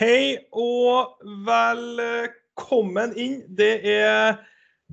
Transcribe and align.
Hei 0.00 0.38
og 0.56 1.18
velkommen 1.44 3.10
inn. 3.20 3.42
Det 3.52 3.82
er 3.84 4.38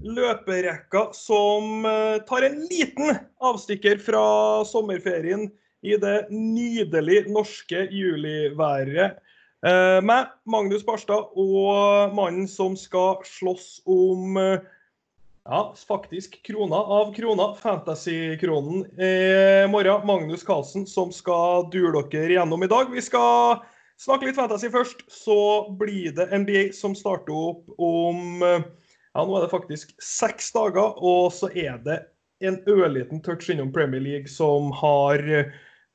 løperekka 0.04 1.05
som 1.16 1.86
eh, 1.88 2.18
tar 2.28 2.44
en 2.44 2.57
liten 2.68 3.16
avstikker 3.39 4.02
fra 4.04 4.23
sommerferien 4.68 5.46
i 5.80 5.96
det 5.96 6.18
nydelig 6.28 7.21
norske 7.32 7.86
juliværet. 7.88 9.16
Eh, 9.64 10.00
meg, 10.04 10.28
Magnus 10.43 10.84
Barstad, 10.84 11.32
og 11.39 12.12
mannen 12.20 12.52
som 12.52 12.76
skal 12.76 13.24
slåss 13.24 13.70
om 13.88 14.36
eh, 14.44 14.68
ja, 15.48 15.64
faktisk 15.88 16.36
krona 16.52 16.84
av 17.00 17.16
krona, 17.16 17.54
Fantasy-kronen 17.64 18.84
i 19.00 19.16
morgen. 19.71 20.04
Magnus 20.12 20.44
Carlsen 20.44 20.84
som 20.84 21.16
skal 21.16 21.71
dure 21.71 22.04
dere 22.12 22.41
gjennom 22.41 22.67
i 22.67 22.71
dag. 22.76 22.91
Vi 22.91 23.08
skal 23.08 23.63
snakke 24.02 24.30
litt 24.30 24.38
fantasy 24.40 24.70
først. 24.74 25.06
Så 25.12 25.40
blir 25.80 26.14
det 26.18 26.30
NBA 26.32 26.68
som 26.78 26.96
starter 26.98 27.34
opp 27.34 27.72
om 27.78 28.42
ja, 29.18 29.23
nå 29.26 29.34
er 29.38 29.48
det 29.48 29.54
faktisk 29.54 29.96
seks 30.04 30.52
dager. 30.54 30.94
Og 31.02 31.32
så 31.34 31.50
er 31.54 31.80
det 31.86 32.02
en 32.46 32.60
ørliten 32.70 33.22
touch 33.26 33.50
innom 33.50 33.72
Premier 33.73 34.02
League 34.04 34.30
som 34.30 34.70
har 34.78 35.23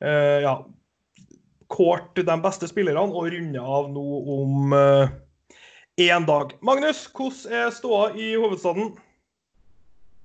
eh, 0.02 0.38
ja, 0.42 0.56
kårt 1.70 2.16
de 2.18 2.36
beste 2.42 2.68
spillerne 2.70 3.14
og 3.14 3.30
runder 3.32 3.62
av 3.78 3.92
nå 3.92 4.06
om 4.36 4.74
én 4.74 6.10
eh, 6.10 6.26
dag. 6.26 6.56
Magnus, 6.66 7.04
hvordan 7.14 7.62
er 7.62 7.70
ståa 7.74 8.10
i 8.18 8.32
hovedstaden? 8.34 8.92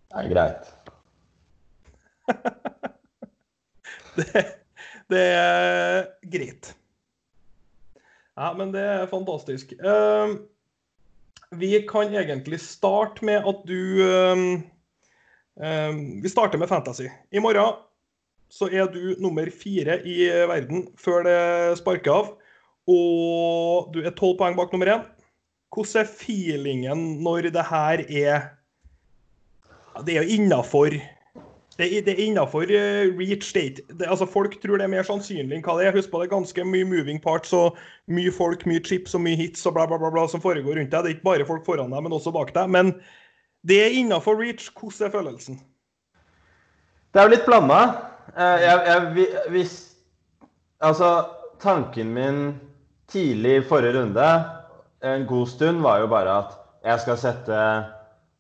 Det 0.08 0.24
er 0.24 0.32
greit. 0.32 0.74
det, 4.18 4.44
det, 5.12 5.24
er 5.38 6.08
greit. 6.34 6.74
Ja, 8.38 8.52
men 8.54 8.70
det 8.74 8.84
er 8.86 9.10
fantastisk. 9.10 9.74
Uh, 9.82 10.38
vi 11.58 11.72
kan 11.90 12.14
egentlig 12.14 12.60
starte 12.62 13.26
med 13.26 13.46
at 13.50 13.64
du 13.66 13.80
uh, 14.06 14.44
uh, 15.58 15.94
Vi 16.22 16.30
starter 16.30 16.62
med 16.62 16.70
Fantasy. 16.70 17.10
I 17.34 17.42
morgen 17.42 17.82
så 18.54 18.70
er 18.72 18.88
du 18.94 19.18
nummer 19.20 19.50
fire 19.52 19.98
i 20.08 20.22
verden 20.48 20.86
før 20.96 21.26
det 21.26 21.40
sparker 21.82 22.14
av. 22.14 22.30
Og 22.88 23.90
du 23.92 24.00
er 24.06 24.14
tolv 24.16 24.38
poeng 24.40 24.56
bak 24.56 24.72
nummer 24.72 24.94
én. 24.94 25.02
Hvordan 25.74 26.06
er 26.06 26.14
feelingen 26.22 27.02
når 27.26 27.50
det 27.52 27.66
her 27.68 28.06
er 28.08 28.46
Det 30.06 30.14
er 30.14 30.24
jo 30.24 30.38
innafor 30.38 30.94
det, 31.78 31.90
det, 32.08 32.14
er 32.14 32.24
innafor 32.26 32.70
uh, 32.70 33.18
reach 33.20 33.46
state. 33.46 33.84
Det, 33.94 34.08
altså 34.10 34.26
Folk 34.26 34.58
tror 34.62 34.80
det 34.80 34.88
er 34.88 34.94
mer 34.96 35.06
sannsynlig 35.06 35.60
enn 35.60 35.66
hva 35.66 35.78
det 35.78 35.88
er. 35.88 35.96
Husk 35.98 36.12
på 36.12 36.22
det 36.22 36.28
er 36.28 36.36
ganske 36.36 36.66
mye 36.66 36.88
moving 36.90 37.22
parts 37.24 37.54
og 37.54 37.78
mye 38.10 38.34
folk, 38.34 38.66
mye 38.70 38.82
chips 38.86 39.16
og 39.18 39.24
mye 39.26 39.38
hits 39.38 39.66
og 39.70 39.78
bla, 39.78 39.86
bla, 39.90 40.00
bla, 40.02 40.12
bla 40.14 40.26
som 40.32 40.44
foregår 40.44 40.80
rundt 40.80 40.94
deg. 40.94 41.06
Det 41.06 41.12
er 41.12 41.18
ikke 41.18 41.30
bare 41.30 41.50
folk 41.50 41.66
foran 41.68 41.94
deg, 41.94 42.06
men 42.06 42.18
også 42.18 42.34
bak 42.36 42.54
deg. 42.56 42.72
Men 42.74 42.96
det 43.68 43.82
er 43.84 44.00
innafor 44.00 44.40
reach. 44.42 44.72
Hvordan 44.74 45.08
er 45.08 45.14
følelsen? 45.14 45.60
Det 47.14 47.22
er 47.22 47.30
jo 47.30 47.36
litt 47.36 47.46
blanda. 47.50 47.82
Uh, 48.34 48.58
jeg, 48.64 48.82
jeg, 48.90 49.30
hvis 49.54 49.78
Altså, 50.78 51.26
tanken 51.58 52.12
min 52.14 52.60
tidlig 53.10 53.56
i 53.56 53.62
forrige 53.66 53.98
runde, 53.98 54.26
en 55.02 55.24
god 55.26 55.48
stund, 55.48 55.82
var 55.82 56.04
jo 56.04 56.08
bare 56.08 56.36
at 56.44 56.52
jeg 56.86 57.00
skal 57.02 57.18
sette 57.18 57.62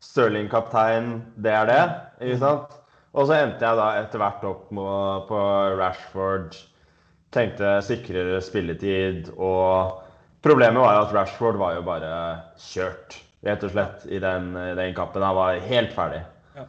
Stirling 0.02 0.50
kaptein, 0.50 1.24
det 1.42 1.52
er 1.52 1.66
det. 1.66 1.86
Ikke 2.22 2.38
sant? 2.44 2.76
Og 3.18 3.26
så 3.26 3.40
endte 3.40 3.66
jeg 3.66 3.80
da 3.80 3.92
etter 3.98 4.22
hvert 4.22 4.44
opp 4.46 4.68
på 4.70 5.44
Rashford. 5.80 6.58
Tenkte 7.34 7.80
sikrere 7.86 8.40
spilletid. 8.46 9.32
Og 9.34 10.04
problemet 10.46 10.84
var 10.84 11.00
jo 11.00 11.06
at 11.08 11.16
Rashford 11.16 11.58
var 11.60 11.78
jo 11.80 11.86
bare 11.88 12.12
kjørt, 12.62 13.18
rett 13.48 13.66
og 13.66 13.73
slett, 13.73 14.05
i 14.05 14.22
den, 14.22 14.52
den 14.54 14.94
kampen. 14.98 15.26
Han 15.26 15.38
var 15.39 15.58
helt 15.66 15.95
ferdig. 15.98 16.22
Ja. 16.60 16.67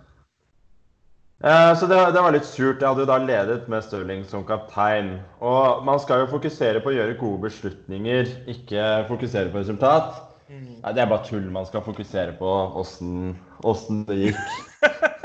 Eh, 1.44 1.74
så 1.76 1.90
det, 1.90 2.00
det, 2.16 2.24
var 2.24 2.32
litt 2.32 2.48
surt. 2.48 2.80
Jeg 2.80 2.88
hadde 2.88 3.04
jo 3.04 3.10
da 3.12 3.20
ledet 3.20 3.68
med 3.68 3.84
Stirling 3.84 4.24
som 4.30 4.46
kaptein. 4.48 5.18
Og 5.44 5.84
man 5.84 6.00
skal 6.00 6.24
jo 6.24 6.32
fokusere 6.32 6.80
på 6.80 6.94
å 6.94 6.96
gjøre 6.96 7.20
gode 7.20 7.44
beslutninger, 7.44 8.32
ikke 8.56 8.88
fokusere 9.12 9.52
på 9.52 9.60
resultat. 9.60 10.16
Mm. 10.48 10.80
Nei, 10.80 10.96
det 10.96 11.04
er 11.04 11.12
bare 11.12 11.28
tull. 11.28 11.44
Man 11.52 11.68
skal 11.68 11.84
fokusere 11.84 12.32
på 12.40 12.56
åssen 12.80 14.02
det 14.08 14.22
gikk. 14.22 14.42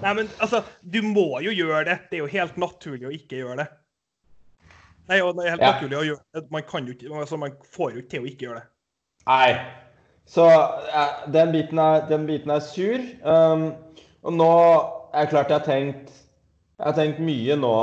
Nei, 0.00 0.14
men 0.16 0.30
altså, 0.40 0.62
du 0.80 1.02
må 1.04 1.42
jo 1.44 1.52
gjøre 1.52 1.84
det. 1.90 1.98
Det 2.08 2.18
er 2.18 2.24
jo 2.24 2.32
helt 2.32 2.56
naturlig 2.60 3.08
å 3.08 3.12
ikke 3.14 3.42
gjøre 3.42 3.58
det. 3.62 3.68
Nei, 5.10 5.18
det 5.18 5.44
er 5.44 5.54
helt 5.56 5.64
ja. 5.64 5.72
naturlig 5.74 5.98
å 5.98 6.06
gjøre 6.06 6.38
det. 6.38 6.44
Man, 6.54 6.64
kan 6.68 6.86
jo 6.88 6.94
ikke, 6.94 7.10
altså, 7.20 7.38
man 7.40 7.56
får 7.74 7.92
jo 7.92 8.02
ikke 8.02 8.12
til 8.14 8.24
å 8.24 8.30
ikke 8.30 8.46
gjøre 8.46 8.62
det. 8.62 8.68
Nei. 9.28 9.50
Så 10.30 10.46
den, 11.34 11.52
biten 11.52 11.82
er, 11.82 12.06
den, 12.08 12.24
biten 12.28 12.54
er, 12.54 12.62
sur. 12.64 13.04
Um, 13.26 13.66
og 14.22 14.36
nå 14.38 14.54
er 15.10 15.26
det 15.26 15.32
klart 15.32 15.50
jeg 15.50 15.58
har 15.58 15.66
tenkt 15.66 16.10
Jeg 16.78 16.84
har 16.86 16.94
tenkt 16.96 17.22
mye 17.24 17.56
nå 17.58 17.76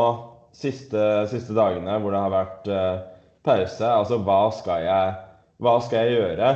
siste, 0.56 1.02
siste 1.30 1.54
dagene 1.58 1.98
hvor 2.02 2.14
det 2.16 2.22
har 2.24 2.34
vært 2.34 2.70
uh, 2.72 3.02
pause. 3.46 3.84
Altså 3.84 4.18
hva 4.26 4.40
skal 4.56 4.86
jeg, 4.88 5.18
hva 5.62 5.76
skal 5.86 6.08
jeg 6.08 6.18
gjøre? 6.18 6.54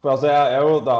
For 0.00 0.14
altså, 0.16 0.32
jeg 0.32 0.56
er 0.56 0.64
jo 0.66 0.80
da 0.88 0.98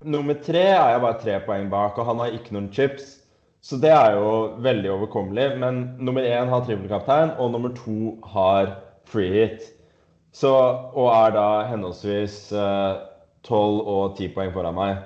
Nummer 0.00 0.36
tre 0.40 0.62
er 0.72 0.94
jeg 0.94 1.02
bare 1.02 1.20
tre 1.20 1.38
poeng 1.44 1.66
bak, 1.72 1.98
og 1.98 2.06
han 2.08 2.22
har 2.22 2.36
ikke 2.36 2.54
noen 2.56 2.70
chips. 2.72 3.18
Så 3.60 3.76
det 3.76 3.90
er 3.92 4.16
jo 4.16 4.56
veldig 4.64 4.94
overkommelig. 4.94 5.58
Men 5.60 5.82
nummer 6.00 6.24
én 6.24 6.48
har 6.48 6.64
trippelkaptein, 6.64 7.34
og 7.36 7.52
nummer 7.52 7.74
to 7.76 8.16
har 8.32 8.78
free 9.04 9.32
hit. 9.34 9.66
Så, 10.32 10.50
og 10.94 11.10
er 11.12 11.34
da 11.34 11.48
henholdsvis 11.68 12.52
eh, 12.54 13.00
tolv 13.44 13.80
eh, 13.80 13.90
og 13.92 14.16
ti 14.16 14.30
poeng 14.32 14.54
foran 14.54 14.78
meg. 14.78 15.02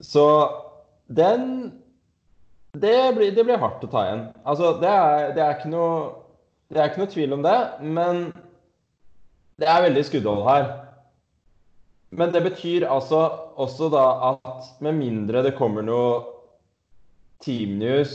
Så 0.00 0.24
den 1.12 1.72
det 2.76 3.14
blir, 3.16 3.30
det 3.32 3.44
blir, 3.44 3.60
hardt 3.60 3.84
å 3.84 3.88
ta 3.88 4.02
igjen. 4.04 4.24
Altså, 4.44 4.74
det 4.80 4.90
er, 4.90 5.30
det, 5.36 5.44
er 5.44 5.68
noe, 5.72 5.92
det 6.72 6.80
er, 6.80 6.90
ikke 6.90 7.00
noe, 7.00 7.12
tvil 7.12 7.36
om 7.36 7.44
det, 7.46 7.56
men 7.80 8.26
det 9.60 9.68
er 9.72 9.86
veldig 9.86 10.02
skuddhold 10.04 10.42
her. 10.44 10.66
Men 12.16 12.32
det 12.32 12.40
betyr 12.46 12.86
altså 12.88 13.20
også 13.60 13.90
da 13.92 14.06
at 14.32 14.80
med 14.84 14.96
mindre 14.96 15.42
det 15.44 15.56
kommer 15.58 15.84
noe 15.84 16.22
teamnews 17.44 18.14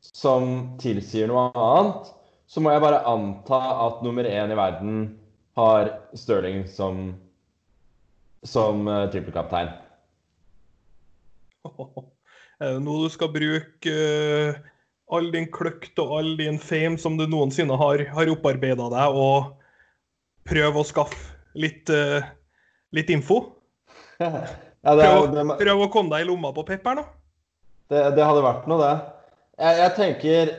som 0.00 0.76
tilsier 0.78 1.26
noe 1.30 1.48
annet, 1.50 2.12
så 2.48 2.62
må 2.62 2.72
jeg 2.72 2.82
bare 2.84 3.02
anta 3.10 3.58
at 3.88 4.04
nummer 4.06 4.26
én 4.26 4.54
i 4.54 4.58
verden 4.58 5.00
har 5.58 5.90
Stirling 6.16 6.62
som, 6.70 7.10
som 8.46 8.86
uh, 8.88 9.10
trippelkaptein. 9.12 9.74
Er 12.58 12.74
det 12.74 12.82
nå 12.82 12.94
du 13.04 13.10
skal 13.12 13.30
bruke 13.30 13.92
uh, 13.92 14.56
all 15.14 15.28
din 15.34 15.46
kløkt 15.54 15.98
og 16.02 16.14
all 16.16 16.32
din 16.38 16.58
fame 16.58 16.98
som 16.98 17.18
du 17.18 17.26
noensinne 17.30 17.76
har, 17.78 18.02
har 18.14 18.30
opparbeida 18.32 18.88
deg, 18.94 19.18
og 19.18 19.52
prøve 20.48 20.82
å 20.82 20.86
skaffe 20.86 21.58
litt 21.58 21.90
uh, 21.90 22.22
litt 22.96 23.10
info? 23.12 23.40
ja, 24.18 24.30
prøv, 24.82 25.28
det, 25.34 25.44
prøv, 25.60 25.84
å 25.84 25.90
komme 25.92 26.14
deg 26.14 26.26
i 26.26 26.28
lomma 26.28 26.52
på 26.56 26.66
Pep 26.68 26.86
her 26.88 27.00
nå. 27.00 27.06
Det, 27.88 28.02
det, 28.16 28.24
hadde 28.24 28.44
vært 28.44 28.68
noe, 28.68 28.84
det. 28.84 28.94
Jeg, 29.58 29.76
jeg, 29.80 29.92
tenker 29.96 30.50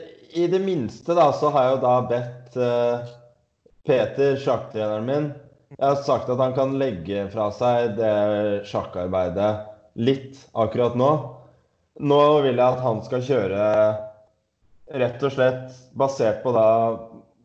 I 0.41 0.45
det 0.51 0.62
minste 0.63 1.16
da, 1.17 1.29
så 1.35 1.51
har 1.53 1.67
jeg 1.67 1.75
jo 1.75 1.81
da 1.84 1.95
bedt 2.09 2.57
uh, 2.59 3.12
Peter, 3.88 4.35
sjakktreneren 4.41 5.07
min 5.07 5.29
Jeg 5.75 5.85
har 5.85 6.01
sagt 6.06 6.31
at 6.34 6.41
han 6.41 6.56
kan 6.57 6.75
legge 6.81 7.28
fra 7.34 7.50
seg 7.56 7.95
det 8.00 8.13
sjakkarbeidet 8.69 9.51
litt 10.00 10.40
akkurat 10.57 10.96
nå. 10.97 11.09
Nå 12.00 12.22
vil 12.46 12.56
jeg 12.56 12.66
at 12.66 12.84
han 12.84 13.01
skal 13.06 13.25
kjøre 13.25 13.63
rett 15.00 15.25
og 15.25 15.34
slett 15.35 15.73
basert 15.97 16.41
på 16.41 16.53
da 16.55 16.67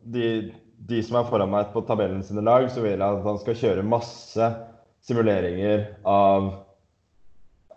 de, 0.09 0.51
de 0.89 1.01
som 1.05 1.19
er 1.19 1.27
foran 1.29 1.51
meg 1.51 1.69
på 1.73 1.83
tabellen 1.85 2.23
sine 2.25 2.43
lag, 2.45 2.65
så 2.71 2.81
vil 2.81 2.95
jeg 2.95 3.05
at 3.05 3.25
han 3.25 3.41
skal 3.41 3.59
kjøre 3.59 3.85
masse 3.85 4.49
simuleringer 5.05 5.85
av 6.03 6.47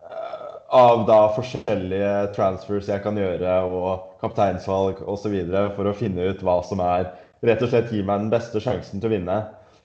eh, 0.00 0.48
av 0.78 1.04
da 1.08 1.20
forskjellige 1.36 2.12
transfers 2.36 2.88
jeg 2.90 3.04
kan 3.04 3.16
gjøre, 3.16 3.60
og 3.68 4.18
kapteinsvalg 4.22 5.00
osv. 5.08 5.36
for 5.76 5.88
å 5.88 5.96
finne 5.96 6.32
ut 6.32 6.44
hva 6.44 6.60
som 6.66 6.82
er 6.84 7.12
rett 7.46 7.62
og 7.62 7.70
slett 7.72 7.92
gir 7.92 8.04
meg 8.04 8.24
den 8.24 8.32
beste 8.32 8.60
sjansen 8.62 9.00
til 9.00 9.10
å 9.10 9.14
vinne. 9.14 9.38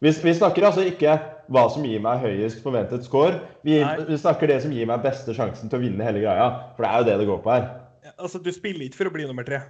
Vi, 0.04 0.12
vi 0.25 0.34
snakker 0.36 0.66
altså 0.68 0.84
ikke 0.84 1.16
hva 1.54 1.63
som 1.72 1.86
gir 1.88 2.01
meg 2.04 2.24
høyest 2.24 2.63
forventet 2.63 3.06
score. 3.07 3.38
Vi, 3.63 3.78
vi, 3.80 4.18
snakker 4.19 4.51
det 4.51 4.60
som 4.66 4.74
gir 4.75 4.89
meg 4.89 5.04
beste 5.06 5.36
sjansen 5.36 5.72
til 5.72 5.80
å 5.80 5.84
vinne 5.86 6.04
hele 6.04 6.24
greia. 6.24 6.50
For 6.75 6.84
det 6.84 6.89
er 6.92 7.00
jo 7.00 7.07
det 7.07 7.18
det 7.22 7.30
går 7.30 7.42
på 7.46 7.54
her. 7.54 7.69
Ja, 8.04 8.13
altså, 8.18 8.42
Du 8.44 8.51
spiller 8.51 8.84
ikke 8.88 9.00
for 9.00 9.12
å 9.12 9.16
bli 9.16 9.28
nummer 9.30 9.48
tre? 9.48 9.62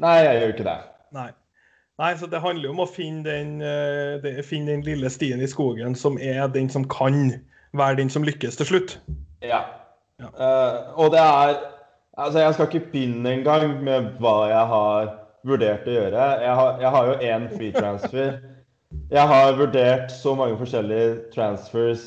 Nei, 0.00 0.16
jeg 0.24 0.40
gjør 0.40 0.54
ikke 0.54 0.68
det. 0.70 0.78
Nei. 1.12 1.28
Nei, 2.02 2.16
så 2.18 2.26
Det 2.26 2.40
handler 2.42 2.66
jo 2.66 2.74
om 2.74 2.82
å 2.82 2.90
finne 2.90 3.22
den, 3.22 3.60
uh, 3.62 4.42
finne 4.42 4.74
den 4.74 4.86
lille 4.86 5.10
stien 5.12 5.42
i 5.42 5.50
skogen 5.50 5.94
som 5.94 6.18
er 6.18 6.48
den 6.50 6.70
som 6.72 6.86
kan 6.90 7.36
være 7.78 8.00
den 8.00 8.10
som 8.10 8.26
lykkes 8.26 8.58
til 8.58 8.68
slutt. 8.72 8.96
Ja. 9.44 9.62
ja. 10.18 10.32
Uh, 10.34 10.98
og 10.98 11.14
det 11.14 11.22
er 11.22 11.60
Altså, 12.12 12.42
jeg 12.42 12.54
skal 12.54 12.66
ikke 12.68 12.88
begynne 12.92 13.30
engang 13.38 13.70
med 13.80 14.08
hva 14.20 14.34
jeg 14.50 14.64
har 14.68 15.06
vurdert 15.48 15.86
å 15.88 15.94
gjøre. 15.94 16.24
Jeg 16.42 16.56
har, 16.58 16.74
jeg 16.82 16.90
har 16.92 17.06
jo 17.08 17.14
én 17.24 17.46
free 17.54 17.72
transfer 17.72 18.34
Jeg 19.08 19.30
har 19.30 19.54
vurdert 19.56 20.12
så 20.12 20.34
mange 20.36 20.58
forskjellige 20.60 21.30
transfers. 21.32 22.04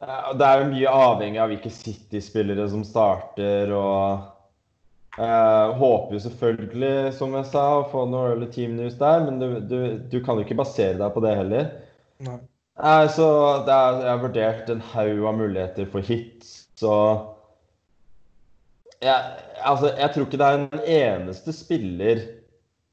Uh, 0.00 0.32
Det 0.38 0.46
er 0.46 0.62
jo 0.62 0.70
mye 0.70 0.94
avhengig 1.02 1.42
av 1.42 1.52
hvilke 1.52 1.74
City-spillere 1.74 2.70
som 2.72 2.86
starter, 2.88 3.74
og 3.76 4.31
eh, 5.18 5.74
håper 5.80 6.16
jo 6.16 6.22
selvfølgelig, 6.26 7.12
som 7.18 7.36
jeg 7.38 7.50
sa, 7.50 7.66
å 7.78 7.88
få 7.92 8.06
noe 8.10 8.32
early 8.32 8.48
team 8.54 8.76
news 8.78 8.96
der, 9.00 9.24
men 9.26 9.40
du, 9.42 9.58
du, 9.68 9.78
du 10.12 10.18
kan 10.24 10.38
jo 10.38 10.46
ikke 10.46 10.60
basere 10.62 10.98
deg 11.00 11.14
på 11.14 11.22
det 11.24 11.36
heller. 11.38 11.70
Nei. 12.22 12.38
Nei, 12.82 13.04
så 13.12 13.28
er, 13.60 14.00
jeg 14.00 14.08
har 14.08 14.22
vurdert 14.22 14.70
en 14.72 14.82
haug 14.94 15.26
av 15.28 15.36
muligheter 15.36 15.88
for 15.92 16.04
hit, 16.06 16.46
så 16.80 16.94
jeg, 19.02 19.18
altså, 19.60 19.92
jeg 19.98 20.14
tror 20.14 20.26
ikke 20.26 20.40
det 20.40 20.48
er 20.48 20.60
en 20.60 20.84
eneste 20.96 21.54
spiller 21.54 22.22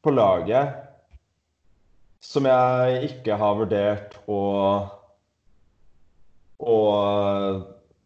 på 0.04 0.12
laget 0.12 0.78
som 2.24 2.48
jeg 2.50 3.04
ikke 3.08 3.38
har 3.40 3.60
vurdert 3.62 4.18
å 4.28 4.40
å, 6.60 6.78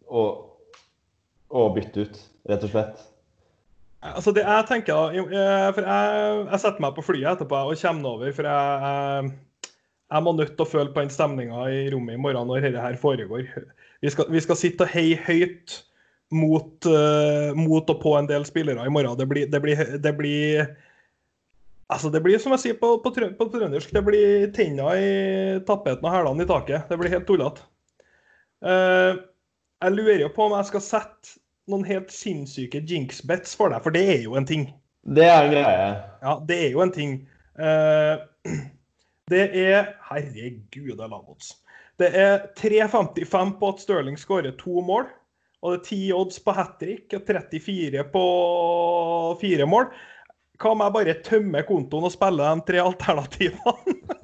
å, 0.06 0.24
å 1.50 1.64
bytte 1.74 2.06
ut, 2.06 2.20
rett 2.50 2.68
og 2.68 2.74
slett. 2.74 3.02
Altså 4.04 4.34
det 4.36 4.44
jeg 4.44 4.68
tenker 4.68 4.98
da, 4.98 5.16
jo, 5.16 5.24
eh, 5.32 5.70
for 5.76 5.88
jeg, 5.88 6.40
jeg 6.50 6.60
setter 6.60 6.84
meg 6.84 6.96
på 6.98 7.06
flyet 7.08 7.30
etterpå 7.32 7.62
og 7.70 7.80
kommer 7.80 8.18
over, 8.18 8.34
for 8.36 8.50
jeg, 8.50 8.82
jeg, 8.84 9.72
jeg 10.12 10.26
må 10.26 10.34
nødt 10.36 10.54
til 10.58 10.66
å 10.66 10.70
føle 10.70 10.92
på 10.92 11.06
den 11.06 11.14
stemninga 11.14 11.64
i 11.72 11.86
rommet 11.94 12.18
i 12.18 12.22
morgen 12.22 12.50
når 12.50 12.68
dette 12.68 12.84
her 12.84 13.00
foregår. 13.00 13.48
Vi 14.04 14.12
skal, 14.12 14.28
vi 14.34 14.42
skal 14.44 14.60
sitte 14.60 14.84
og 14.84 14.92
heie 14.92 15.20
høyt 15.24 15.78
mot, 16.36 16.90
eh, 16.90 17.52
mot 17.56 17.94
og 17.94 18.02
på 18.02 18.16
en 18.20 18.28
del 18.28 18.44
spillere 18.50 18.84
i 18.84 18.92
morgen. 18.92 19.16
Det 19.20 19.28
blir, 19.30 19.48
det 19.52 19.62
blir, 19.64 19.86
det 20.04 20.18
blir 20.20 20.74
Altså, 21.94 22.10
det 22.10 22.24
blir 22.26 22.40
som 22.42 22.54
jeg 22.56 22.62
sier 22.62 22.78
på, 22.80 22.96
på, 23.04 23.12
på 23.38 23.46
trøndersk, 23.54 23.92
det 23.94 24.02
blir 24.08 24.48
tenna 24.56 24.96
i 24.98 25.10
tapeten 25.68 26.08
og 26.08 26.14
hælene 26.16 26.46
i 26.46 26.50
taket. 26.50 26.88
Det 26.90 26.98
blir 26.98 27.12
helt 27.12 27.28
tullete. 27.28 27.66
Eh, 28.66 29.20
jeg 29.84 29.94
lurer 29.94 30.24
jo 30.24 30.32
på 30.34 30.48
om 30.48 30.56
jeg 30.58 30.70
skal 30.72 30.84
sette 30.86 31.36
noen 31.72 31.86
helt 31.88 32.12
sinnssyke 32.12 32.82
jinx-bets 32.90 33.56
for 33.60 33.74
deg, 33.74 33.84
for 33.86 33.96
det 33.96 34.04
er 34.16 34.22
jo 34.26 34.38
en 34.40 34.48
ting. 34.48 34.68
Det 35.04 35.26
er 35.28 35.48
en 35.48 35.54
greie. 35.54 35.90
Ja, 36.24 36.38
det 36.48 36.60
er 36.68 36.72
jo 36.76 36.84
en 36.84 36.94
ting. 36.96 37.18
Uh, 37.60 38.24
det 39.32 39.44
er 39.64 39.94
Herregud, 40.10 40.96
det 40.96 41.04
er 41.04 41.12
lavodds. 41.12 41.54
Det 42.02 42.10
er 42.18 42.48
3,55 42.60 43.54
på 43.60 43.70
at 43.70 43.84
Stirling 43.84 44.18
skårer 44.20 44.56
to 44.60 44.82
mål. 44.86 45.08
Og 45.64 45.76
det 45.76 45.80
er 45.80 45.86
10 45.96 46.00
odds 46.18 46.42
på 46.44 46.56
hat 46.58 46.74
trick 46.82 47.14
og 47.16 47.24
34 47.28 48.04
på 48.12 48.24
fire 49.40 49.68
mål. 49.70 49.88
Hva 50.60 50.74
om 50.74 50.84
jeg 50.84 50.96
bare 50.98 51.16
tømmer 51.24 51.64
kontoen 51.68 52.10
og 52.10 52.12
spiller 52.14 52.52
de 52.52 52.68
tre 52.68 52.84
alternativene? 52.84 53.98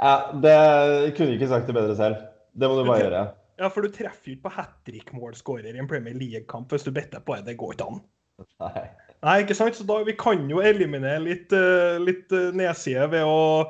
Ja, 0.00 0.32
det 0.32 1.12
kunne 1.12 1.34
ikke 1.34 1.50
sagt 1.50 1.66
det 1.68 1.74
bedre 1.76 1.92
selv. 1.92 2.22
Det 2.56 2.68
må 2.70 2.78
du 2.78 2.86
bare 2.88 3.02
gjøre. 3.02 3.24
Ja, 3.60 3.68
for 3.68 3.84
du 3.84 3.92
treffer 3.92 4.30
jo 4.30 4.38
ikke 4.38 4.46
på 4.46 4.54
hat 4.56 4.72
trick-målskårer 4.88 5.74
i 5.74 5.80
en 5.82 5.88
Premier 5.88 6.16
League-kamp 6.16 6.72
hvis 6.72 6.86
du 6.86 6.94
better 6.96 7.20
på 7.20 7.36
det. 7.36 7.50
Det 7.50 7.58
går 7.60 7.76
ikke 7.76 7.88
an. 7.90 8.02
Nei. 8.62 8.84
Nei, 9.20 9.36
ikke 9.42 9.56
sant? 9.58 9.76
Så 9.76 9.84
da, 9.84 9.98
vi 10.06 10.16
kan 10.16 10.46
jo 10.48 10.62
eliminere 10.64 11.20
litt, 11.20 11.52
eh, 11.52 11.98
litt 12.00 12.32
eh, 12.32 12.50
nedside 12.56 13.10
ved 13.12 13.26
å 13.28 13.68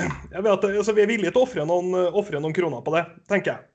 jeg 0.32 0.44
vet 0.44 0.66
altså, 0.68 0.92
Vi 0.96 1.04
er 1.04 1.08
villige 1.08 1.32
til 1.32 1.40
å 1.40 1.46
ofre 1.46 1.64
noen, 1.68 1.94
eh, 1.96 2.34
noen 2.36 2.56
kroner 2.56 2.84
på 2.84 2.92
det, 2.96 3.06
tenker 3.30 3.54
jeg. 3.54 3.68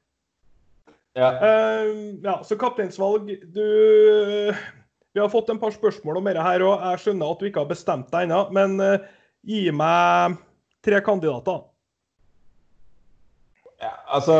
Ja. 1.17 1.31
Uh, 1.41 2.19
ja, 2.21 2.35
så 2.45 2.53
kapteinsvalg 2.61 3.31
Du 3.49 3.63
Vi 4.53 5.17
har 5.17 5.31
fått 5.33 5.47
en 5.49 5.57
par 5.57 5.73
spørsmål 5.73 6.19
om 6.19 6.27
dette 6.29 6.43
her 6.45 6.61
òg. 6.61 6.83
Jeg 6.91 7.01
skjønner 7.01 7.31
at 7.33 7.41
du 7.41 7.47
ikke 7.49 7.63
har 7.63 7.71
bestemt 7.71 8.11
deg 8.13 8.27
ennå, 8.27 8.43
men 8.53 8.77
uh, 8.77 9.07
gi 9.41 9.63
meg 9.73 10.37
tre 10.85 11.01
kandidater. 11.01 11.65
ja 13.81 13.95
altså 14.13 14.37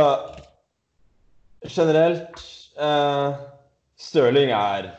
Generelt 1.66 2.44
eh, 2.78 3.38
Stirling 3.98 4.52
er 4.54 4.92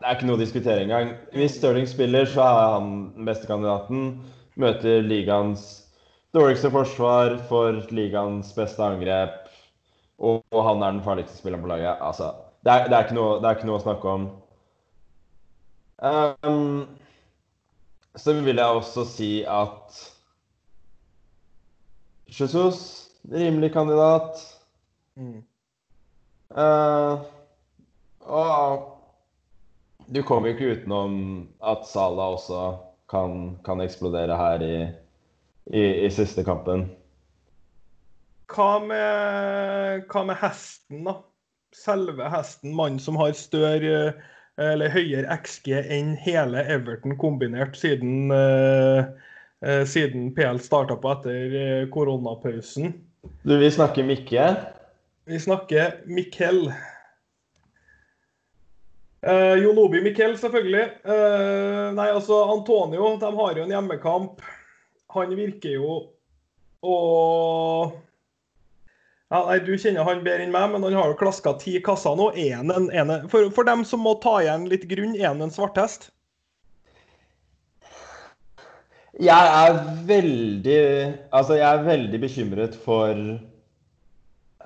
Det 0.00 0.08
er 0.08 0.16
ikke 0.16 0.26
noe 0.26 0.38
å 0.38 0.42
diskutere 0.42 0.82
engang. 0.82 1.14
Hvis 1.32 1.58
Stirling 1.60 1.86
spiller, 1.88 2.26
så 2.28 2.42
er 2.42 2.72
han 2.74 2.90
den 3.14 3.28
beste 3.28 3.48
kandidaten. 3.48 4.08
Møter 4.60 5.04
ligaens 5.06 5.84
dårligste 6.34 6.70
forsvar 6.74 7.38
for 7.48 7.78
ligaens 7.94 8.50
beste 8.56 8.82
angrep. 8.84 9.44
Og, 10.18 10.42
og 10.50 10.66
han 10.66 10.82
er 10.82 10.96
den 10.96 11.04
farligste 11.06 11.38
spilleren 11.38 11.64
på 11.64 11.70
laget. 11.70 12.02
Altså, 12.02 12.32
det 12.66 12.72
er, 12.72 12.88
det 12.90 12.98
er, 12.98 13.06
ikke, 13.06 13.16
noe, 13.18 13.38
det 13.40 13.48
er 13.48 13.58
ikke 13.58 13.70
noe 13.70 13.78
å 13.78 13.84
snakke 13.84 14.16
om. 14.18 14.26
Um, 16.04 16.84
så 18.18 18.34
vil 18.44 18.60
jeg 18.60 18.80
også 18.80 19.06
si 19.08 19.30
at 19.48 20.02
Jesus, 22.28 23.10
rimelig 23.30 23.72
kandidat. 23.72 24.42
Eh, 26.54 27.14
og 28.24 28.90
du 30.06 30.22
kommer 30.26 30.50
jo 30.50 30.56
ikke 30.56 30.72
utenom 30.78 31.14
at 31.64 31.86
Salah 31.88 32.34
også 32.36 32.64
kan, 33.10 33.56
kan 33.64 33.80
eksplodere 33.84 34.36
her 34.36 34.64
i, 34.64 34.76
i, 35.72 35.84
i 36.06 36.10
siste 36.12 36.44
kampen. 36.46 36.88
Hva 38.54 38.78
med, 38.84 40.04
hva 40.10 40.26
med 40.28 40.38
hesten, 40.42 41.04
da? 41.06 41.18
Selve 41.74 42.28
hesten, 42.30 42.74
mannen 42.76 43.00
som 43.02 43.16
har 43.18 43.32
større 43.34 44.12
eller 44.60 44.92
høyere 44.94 45.38
XG 45.42 45.72
enn 45.74 46.12
hele 46.22 46.62
Everton 46.70 47.16
kombinert 47.18 47.74
siden, 47.78 48.30
eh, 48.30 49.08
eh, 49.66 49.82
siden 49.88 50.28
PL 50.36 50.60
starta 50.62 50.94
på 51.00 51.10
etter 51.16 51.56
eh, 51.58 51.88
koronapausen. 51.90 52.94
Du, 53.42 53.56
vi 53.58 53.70
snakker 53.72 54.06
Mikke. 54.06 54.46
Vi 55.24 55.40
snakker 55.40 56.02
Mikkel. 56.06 56.72
Uh, 59.26 59.54
Jon 59.62 59.78
Obi 59.78 60.02
Mikkel, 60.04 60.38
selvfølgelig. 60.38 60.82
Eh, 61.04 61.92
nei, 61.96 62.10
altså 62.12 62.42
Antonio, 62.52 63.14
de 63.20 63.30
har 63.36 63.56
jo 63.56 63.64
en 63.64 63.72
hjemmekamp. 63.72 64.42
Han 65.14 65.32
virker 65.38 65.78
jo 65.78 65.94
å 66.84 66.96
ja, 69.30 69.38
nei, 69.48 69.56
Du 69.64 69.72
kjenner 69.80 70.04
han 70.04 70.20
bedre 70.26 70.44
enn 70.44 70.52
meg, 70.52 70.68
men 70.74 70.84
han 70.84 70.98
har 70.98 71.08
jo 71.08 71.16
klaska 71.22 71.54
ti 71.62 71.78
kasser 71.82 72.18
nå. 72.20 72.28
En, 72.36 72.74
en, 72.74 72.90
en, 72.92 73.14
for, 73.32 73.48
for 73.56 73.64
dem 73.64 73.86
som 73.88 74.04
må 74.04 74.18
ta 74.20 74.36
igjen 74.42 74.68
litt 74.68 74.84
grunn, 74.90 75.16
er 75.16 75.30
han 75.30 75.40
en 75.46 75.54
svarthest? 75.54 76.10
Jeg 79.22 79.30
er 79.30 79.76
veldig 80.08 80.78
Altså, 81.30 81.54
jeg 81.54 81.68
er 81.70 81.84
veldig 81.86 82.20
bekymret 82.20 82.76
for 82.84 83.14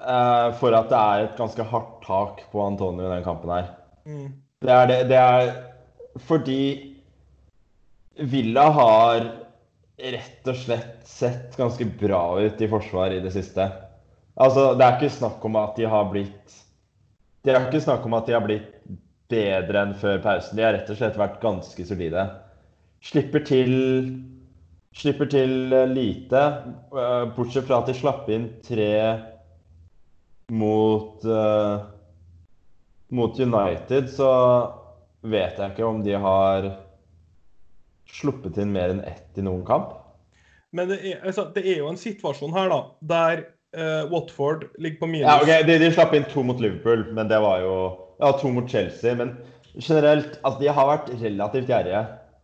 eh, 0.01 0.49
For 0.61 0.77
at 0.77 0.93
det 0.93 1.01
er 1.01 1.25
et 1.25 1.41
ganske 1.41 1.67
hardt 1.73 1.99
tak 2.07 2.45
på 2.53 2.63
Antonio 2.65 3.07
i 3.07 3.15
den 3.17 3.27
kampen 3.27 3.53
her. 3.53 3.73
Mm. 4.09 4.29
Det 4.65 4.75
er 4.75 4.87
det. 4.91 5.01
Det 5.11 5.19
er 5.19 5.51
fordi 6.27 6.63
Villa 8.19 8.65
har 8.75 9.29
rett 9.99 10.49
og 10.51 10.57
slett 10.59 11.07
sett 11.07 11.57
ganske 11.59 11.85
bra 11.99 12.23
ut 12.41 12.63
i 12.63 12.71
forsvar 12.71 13.15
i 13.15 13.21
det 13.23 13.33
siste. 13.35 13.67
Altså, 14.39 14.73
det 14.79 14.87
er 14.87 14.97
ikke 14.97 15.17
snakk 15.19 15.45
om 15.47 15.59
at 15.59 15.79
de 15.79 15.87
har 15.91 16.11
blitt 16.13 16.57
Det 17.43 17.55
er 17.55 17.69
ikke 17.69 17.83
snakk 17.83 18.05
om 18.07 18.15
at 18.19 18.27
de 18.27 18.35
har 18.35 18.43
blitt 18.45 18.75
bedre 19.31 19.83
enn 19.83 19.95
før 19.99 20.19
pausen. 20.23 20.57
De 20.59 20.65
har 20.65 20.75
rett 20.75 20.91
og 20.91 20.99
slett 20.99 21.19
vært 21.19 21.41
ganske 21.43 21.87
solide. 21.87 22.25
Slipper 23.05 23.45
til 23.47 23.75
Slipper 24.99 25.29
til 25.31 25.53
lite, 25.93 26.41
eh, 26.97 27.25
bortsett 27.37 27.69
fra 27.69 27.79
at 27.79 27.87
de 27.87 27.95
slapp 27.95 28.29
inn 28.35 28.49
tre 28.67 28.89
mot 30.49 31.25
uh, 31.25 31.85
mot 33.09 33.41
United, 33.41 34.11
så 34.13 34.31
vet 35.21 35.59
jeg 35.59 35.73
ikke 35.73 35.87
om 35.87 36.03
de 36.05 36.15
har 36.21 36.69
sluppet 38.09 38.59
inn 38.61 38.73
mer 38.73 38.95
enn 38.95 39.05
ett 39.05 39.39
i 39.39 39.45
noen 39.45 39.65
kamp. 39.69 39.95
Men 40.77 40.91
det 40.91 40.99
er, 41.01 41.23
altså, 41.25 41.47
det 41.55 41.65
er 41.65 41.81
jo 41.81 41.89
en 41.91 42.01
situasjon 42.01 42.53
her, 42.57 42.69
da, 42.73 42.81
der 43.13 43.45
uh, 43.77 44.05
Watford 44.13 44.67
ligger 44.77 45.03
på 45.03 45.11
minus. 45.11 45.29
Ja, 45.29 45.39
ok, 45.41 45.67
de, 45.69 45.79
de 45.81 45.93
slapp 45.95 46.17
inn 46.17 46.29
to 46.33 46.45
mot 46.45 46.61
Liverpool, 46.61 47.07
men 47.17 47.31
det 47.33 47.41
var 47.45 47.65
jo 47.65 47.79
Ja, 48.19 48.33
to 48.35 48.51
mot 48.51 48.67
Chelsea. 48.67 49.15
Men 49.15 49.37
generelt, 49.77 50.41
altså, 50.43 50.59
de 50.61 50.73
har 50.75 50.89
vært 50.89 51.13
relativt 51.21 51.71
gjerrige. 51.71 52.01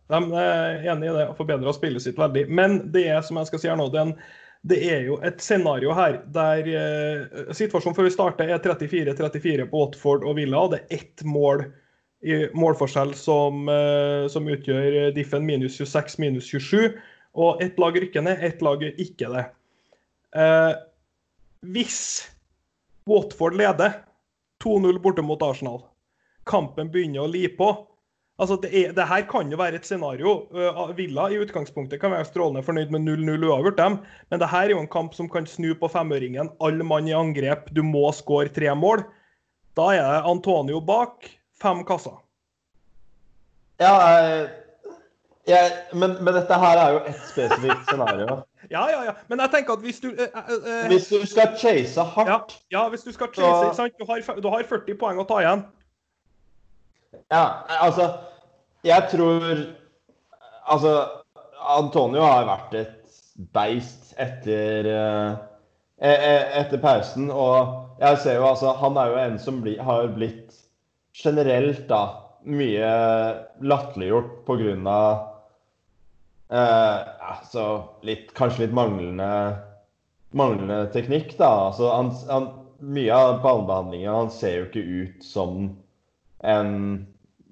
De 0.07 0.19
er 0.39 0.85
enig 0.87 1.09
i 1.09 1.15
det 1.17 1.25
og 1.27 1.37
forbedra 1.39 1.73
spillet 1.75 2.03
sitt 2.03 2.17
veldig. 2.17 2.45
Men 2.47 2.77
det 2.93 3.07
er 3.11 3.25
som 3.25 3.41
jeg 3.41 3.49
skal 3.49 3.61
si 3.61 3.69
her 3.69 3.79
nå, 3.79 3.89
det 3.91 3.99
er, 3.99 4.11
en, 4.13 4.44
det 4.65 4.77
er 4.89 5.03
jo 5.05 5.17
et 5.25 5.41
scenario 5.43 5.93
her 5.93 6.19
der 6.33 6.69
eh, 6.73 7.49
Situasjonen 7.53 7.95
før 7.97 8.07
vi 8.07 8.13
starter 8.15 8.49
er 8.49 8.61
34-34 8.63 9.67
på 9.69 9.81
Watford 9.81 10.25
og 10.25 10.39
Villa. 10.39 10.63
Det 10.71 10.79
er 10.81 11.01
ett 11.01 11.25
mål 11.27 11.67
i 12.25 12.39
målforskjell 12.57 13.13
som, 13.17 13.67
eh, 13.69 14.25
som 14.31 14.49
utgjør 14.49 15.11
diffen 15.13 15.45
minus 15.45 15.77
26, 15.77 16.17
minus 16.23 16.49
27. 16.49 16.95
Og 17.37 17.61
ett 17.61 17.77
lag 17.81 17.97
rykker 18.01 18.25
ned, 18.25 18.41
ett 18.41 18.63
lag 18.65 18.81
ikke 18.89 19.29
det. 19.35 19.45
Eh, 20.35 20.73
hvis 21.75 21.99
Watford 23.05 23.59
leder 23.59 23.99
2-0 24.63 24.97
borte 25.03 25.21
mot 25.21 25.41
Arsenal, 25.45 25.83
kampen 26.49 26.89
begynner 26.93 27.25
å 27.25 27.29
li 27.29 27.45
på, 27.53 27.69
Altså, 28.35 28.57
det, 28.59 28.69
er, 28.75 28.91
det 28.91 29.05
her 29.07 29.21
kan 29.31 29.51
jo 29.51 29.57
være 29.57 29.79
et 29.79 29.85
scenario. 29.87 30.31
Uh, 30.51 30.89
Villa 30.97 31.29
i 31.31 31.37
utgangspunktet 31.39 32.01
kan 32.01 32.11
være 32.11 32.27
strålende 32.27 32.63
fornøyd 32.67 32.91
med 32.91 33.05
0-0 33.07 33.45
uavgjort, 33.47 33.77
dem. 33.77 33.97
Men 34.29 34.41
det 34.41 34.49
her 34.51 34.67
er 34.67 34.75
jo 34.75 34.81
en 34.83 34.91
kamp 34.91 35.15
som 35.15 35.29
kan 35.31 35.47
snu 35.47 35.71
på 35.79 35.87
femøringen. 35.87 36.51
Alle 36.59 36.83
mann 36.83 37.07
i 37.07 37.15
angrep, 37.15 37.69
du 37.71 37.79
må 37.83 38.09
skåre 38.11 38.51
tre 38.51 38.75
mål. 38.75 39.05
Da 39.79 39.87
er 39.95 40.03
det 40.03 40.27
Antonio 40.27 40.81
bak, 40.83 41.29
fem 41.61 41.85
kasser. 41.87 42.19
Ja, 43.79 43.93
jeg, 44.07 44.49
jeg, 45.47 45.71
men, 45.93 46.17
men, 46.23 46.33
dette 46.35 46.59
her 46.59 46.79
er 46.79 46.91
jo 46.95 46.99
ett 47.07 47.23
spesifikt 47.29 47.87
scenario. 47.87 48.37
ja, 48.75 48.83
ja, 48.91 49.01
ja. 49.07 49.15
Men 49.31 49.43
jeg 49.43 49.51
tenker 49.55 49.79
at 49.79 49.87
hvis 49.87 49.99
du 50.03 50.11
uh, 50.11 50.43
uh, 50.51 50.85
Hvis 50.91 51.07
du 51.07 51.25
skal 51.27 51.55
chase 51.59 52.03
hardt 52.03 52.29
Ja, 52.29 52.37
ja 52.71 52.85
hvis 52.89 53.03
du 53.07 53.11
skal 53.11 53.31
chase, 53.35 53.67
så... 53.67 53.73
sant? 53.79 53.95
Du 53.99 54.05
har, 54.11 54.23
du 54.41 54.47
har 54.51 54.63
40 54.63 54.99
poeng 54.99 55.19
å 55.23 55.27
ta 55.27 55.39
igjen. 55.43 55.67
Ja, 57.33 57.65
altså 57.81 58.11
Jeg 58.85 59.09
tror 59.11 59.41
Altså, 60.65 60.91
Antonio 61.77 62.23
har 62.25 62.47
vært 62.47 62.73
et 62.79 63.19
beist 63.53 64.15
etter 64.17 64.87
uh, 64.89 65.35
etter 66.01 66.81
pausen. 66.81 67.29
Og 67.29 67.99
jeg 68.01 68.17
ser 68.23 68.39
jo 68.39 68.47
altså 68.49 68.73
Han 68.81 68.97
er 68.97 69.11
jo 69.11 69.19
en 69.21 69.37
som 69.39 69.61
bli, 69.61 69.75
har 69.77 70.09
blitt 70.15 70.57
generelt 71.15 71.85
da 71.89 72.01
mye 72.45 72.89
latterliggjort 73.61 74.45
pga. 74.45 74.97
Eh, 76.49 76.99
altså 77.29 77.63
litt, 78.05 78.29
kanskje 78.37 78.65
litt 78.65 78.75
manglende, 78.77 79.29
manglende 80.37 80.83
teknikk, 80.93 81.33
da. 81.39 81.49
Altså 81.71 81.89
han, 81.89 82.11
han, 82.29 82.51
mye 82.85 83.15
av 83.15 83.39
ballbehandlingen 83.41 84.11
Han 84.11 84.27
ser 84.29 84.57
jo 84.59 84.65
ikke 84.67 84.83
ut 84.83 85.25
som 85.25 85.69
en 86.45 86.71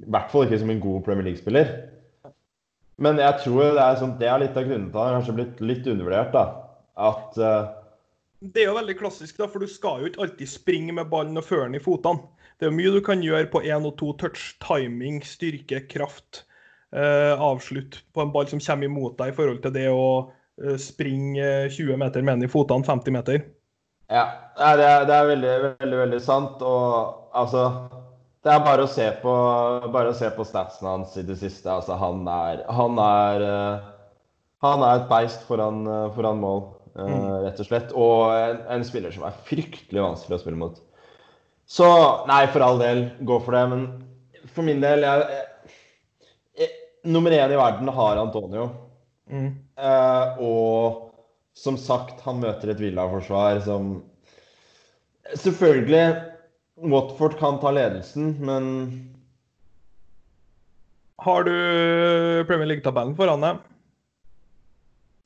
I 0.03 0.09
hvert 0.13 0.31
fall 0.31 0.47
ikke 0.47 0.61
som 0.61 0.71
en 0.73 0.83
god 0.83 1.03
Premier 1.05 1.27
League-spiller. 1.29 1.71
Men 3.01 3.19
jeg 3.21 3.39
tror 3.41 3.73
det 3.73 3.81
er, 3.83 3.95
sånn, 3.99 4.17
det 4.19 4.27
er 4.29 4.41
litt 4.43 4.57
av 4.59 4.67
grunnen 4.67 4.91
til 4.91 4.99
at 4.99 5.07
han 5.07 5.17
kanskje 5.17 5.37
blitt 5.39 5.63
litt 5.65 5.87
undervurdert. 5.89 6.35
da. 6.35 6.43
At 7.09 7.39
uh, 7.41 7.71
Det 8.53 8.63
er 8.63 8.69
jo 8.69 8.77
veldig 8.77 8.97
klassisk, 8.99 9.39
da, 9.39 9.49
for 9.49 9.63
du 9.63 9.69
skal 9.71 10.03
jo 10.03 10.11
ikke 10.11 10.25
alltid 10.27 10.51
springe 10.51 10.95
med 10.95 11.09
ballen 11.11 11.39
og 11.39 11.47
føre 11.47 11.69
den 11.69 11.79
i 11.79 11.83
fotene. 11.83 12.27
Det 12.61 12.69
er 12.69 12.75
mye 12.75 12.93
du 12.93 13.01
kan 13.03 13.23
gjøre 13.25 13.49
på 13.51 13.63
én 13.65 13.87
og 13.89 13.97
to 13.99 14.11
touch. 14.21 14.53
Timing, 14.63 15.23
styrke, 15.25 15.83
kraft. 15.89 16.43
Uh, 16.93 17.33
avslutt 17.41 18.03
på 18.13 18.21
en 18.21 18.31
ball 18.35 18.45
som 18.51 18.61
kommer 18.61 18.85
imot 18.85 19.17
deg 19.17 19.31
i 19.31 19.35
forhold 19.35 19.63
til 19.63 19.73
det 19.73 19.87
å 19.89 20.05
uh, 20.29 20.75
springe 20.77 21.47
20 21.73 21.97
meter 21.97 22.21
med 22.21 22.37
den 22.37 22.47
i 22.47 22.51
fotene, 22.51 22.85
50 22.85 23.15
meter. 23.15 23.41
Ja, 24.13 24.27
det 24.77 24.85
er, 24.85 25.05
det 25.09 25.15
er 25.17 25.29
veldig, 25.31 25.53
veldig, 25.81 25.99
veldig 26.03 26.21
sant. 26.21 26.61
Og 26.61 27.33
altså 27.33 27.65
det 28.43 28.51
er 28.51 28.63
bare 28.63 28.83
å 28.83 28.91
se 28.91 29.05
på, 29.21 29.33
bare 29.93 30.11
å 30.11 30.17
se 30.17 30.27
på 30.35 30.43
statsen 30.47 30.87
hans 30.89 31.15
i 31.19 31.23
det 31.23 31.37
siste. 31.39 31.69
Altså, 31.71 31.95
han 31.99 32.25
er 32.27 32.63
Han 32.75 32.99
er, 32.99 33.45
uh, 33.47 33.85
han 34.65 34.83
er 34.83 34.99
et 34.99 35.11
beist 35.11 35.45
foran, 35.47 35.85
uh, 35.87 36.09
foran 36.15 36.41
mål, 36.41 36.65
uh, 36.97 37.07
mm. 37.07 37.29
rett 37.45 37.61
og 37.63 37.69
slett. 37.69 37.93
Og 37.95 38.33
en, 38.35 38.59
en, 38.75 38.83
spiller 38.87 39.15
som 39.15 39.23
er 39.27 39.39
fryktelig 39.47 40.03
vanskelig 40.03 40.35
å 40.39 40.43
spille 40.43 40.59
mot. 40.59 40.81
Så 41.63 41.87
nei, 42.27 42.43
for 42.51 42.65
all 42.65 42.83
del, 42.83 43.05
gå 43.23 43.39
for 43.45 43.55
det. 43.55 43.63
Men 43.71 43.87
for 44.51 44.67
min 44.67 44.83
del 44.83 45.07
jeg, 45.07 45.39
jeg, 46.59 46.73
Nummer 47.07 47.35
én 47.35 47.51
i 47.51 47.59
verden 47.59 47.89
har 47.95 48.19
Antonio. 48.19 48.71
Mm. 49.31 49.53
og 50.43 51.13
som 51.55 51.77
sagt, 51.79 52.19
han 52.25 52.41
møter 52.43 52.73
et 52.73 52.81
Villa-forsvar 52.83 53.61
som 53.63 54.01
Selvfølgelig 55.39 56.32
Watford 56.83 57.37
kan 57.39 57.59
ta 57.59 57.71
ledelsen, 57.71 58.35
men 58.45 58.65
Har 61.23 61.43
du 61.43 61.53
Premier 62.47 62.67
League-tabellen 62.67 63.15
foran 63.15 63.43
deg? 63.43 63.61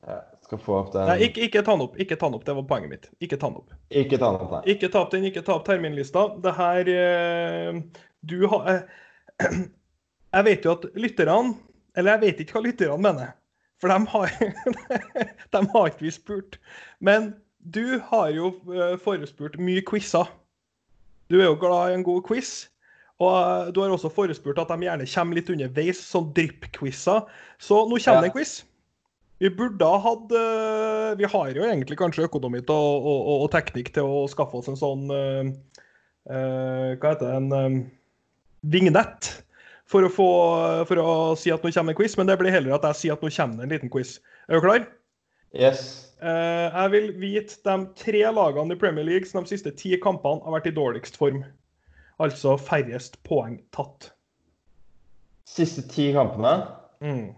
Jeg 0.08 0.22
skal 0.46 0.60
få 0.64 0.76
opp 0.78 0.92
den. 0.94 1.08
Nei, 1.10 1.16
ikke, 1.26 1.42
ikke, 1.48 1.64
ta 1.66 1.74
den 1.74 1.84
opp. 1.88 1.96
Ikke 2.00 2.16
ta 2.16 2.30
den 2.30 2.38
opp, 2.38 2.46
Det 2.46 2.54
var 2.56 2.68
poenget 2.70 2.92
mitt. 2.92 3.10
Ikke 3.20 3.40
ta 3.40 3.50
den 3.50 3.58
opp. 3.60 3.74
Ikke 3.90 4.20
ta 4.20 4.30
den 4.30 4.46
opp, 4.46 4.54
nei. 4.54 4.62
Ikke 4.72 4.92
ta 4.94 5.02
opp 5.02 5.10
den, 5.16 5.26
ikke 5.28 5.44
ta 5.44 5.56
opp 5.58 5.66
terminlista. 5.68 6.28
Det 6.44 6.54
her 6.60 6.92
eh, 6.94 7.82
Du 8.22 8.38
har 8.52 8.70
eh, 8.72 9.50
Jeg 10.38 10.46
vet 10.48 10.66
jo 10.68 10.76
at 10.78 10.86
lytterne 11.00 11.56
Eller 11.98 12.16
jeg 12.16 12.24
vet 12.24 12.42
ikke 12.44 12.60
hva 12.60 12.64
lytterne 12.68 13.02
mener. 13.04 13.36
For 13.82 13.92
de 13.92 13.98
har, 14.14 14.32
de 15.54 15.62
har 15.74 15.90
ikke 15.92 16.06
vi 16.06 16.14
spurt. 16.14 16.60
Men 17.00 17.34
du 17.60 18.00
har 18.12 18.30
jo 18.34 18.54
eh, 18.74 18.96
forespurt 19.02 19.58
mye 19.60 19.84
quizer. 19.86 20.30
Du 21.32 21.40
er 21.40 21.48
jo 21.50 21.60
glad 21.60 21.92
i 21.92 21.98
en 21.98 22.06
god 22.08 22.24
quiz. 22.28 22.68
Og 23.24 23.34
eh, 23.34 23.70
du 23.74 23.82
har 23.82 23.94
også 23.94 24.12
forespurt 24.14 24.60
at 24.62 24.72
de 24.72 24.88
gjerne 24.88 25.10
kommer 25.10 25.40
litt 25.40 25.52
underveis, 25.54 26.02
sånn 26.06 26.30
drypp-quizer. 26.38 27.26
Så 27.62 27.84
nå 27.90 28.00
kommer 28.04 28.28
det 28.28 28.32
en 28.32 28.38
quiz. 28.38 28.60
Vi 29.38 29.52
burde 29.54 29.86
ha 29.86 29.98
hatt 30.02 30.32
eh, 30.34 31.12
Vi 31.20 31.28
har 31.30 31.50
jo 31.54 31.66
egentlig 31.66 31.98
kanskje 32.00 32.26
økonomi 32.26 32.64
og, 32.64 32.72
og, 32.74 33.18
og, 33.20 33.36
og, 33.44 33.50
teknikk 33.54 33.92
til 33.94 34.10
å 34.10 34.24
skaffe 34.32 34.58
oss 34.58 34.70
en 34.72 34.80
sånn 34.80 35.04
uh, 35.14 35.52
uh, 36.26 36.96
Hva 36.98 37.12
heter 37.12 37.22
det? 37.28 37.36
En 37.36 37.52
um, 37.54 37.78
vignett. 38.66 39.30
For 39.88 40.04
å, 40.04 40.10
få, 40.12 40.28
for 40.90 41.00
å 41.00 41.12
si 41.40 41.54
at 41.54 41.64
nå 41.64 41.70
kommer 41.72 41.94
en 41.94 42.00
quiz, 42.00 42.18
men 42.20 42.28
det 42.28 42.36
blir 42.42 42.52
heller 42.52 42.76
at 42.76 42.90
jeg 42.90 43.00
sier 43.00 43.16
at 43.16 43.22
nå 43.24 43.30
kommer 43.32 43.62
det 43.62 43.68
en 43.68 43.76
liten 43.78 43.94
quiz. 43.94 44.18
Er 44.50 44.58
du 44.58 44.66
klar? 44.66 44.84
Yes. 45.56 46.07
Uh, 46.18 46.74
jeg 46.74 46.92
vil 46.96 47.10
vite 47.22 47.60
de 47.62 47.76
tre 48.00 48.24
lagene 48.34 48.74
i 48.74 48.80
Premier 48.80 49.06
League 49.06 49.30
som 49.30 49.46
de 49.46 49.54
siste 49.54 49.74
ti 49.78 49.94
kampene 50.02 50.42
har 50.46 50.56
vært 50.58 50.72
i 50.72 50.76
dårligst 50.78 51.20
form. 51.20 51.44
Altså 52.18 52.56
færrest 52.58 53.20
poeng 53.28 53.60
tatt. 53.76 54.10
Siste 55.48 55.84
ti 55.92 56.10
kampene? 56.16 56.56
Mm. 57.06 57.36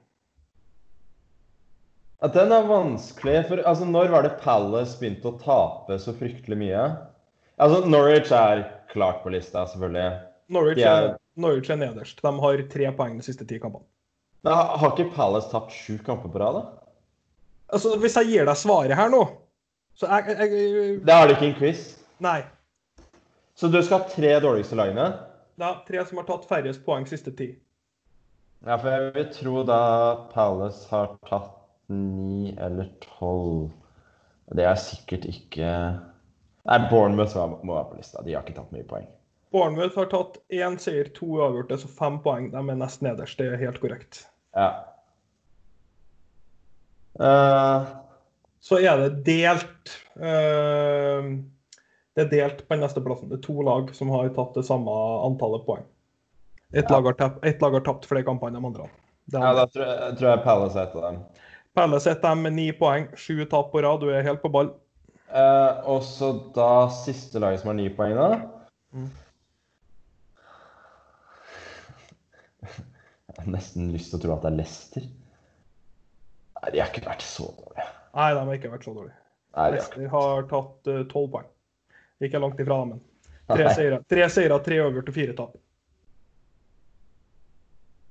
At 2.23 2.35
den 2.35 2.51
er 2.55 2.67
vanskelig. 2.67 3.43
For 3.49 3.61
altså, 3.67 3.87
når 3.87 4.11
var 4.15 4.25
det 4.25 4.37
Palace 4.43 4.97
begynte 4.99 5.31
å 5.31 5.37
tape 5.39 5.99
så 5.99 6.15
fryktelig 6.15 6.57
mye? 6.63 6.87
Altså, 7.59 7.83
Norwich 7.87 8.31
er 8.35 8.63
klart 8.91 9.21
på 9.23 9.31
lista, 9.35 9.65
selvfølgelig. 9.67 10.09
Norwich 10.55 10.83
er, 10.83 11.13
Norwich 11.39 11.69
er 11.71 11.79
nederst. 11.79 12.23
De 12.23 12.33
har 12.43 12.65
tre 12.71 12.91
poeng 12.95 13.19
de 13.19 13.27
siste 13.27 13.47
ti 13.47 13.59
kampene. 13.59 13.83
Men 14.47 14.55
har 14.55 14.93
ikke 14.93 15.11
Palace 15.15 15.51
tapt 15.51 15.75
sju 15.75 15.97
kamper 16.05 16.31
på 16.31 16.39
rad, 16.39 16.59
da? 16.61 16.78
Altså, 17.69 17.95
Hvis 18.01 18.17
jeg 18.17 18.31
gir 18.31 18.49
deg 18.49 18.57
svaret 18.57 18.97
her 18.97 19.11
nå 19.13 19.23
så 19.99 20.07
jeg, 20.07 20.31
jeg, 20.31 20.51
jeg... 20.55 20.99
Det 21.03 21.15
har 21.15 21.27
du 21.27 21.33
ikke 21.33 21.47
en 21.49 21.57
quiz? 21.57 21.79
Nei. 22.23 22.37
Så 23.59 23.67
du 23.67 23.81
skal 23.83 23.99
ha 23.99 24.05
tre 24.07 24.29
dårligste 24.39 24.77
lagene? 24.79 25.09
Ja, 25.59 25.73
tre 25.87 26.05
som 26.07 26.21
har 26.21 26.27
tatt 26.29 26.45
færrest 26.47 26.85
poeng 26.85 27.03
siste 27.09 27.33
ti. 27.35 27.49
Ja, 28.63 28.77
for 28.77 28.87
jeg 28.93 29.09
vil 29.17 29.27
tro 29.35 29.63
da 29.67 29.81
Palace 30.31 30.87
har 30.91 31.17
tatt 31.27 31.57
ni 31.91 32.53
eller 32.55 32.87
tolv. 33.03 33.73
Det 34.55 34.63
er 34.63 34.79
sikkert 34.79 35.27
ikke 35.27 35.67
Nei, 36.69 36.77
Bournemouth 36.87 37.35
må 37.65 37.73
være 37.73 37.89
på 37.89 37.99
lista. 37.99 38.23
De 38.23 38.35
har 38.35 38.43
ikke 38.45 38.59
tatt 38.59 38.71
mye 38.75 38.87
poeng. 38.87 39.07
Bournemouth 39.51 39.97
har 39.97 40.07
tatt 40.11 40.37
én 40.53 40.75
seier, 40.79 41.09
to 41.15 41.27
uavgjorte, 41.39 41.79
så 41.81 41.91
fem 41.91 42.19
poeng. 42.23 42.51
De 42.53 42.59
er 42.61 42.79
nest 42.79 43.03
nederst. 43.03 43.39
Det 43.39 43.47
er 43.51 43.63
helt 43.63 43.79
korrekt. 43.81 44.23
Ja. 44.55 44.69
Uh, 47.19 47.87
så 48.63 48.79
er 48.79 49.01
det 49.01 49.09
delt 49.27 49.91
uh, 50.15 51.25
Det 52.15 52.23
er 52.23 52.29
delt 52.31 52.61
på 52.63 52.75
den 52.75 52.83
neste 52.85 53.03
plassen. 53.03 53.31
Det 53.31 53.39
er 53.39 53.45
to 53.45 53.59
lag 53.65 53.91
som 53.95 54.11
har 54.15 54.31
tatt 54.35 54.55
det 54.55 54.65
samme 54.67 54.93
antallet 55.27 55.65
poeng. 55.67 55.85
Ett 56.71 56.85
ja. 56.87 56.99
lag, 56.99 57.11
lag, 57.61 57.73
har 57.73 57.85
tapt 57.85 58.05
flere 58.07 58.23
kamper 58.27 58.49
enn 58.49 58.59
de 58.59 58.65
andre. 58.71 58.89
Ja, 59.33 59.53
da 59.57 59.65
tror 59.69 59.85
jeg, 59.85 60.17
tror 60.19 60.29
jeg 60.31 60.43
Palace 60.45 60.77
er 60.77 60.89
et 60.89 60.97
av 60.97 61.05
dem. 61.07 61.23
Palace 61.77 62.11
er 62.11 62.21
dem 62.21 62.43
med 62.45 62.55
ni 62.57 62.69
poeng. 62.75 63.09
Sju 63.17 63.43
tap 63.49 63.71
på 63.73 63.81
rad. 63.85 64.03
Du 64.03 64.13
er 64.13 64.25
helt 64.25 64.41
på 64.43 64.51
ball. 64.53 64.71
Uh, 65.29 65.81
og 65.89 66.03
så 66.05 66.31
da 66.55 66.89
siste 66.93 67.41
laget 67.41 67.61
som 67.61 67.71
har 67.73 67.77
ni 67.77 67.89
poeng, 67.93 68.15
da? 68.17 68.39
Mm. 68.93 69.09
Jeg 73.29 73.45
har 73.45 73.51
nesten 73.53 73.91
lyst 73.93 74.11
til 74.11 74.19
å 74.19 74.23
tro 74.23 74.35
at 74.35 74.45
det 74.45 74.51
er 74.51 74.57
Leicester. 74.59 75.09
Nei, 76.59 76.71
de 76.73 76.81
har 76.81 76.91
ikke 76.91 77.05
vært 77.07 77.23
så 77.23 77.47
dårlige. 77.55 77.87
Nei, 78.17 78.29
de 78.35 78.41
har 78.41 78.57
ikke 78.57 78.73
vært 78.73 78.87
så 78.87 78.95
dårlige. 78.95 79.17
Nei, 79.55 79.69
de 79.71 79.79
har, 79.79 79.93
ikke... 79.95 80.09
har 80.13 80.49
tatt 80.49 80.91
eh, 80.91 81.05
tolv 81.11 81.29
uh, 81.29 81.31
poeng. 81.37 81.47
Ikke 82.25 82.41
langt 82.43 82.59
ifra, 82.59 82.81
men 82.89 82.99
tre 83.49 83.69
seire, 83.73 84.01
tre 84.11 84.27
seire, 84.29 84.59
tre 84.65 84.81
til 84.99 85.15
fire 85.15 85.37
tap. 85.37 85.55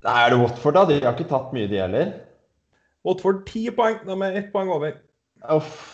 Nei, 0.07 0.17
er 0.23 0.33
det 0.33 0.41
Watford, 0.41 0.79
da? 0.79 0.87
De 0.89 0.99
har 1.03 1.15
ikke 1.15 1.29
tatt 1.31 1.53
mye, 1.55 1.69
de 1.71 1.81
heller? 1.83 2.11
Watford 3.07 3.45
ti 3.49 3.67
poeng. 3.75 4.01
De 4.07 4.17
er 4.27 4.41
ett 4.41 4.51
poeng 4.55 4.71
over. 4.73 4.97
Uff. 5.55 5.87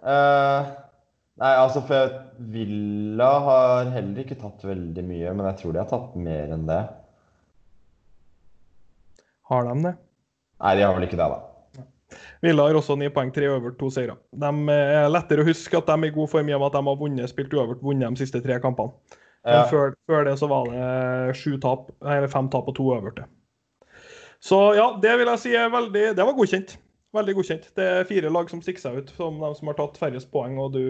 Uh, 0.00 0.64
nei, 1.40 1.50
altså 1.52 1.82
for 1.84 2.14
Villa 2.52 3.28
har 3.44 3.90
heller 3.92 4.24
ikke 4.24 4.38
tatt 4.40 4.64
veldig 4.64 5.04
mye, 5.04 5.34
men 5.36 5.48
jeg 5.50 5.60
tror 5.60 5.76
de 5.76 5.82
har 5.82 5.90
tatt 5.92 6.16
mer 6.16 6.56
enn 6.56 6.64
det. 6.68 6.80
Har 9.50 9.66
de 9.66 9.78
det? 9.84 9.94
Nei, 10.60 10.74
de 10.78 10.84
har 10.84 10.94
vel 10.96 11.06
ikke 11.08 11.18
det, 11.18 11.30
da. 11.32 11.40
Ville 12.42 12.64
har 12.64 12.76
også 12.76 12.96
ni 12.98 13.08
poeng, 13.12 13.30
tre 13.34 13.48
over, 13.52 13.72
to 13.78 13.90
seire. 13.92 14.16
De 14.32 14.50
er 14.74 15.08
lettere 15.10 15.44
å 15.44 15.48
huske 15.48 15.78
at 15.78 15.88
de 15.88 15.96
er 15.96 16.10
i 16.10 16.14
god 16.14 16.30
form 16.32 16.50
i 16.50 16.54
og 16.56 16.62
med 16.62 16.70
at 16.70 16.78
de 16.78 16.88
har 16.88 17.00
vunnet, 17.00 17.32
spilt 17.32 17.54
uøvert, 17.54 17.82
vunnet 17.84 18.16
de 18.16 18.22
siste 18.22 18.40
tre 18.44 18.58
kampene. 18.62 18.94
Men 19.46 19.64
før, 19.70 19.94
før, 20.10 20.26
det 20.28 20.34
så 20.36 20.50
var 20.50 20.68
det 20.68 21.36
sju 21.40 21.54
tap, 21.62 21.88
eller 22.04 22.28
fem 22.28 22.50
tap 22.52 22.68
og 22.68 22.76
to 22.76 22.90
øverte. 22.92 23.24
Så 24.44 24.58
ja, 24.76 24.90
det 25.00 25.14
vil 25.20 25.28
jeg 25.28 25.40
si 25.42 25.50
er 25.56 25.72
veldig 25.72 26.04
Det 26.16 26.24
var 26.24 26.36
godkjent. 26.36 26.76
Veldig 27.16 27.34
godkjent. 27.36 27.64
Det 27.76 27.86
er 27.86 28.06
fire 28.08 28.30
lag 28.32 28.52
som 28.52 28.60
stikker 28.62 28.84
seg 28.84 29.00
ut 29.00 29.10
som 29.16 29.40
de 29.40 29.50
som 29.56 29.70
har 29.70 29.78
tatt 29.80 29.98
færrest 30.00 30.30
poeng, 30.32 30.60
og 30.62 30.76
du 30.76 30.84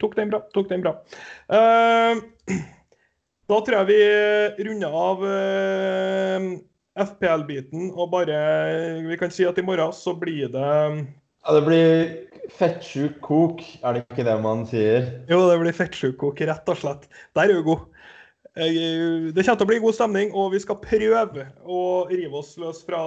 tok 0.00 0.16
den 0.18 0.32
bra. 0.32 0.40
Tok 0.54 0.70
den 0.70 0.86
bra. 0.86 0.94
Uh, 1.50 2.22
da 3.50 3.60
tror 3.60 3.78
jeg 3.82 3.90
vi 3.90 4.64
runder 4.68 4.96
av 5.02 5.26
uh, 5.26 6.48
FPL-biten 6.96 7.90
og 7.92 8.10
bare 8.14 8.36
Vi 9.04 9.18
kan 9.20 9.32
si 9.32 9.44
at 9.48 9.58
i 9.60 9.64
morgen 9.64 9.92
så 9.96 10.14
blir 10.16 10.48
det 10.52 10.70
Ja, 10.70 11.54
det 11.54 11.62
blir 11.66 11.90
fettsjuk 12.56 13.20
kok, 13.24 13.60
er 13.82 13.96
det 13.96 14.06
ikke 14.06 14.24
det 14.26 14.36
man 14.42 14.64
sier? 14.70 15.10
Jo, 15.30 15.42
det 15.50 15.58
blir 15.60 15.76
fettsjuk 15.76 16.16
kok, 16.20 16.40
rett 16.46 16.72
og 16.72 16.78
slett. 16.78 17.06
Der 17.34 17.50
er 17.50 17.58
du 17.58 17.66
god. 17.66 17.84
Det 18.56 19.44
kommer 19.44 19.58
til 19.60 19.66
å 19.66 19.68
bli 19.68 19.78
god 19.82 19.96
stemning, 19.98 20.30
og 20.32 20.54
vi 20.54 20.60
skal 20.62 20.78
prøve 20.80 21.46
å 21.66 21.80
rive 22.08 22.40
oss 22.40 22.54
løs 22.60 22.80
fra 22.86 23.02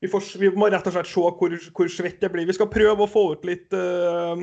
vi, 0.00 0.08
får, 0.08 0.24
vi, 0.38 0.50
må 0.54 0.68
rett 0.70 0.86
og 0.86 0.94
slett 0.94 1.10
se 1.10 1.22
hvor, 1.22 1.54
hvor 1.74 1.90
svett 1.90 2.20
det 2.22 2.30
blir. 2.32 2.46
Vi 2.46 2.56
skal 2.56 2.70
prøve 2.70 3.04
å 3.04 3.10
få 3.10 3.24
ut 3.34 3.46
litt 3.48 3.74
uh, 3.74 4.38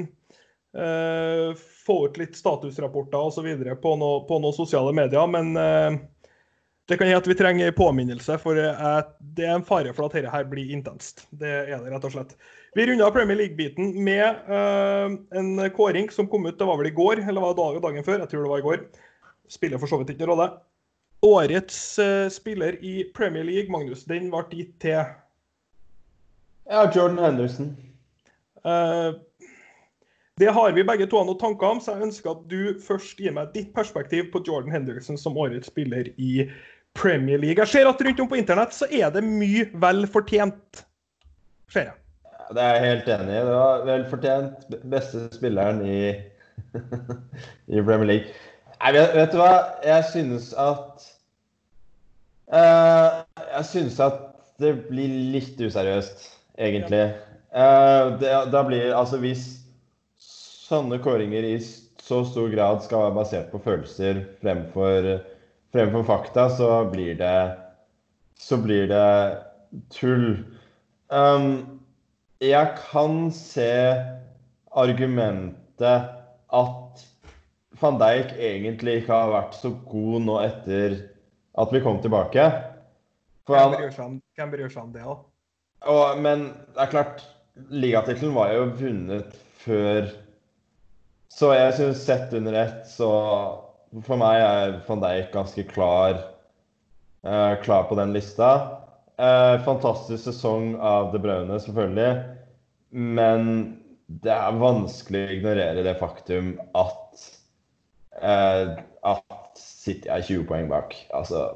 uh, 0.75 1.51
få 1.85 1.97
ut 2.07 2.19
litt 2.19 2.35
statusrapporter 2.35 3.29
osv. 3.29 3.47
På, 3.83 3.95
no, 3.99 4.11
på 4.27 4.39
noen 4.43 4.55
sosiale 4.55 4.91
medier. 4.95 5.23
Men 5.31 5.53
uh, 5.55 6.01
det 6.85 6.97
kan 6.97 7.07
hende 7.07 7.21
at 7.21 7.27
vi 7.27 7.37
trenger 7.37 7.71
påminnelse, 7.73 8.37
for 8.41 8.59
det 8.59 9.45
er 9.45 9.55
en 9.55 9.65
fare 9.65 9.93
for 9.95 10.05
at 10.05 10.17
dette 10.19 10.33
her 10.33 10.45
blir 10.49 10.69
intenst. 10.75 11.25
Det 11.33 11.49
er 11.49 11.71
det, 11.81 11.89
rett 11.89 12.05
og 12.05 12.13
slett. 12.13 12.35
Vi 12.77 12.85
runda 12.85 13.07
Premier 13.15 13.39
League-biten 13.39 13.95
med 14.05 14.51
en 15.33 15.49
kåring 15.73 16.11
som 16.13 16.29
kom 16.29 16.45
ut, 16.45 16.59
det 16.59 16.67
var 16.67 16.77
vel 16.77 16.91
i 16.91 16.95
går, 16.95 17.23
eller 17.25 17.41
var 17.41 17.57
det 17.57 17.81
dagen 17.87 18.05
før? 18.05 18.21
Jeg 18.21 18.29
tror 18.29 18.45
det 18.45 18.53
var 18.53 18.61
i 18.61 18.67
går. 18.67 18.85
Spiller 19.49 19.81
for 19.81 19.89
så 19.89 19.97
vidt 20.01 20.13
ikke 20.13 20.25
noen 20.27 20.33
rolle. 20.35 20.49
Årets 21.25 21.79
spiller 22.35 22.77
i 22.85 22.99
Premier 23.17 23.47
League, 23.47 23.71
Magnus, 23.73 24.05
den 24.05 24.29
ble 24.29 24.45
gitt 24.51 24.75
til 24.83 24.99
ja, 26.65 26.91
Jordan 26.95 27.17
Henderson. 27.17 27.77
Uh, 28.65 29.13
det 30.37 30.47
har 30.51 30.71
vi 30.75 30.83
begge 30.83 31.07
to 31.07 31.21
noen 31.23 31.37
tanker 31.39 31.75
om, 31.75 31.81
så 31.81 31.93
jeg 31.93 32.09
ønsker 32.09 32.33
at 32.33 32.47
du 32.51 32.79
først 32.83 33.19
gir 33.21 33.35
meg 33.35 33.53
ditt 33.53 33.69
perspektiv 33.75 34.31
på 34.33 34.41
Jordan 34.43 34.73
Henderson 34.73 35.19
som 35.19 35.37
årets 35.39 35.69
spiller 35.71 36.09
i 36.17 36.47
Premier 36.95 37.37
League. 37.41 37.59
Jeg 37.59 37.67
ser 37.67 37.89
at 37.89 38.01
rundt 38.01 38.19
om 38.23 38.29
på 38.31 38.39
internett 38.39 38.73
så 38.75 38.87
er 38.91 39.11
det 39.13 39.23
mye 39.25 39.67
vel 39.83 40.05
fortjent. 40.11 40.85
Ser 41.71 41.89
jeg. 41.89 41.97
Det 42.53 42.61
er 42.61 42.75
jeg 42.75 42.89
helt 42.89 43.09
enig 43.15 43.33
i. 43.33 43.41
Det 43.47 43.57
var 43.57 43.85
vel 43.89 44.05
fortjent. 44.09 44.77
Beste 44.91 45.25
spilleren 45.33 45.81
i, 45.85 45.99
i 47.75 47.81
Premier 47.81 48.09
League. 48.11 48.33
Nei, 48.79 48.93
vet, 48.93 49.31
du 49.33 49.39
hva? 49.39 49.51
Jeg 49.85 50.05
synes 50.11 50.51
at 50.59 51.05
uh, 52.53 53.23
Jeg 53.39 53.65
synes 53.71 53.99
at 54.03 54.19
det 54.61 54.75
blir 54.89 55.11
litt 55.33 55.59
useriøst 55.59 56.27
egentlig. 56.61 57.05
Uh, 57.55 58.15
det, 58.21 58.31
da 58.53 58.61
blir 58.67 58.93
Altså, 58.93 59.17
hvis 59.23 59.47
sånne 60.21 60.99
kåringer 61.01 61.45
i 61.47 61.55
så 62.05 62.21
stor 62.27 62.51
grad 62.53 62.83
skal 62.85 63.07
være 63.07 63.15
basert 63.15 63.47
på 63.49 63.61
følelser 63.65 64.21
fremfor, 64.43 65.07
fremfor 65.75 66.05
fakta, 66.07 66.49
så 66.49 66.85
blir 66.91 67.15
det 67.19 67.37
Så 68.35 68.57
blir 68.59 68.87
det 68.87 69.37
tull. 69.95 70.43
Um, 71.07 71.79
jeg 72.43 72.73
kan 72.91 73.29
se 73.31 73.95
argumentet 74.75 76.09
at 76.51 77.05
van 77.79 77.99
Dijk 77.99 78.33
egentlig 78.35 79.01
ikke 79.01 79.15
har 79.15 79.31
vært 79.31 79.55
så 79.55 79.71
god 79.87 80.25
nå 80.27 80.35
etter 80.43 80.97
at 81.55 81.71
vi 81.71 81.81
kom 81.83 82.01
tilbake. 82.03 82.49
Hvem 83.47 83.77
bryr 83.77 84.69
seg 84.73 84.83
om 84.83 84.91
det, 84.91 85.05
da? 85.05 85.15
Og, 85.85 86.19
men 86.19 86.49
det 86.75 86.83
er 86.83 86.91
klart, 86.91 87.23
ligatittelen 87.71 88.35
var 88.35 88.51
jo 88.55 88.69
vunnet 88.79 89.35
før 89.63 90.09
Så 91.31 91.51
jeg 91.55 91.75
syns 91.75 92.03
sett 92.07 92.33
under 92.37 92.55
ett, 92.55 92.83
så 92.87 93.09
for 94.03 94.19
meg 94.19 94.41
er 94.41 94.79
van 94.87 95.03
Dijk 95.03 95.31
ganske 95.35 95.63
klar, 95.69 96.19
uh, 97.27 97.53
klar 97.63 97.87
på 97.89 97.97
den 97.99 98.13
lista. 98.15 98.51
Uh, 99.15 99.61
fantastisk 99.63 100.25
sesong 100.27 100.73
av 100.83 101.13
De 101.13 101.21
Braune, 101.23 101.59
selvfølgelig. 101.63 102.23
Men 102.91 103.45
det 104.07 104.33
er 104.33 104.59
vanskelig 104.59 105.23
å 105.23 105.35
ignorere 105.37 105.85
det 105.85 105.95
faktum 106.01 106.55
at 106.75 107.23
uh, 108.21 108.75
at 109.05 109.59
City 109.59 110.09
er 110.09 110.25
20 110.25 110.47
poeng 110.49 110.69
bak. 110.71 110.95
Altså 111.13 111.51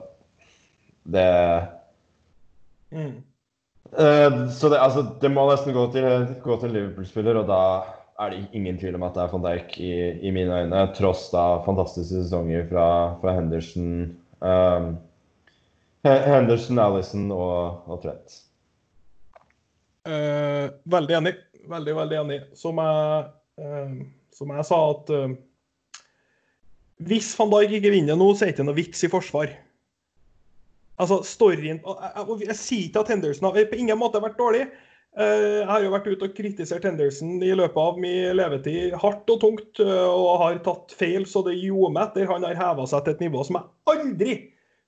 Det 1.04 1.26
mm. 2.92 3.16
Så 4.54 4.70
det, 4.70 4.78
altså, 4.78 5.02
det, 5.22 5.32
må 5.34 5.48
nesten 5.50 5.74
gå 5.74 5.88
til, 5.92 6.06
gå 6.44 6.58
til 6.62 6.76
Liverpool-spiller, 6.76 7.40
og 7.42 7.48
da 7.50 7.62
er 8.20 8.34
det 8.34 8.40
ingen 8.58 8.78
tvil 8.80 8.98
om 8.98 9.06
at 9.08 9.16
det 9.16 9.24
er 9.24 9.34
van 9.34 9.46
Dijk 9.46 9.76
i, 9.80 9.92
i 10.28 10.32
mine 10.36 10.64
øyne. 10.64 10.82
Tross 10.98 11.30
da 11.34 11.62
fantastiske 11.66 12.24
sesonger 12.24 12.66
fra, 12.72 12.88
fra 13.22 13.36
Henderson, 13.38 13.92
um, 14.44 14.90
Henderson, 16.04 16.82
Alison 16.84 17.30
og, 17.36 17.86
og 17.88 18.02
Trent. 18.04 18.42
Uh, 20.08 20.68
veldig 20.90 21.20
enig. 21.20 21.36
Veldig, 21.70 21.96
veldig 21.96 22.20
enig. 22.24 22.42
Som 22.58 22.82
jeg, 22.84 23.30
uh, 23.62 23.96
som 24.36 24.52
jeg 24.56 24.68
sa 24.68 24.82
at 24.90 25.16
hvis 27.08 27.32
van 27.40 27.52
Dijk 27.54 27.80
ikke 27.80 27.96
vinner 27.96 28.20
nå, 28.20 28.34
så 28.36 28.44
er 28.44 28.50
det 28.50 28.58
ikke 28.58 28.68
noe 28.68 28.80
vits 28.82 29.04
i 29.08 29.12
forsvar. 29.12 29.56
Altså, 31.00 31.22
storyen 31.24 31.80
og 31.88 32.02
jeg, 32.04 32.24
og 32.26 32.42
jeg 32.44 32.56
sier 32.60 32.88
ikke 32.90 33.04
at 33.06 33.12
Henderson 33.14 33.48
har 33.48 33.70
på 33.70 33.80
ingen 33.80 34.00
måte 34.00 34.20
vært 34.20 34.40
dårlig. 34.40 34.66
Eh, 35.18 35.64
jeg 35.64 35.66
har 35.66 35.82
jo 35.84 35.92
vært 35.94 36.08
ute 36.12 36.28
og 36.28 36.36
kritisert 36.38 36.86
Henderson 36.86 37.40
i 37.42 37.50
løpet 37.58 37.80
av 37.82 37.98
min 38.02 38.36
levetid 38.38 38.94
hardt 39.02 39.32
og 39.34 39.42
tungt, 39.42 39.82
eh, 39.82 40.06
og 40.06 40.44
har 40.44 40.62
tatt 40.66 40.94
feil 41.00 41.26
så 41.28 41.42
det 41.48 41.58
gjorde 41.58 42.04
etter. 42.06 42.30
Han 42.30 42.46
har 42.46 42.60
heva 42.60 42.86
seg 42.88 43.04
til 43.06 43.18
et 43.18 43.26
nivå 43.26 43.44
som 43.48 43.58
jeg 43.58 43.96
aldri 43.96 44.38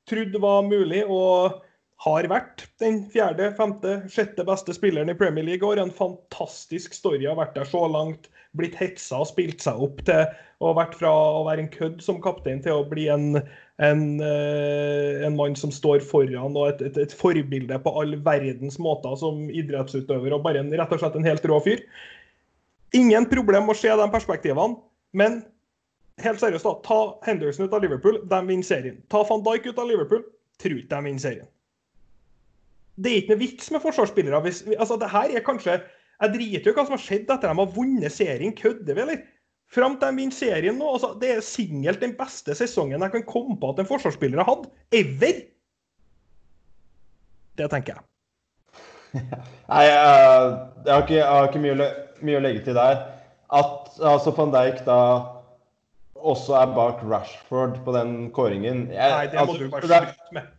trodde 0.09 0.41
var 0.43 0.63
mulig, 0.67 1.01
og 1.09 1.61
har 2.01 2.25
vært 2.29 2.65
den 2.81 3.03
fjerde, 3.13 3.51
femte, 3.57 3.99
sjette 4.09 4.45
beste 4.45 4.73
spilleren 4.73 5.11
i 5.13 5.17
Premier 5.17 5.45
League. 5.45 5.61
i 5.61 5.69
år. 5.69 5.81
en 5.81 5.93
fantastisk 5.93 6.93
story 6.97 7.25
har 7.25 7.37
vært 7.37 7.55
der 7.55 7.65
så 7.65 7.85
langt. 7.87 8.29
Blitt 8.57 8.75
hetsa 8.79 9.21
og 9.23 9.29
spilt 9.29 9.63
seg 9.63 9.79
opp 9.83 10.01
til 10.07 10.25
og 10.61 10.77
vært 10.77 10.93
fra 10.99 11.09
å 11.09 11.43
være 11.47 11.63
en 11.63 11.71
kødd 11.73 12.01
som 12.05 12.19
kaptein 12.21 12.59
til 12.61 12.81
å 12.81 12.87
bli 12.87 13.07
en, 13.09 13.39
en, 13.81 14.01
eh, 14.21 15.23
en 15.25 15.37
mann 15.37 15.55
som 15.57 15.71
står 15.73 16.03
foran 16.05 16.53
og 16.53 16.67
et, 16.67 16.83
et, 16.85 16.99
et, 17.01 17.15
forbilde 17.17 17.79
på 17.81 17.93
all 17.97 18.13
verdens 18.25 18.77
måter 18.81 19.15
som 19.17 19.47
idrettsutøver 19.49 20.35
og 20.35 20.43
bare 20.45 20.61
en, 20.61 20.69
rett 20.77 20.93
og 20.93 21.01
slett 21.01 21.17
en 21.17 21.25
helt 21.25 21.47
rå 21.49 21.57
fyr. 21.65 21.81
Ingen 22.97 23.25
problem 23.31 23.71
å 23.71 23.77
se 23.77 23.89
de 23.89 24.07
perspektivene, 24.13 24.77
men 25.17 25.39
helt 26.21 26.43
seriøst, 26.43 26.67
da, 26.67 26.75
ta 26.85 26.99
Henderson 27.25 27.65
ut 27.65 27.73
av 27.73 27.81
Liverpool, 27.81 28.19
de 28.29 28.41
vinner 28.45 28.67
serien. 28.67 28.99
Ta 29.09 29.23
van 29.27 29.41
Dijk 29.47 29.71
ut 29.71 29.81
av 29.81 29.89
Liverpool, 29.89 30.25
tror 30.61 30.77
ikke 30.77 30.93
de 30.93 31.07
vinner 31.07 31.23
serien. 31.23 31.49
Det 33.01 33.09
er 33.09 33.21
ikke 33.23 33.33
noe 33.33 33.41
vits 33.41 33.71
med 33.73 33.81
forsvarsspillere. 33.81 34.43
Hvis, 34.45 34.61
altså, 34.75 34.99
det 35.01 35.09
her 35.09 35.31
er 35.33 35.45
kanskje 35.45 35.79
Jeg 36.21 36.33
driter 36.35 36.69
jo 36.69 36.73
i 36.73 36.77
hva 36.77 36.85
som 36.85 36.95
har 36.95 37.01
skjedd 37.01 37.23
etter 37.25 37.49
at 37.49 37.55
de 37.55 37.61
har 37.63 37.75
vunnet 37.75 38.13
serien. 38.13 38.53
Kødder 38.57 38.97
vi, 38.97 39.05
eller? 39.05 39.23
Fram 39.71 39.95
til 39.97 40.11
de 40.11 40.19
vinner 40.19 40.35
serien 40.35 40.77
nå. 40.77 40.89
Altså, 40.97 41.13
det 41.21 41.31
er 41.33 41.45
singelt 41.45 42.03
den 42.03 42.13
beste 42.17 42.55
sesongen 42.57 43.01
jeg 43.01 43.13
kan 43.13 43.27
komme 43.27 43.55
på 43.59 43.71
at 43.71 43.81
en 43.81 43.89
forsvarsspiller 43.89 44.43
har 44.43 44.49
hatt. 44.49 44.67
Ever! 44.93 45.41
Det 47.57 47.69
tenker 47.71 47.97
jeg. 47.97 48.07
Nei, 49.71 49.83
jeg, 49.87 49.97
jeg, 50.85 50.93
har 50.93 51.01
ikke, 51.03 51.17
jeg 51.17 51.27
har 51.27 51.49
ikke 51.49 51.63
mye, 51.63 51.89
mye, 52.21 52.39
å 52.39 52.43
legge 52.43 52.63
til 52.67 52.77
der. 52.77 53.05
At 53.51 53.97
altså, 53.97 54.35
van 54.35 54.53
Dijk 54.53 54.83
da 54.87 54.99
også 56.21 56.55
er 56.59 56.75
bak 56.75 57.01
Rashford 57.07 57.79
på 57.81 57.93
den 57.95 58.27
kåringen 58.35 58.83
jeg, 58.91 59.09
Nei, 59.09 59.23
det 59.31 59.39
må 59.39 59.47
altså, 59.47 59.57
du 59.57 59.71
bare 59.73 59.87
slutte 59.89 60.35
med. 60.37 60.51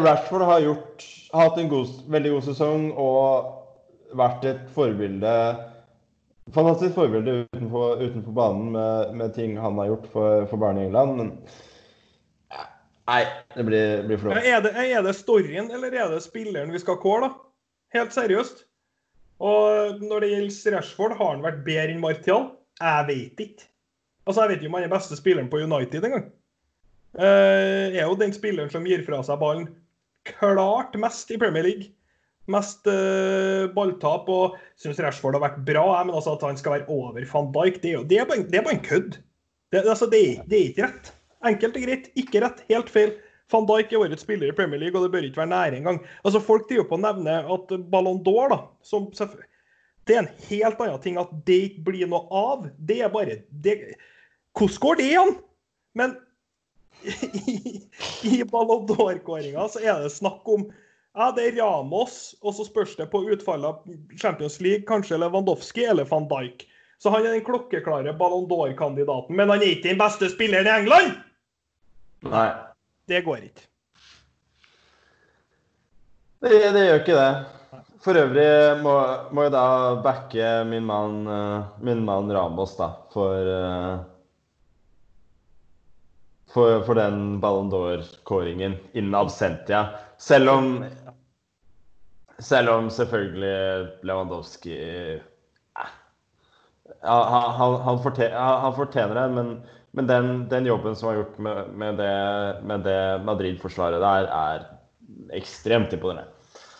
Rashford 0.00 0.46
har, 0.48 0.62
gjort, 0.64 1.04
har 1.34 1.50
hatt 1.50 1.60
en 1.60 1.70
god, 1.70 1.92
veldig 2.10 2.32
god 2.38 2.46
sesong 2.48 2.86
og 2.94 3.52
vært 4.16 4.46
et 4.48 4.62
forbilde 4.74 5.34
fantastisk 6.54 6.94
forbilde 6.96 7.44
utenfor, 7.52 8.02
utenfor 8.02 8.32
banen 8.36 8.70
med, 8.72 9.14
med, 9.14 9.34
ting 9.36 9.58
han 9.60 9.78
har 9.80 9.90
gjort 9.92 10.06
for, 10.12 10.46
for 10.50 10.60
barn 10.60 10.78
i 10.80 10.86
England. 10.86 11.18
Men 11.18 11.32
nei, 13.08 13.22
det 13.54 13.66
blir, 13.68 14.06
blir 14.08 14.22
for 14.22 14.38
er, 14.38 14.62
det, 14.64 14.72
er 14.72 15.04
det 15.04 15.16
storyen 15.18 15.70
eller 15.74 15.94
er 15.94 16.12
det 16.12 16.22
spilleren 16.24 16.72
vi 16.74 16.82
skal 16.82 17.00
kåre, 17.02 17.28
da? 17.28 17.34
Helt 17.96 18.12
seriøst. 18.12 18.64
Og 19.38 20.00
når 20.02 20.24
det 20.24 20.30
gjelder 20.32 20.76
Rashford, 20.76 21.14
har 21.18 21.34
han 21.36 21.44
vært 21.44 21.62
bedre 21.66 21.94
enn 21.94 22.02
Martial? 22.02 22.50
Jeg 22.80 23.04
vet 23.08 23.44
ikke. 23.44 23.68
Altså, 24.26 24.42
Jeg 24.42 24.50
vet 24.50 24.62
ikke 24.62 24.70
om 24.72 24.78
han 24.78 24.88
er 24.88 24.92
beste 24.92 25.16
spilleren 25.16 25.50
på 25.50 25.62
United 25.62 26.04
engang. 26.04 26.26
Uh, 27.18 27.94
er 27.96 28.02
jo 28.02 28.18
den 28.20 28.34
spilleren 28.36 28.68
som 28.70 28.84
gir 28.86 29.00
fra 29.06 29.22
seg 29.24 29.38
ballen 29.40 29.70
klart 30.28 30.92
mest 31.00 31.30
i 31.32 31.38
Premier 31.40 31.64
League 31.64 31.88
mest 32.52 32.88
uh, 32.90 33.68
balltap. 33.74 34.28
og 34.32 34.58
Syns 34.80 35.00
Rashford 35.02 35.38
har 35.38 35.44
vært 35.44 35.62
bra, 35.68 35.86
men 36.04 36.14
altså 36.16 36.36
at 36.36 36.44
han 36.46 36.58
skal 36.60 36.78
være 36.78 36.90
over 36.92 37.24
van 37.32 37.50
Dijk, 37.54 37.80
det 37.84 37.94
er 37.94 38.04
det 38.08 38.20
er 38.20 38.28
bare, 38.28 38.44
det 38.48 38.60
er 38.60 38.66
bare 38.66 38.78
en 38.78 38.84
kødd. 38.84 39.18
Det, 39.72 39.84
altså, 39.84 40.08
det, 40.08 40.20
er, 40.20 40.44
det, 40.48 40.58
er, 40.58 40.68
ikke 40.70 40.86
rett. 40.86 41.10
Enkelt 41.48 41.76
og 41.76 41.84
greit. 41.84 42.06
Ikke 42.18 42.44
rett, 42.44 42.62
helt 42.70 42.92
feil. 42.92 43.16
Van 43.52 43.66
Dijk 43.68 43.92
er 43.92 44.02
årets 44.02 44.24
spiller 44.24 44.50
i 44.50 44.56
Premier 44.56 44.80
League, 44.80 44.96
og 44.98 45.06
det 45.06 45.12
bør 45.12 45.26
ikke 45.28 45.42
være 45.42 45.52
nære 45.52 45.80
engang. 45.80 46.00
Altså, 46.24 46.40
folk 46.44 46.68
driver 46.68 46.88
på 46.88 46.98
å 46.98 47.04
nevne 47.04 47.36
at 47.56 47.74
Ballon 47.92 48.22
d'Or, 48.24 48.52
da, 48.52 48.58
som 48.84 49.08
Det 50.08 50.16
er 50.16 50.22
en 50.22 50.32
helt 50.48 50.80
annen 50.80 51.02
ting 51.04 51.18
at 51.20 51.32
det 51.48 51.58
ikke 51.68 51.84
blir 51.90 52.08
noe 52.08 52.24
av. 52.32 52.68
Det 52.80 53.02
er 53.04 53.12
bare 53.12 53.42
Hvordan 54.56 54.80
går 54.80 55.00
det 55.00 55.10
an? 55.20 55.36
Men 55.94 56.16
i, 57.04 57.84
i 58.26 58.42
Ballon 58.48 58.86
d'Or-kåringa 58.88 59.68
så 59.70 59.82
er 59.84 60.00
det 60.02 60.12
snakk 60.16 60.48
om 60.48 60.66
ja, 61.18 61.28
det 61.34 61.48
er 61.48 61.56
Ramos, 61.58 62.36
og 62.42 62.54
så 62.54 62.66
spørs 62.68 62.94
det 62.98 63.08
på 63.10 63.24
utfallet 63.26 63.66
av 63.66 64.18
Champions 64.20 64.60
League, 64.62 64.86
kanskje 64.86 65.18
Lewandowski 65.18 65.88
eller 65.90 66.06
van 66.06 66.28
Dijk. 66.30 66.62
Så 66.98 67.10
han 67.10 67.26
er 67.26 67.34
den 67.34 67.44
klokkeklare 67.46 68.14
Ballon 68.18 68.46
d'Or-kandidaten, 68.50 69.34
men 69.38 69.50
han 69.50 69.62
er 69.62 69.74
ikke 69.74 69.90
den 69.90 70.00
beste 70.00 70.30
spilleren 70.30 70.66
i 70.66 70.74
England! 70.82 71.16
Nei. 72.26 72.48
Det 73.08 73.22
går 73.26 73.48
ikke. 73.48 73.66
Det, 76.42 76.52
det 76.74 76.84
gjør 76.84 77.00
ikke 77.02 77.18
det. 77.18 77.30
For 78.02 78.18
øvrig 78.18 78.50
må, 78.82 78.94
må 79.34 79.46
jeg 79.46 79.54
da 79.54 79.64
backe 80.04 80.52
min 80.70 80.86
mann, 80.86 81.22
eh, 81.26 81.66
min 81.82 82.04
mann 82.06 82.30
Ramos, 82.34 82.76
da, 82.78 82.92
for 83.14 83.50
uh, 83.50 83.98
for, 86.52 86.82
for, 86.82 86.94
den 86.94 87.40
Ballon 87.40 87.70
d'Or-kåringen 87.70 88.76
in 88.92 89.14
absentia. 89.14 89.88
Selv 90.18 90.50
om 90.50 90.84
Selv 92.38 92.70
om 92.70 92.90
selvfølgelig 92.90 93.88
Lewandowski 94.06 94.74
eh, 94.78 95.20
han, 97.02 97.80
han, 97.82 97.98
fortjener, 98.02 98.36
han, 98.36 98.74
fortjener 98.76 99.14
det, 99.14 99.28
men, 99.34 99.50
men 99.96 100.08
den, 100.08 100.30
den, 100.50 100.66
jobben 100.66 100.96
som 100.96 101.10
er 101.10 101.20
gjort 101.20 101.38
med, 101.42 101.70
med 101.78 102.00
det, 102.00 102.82
det 102.86 102.98
Madrid-forsvaret 103.26 104.02
der, 104.02 104.28
er 104.32 104.66
ekstremt 105.36 105.92
imponerende. 105.92 106.30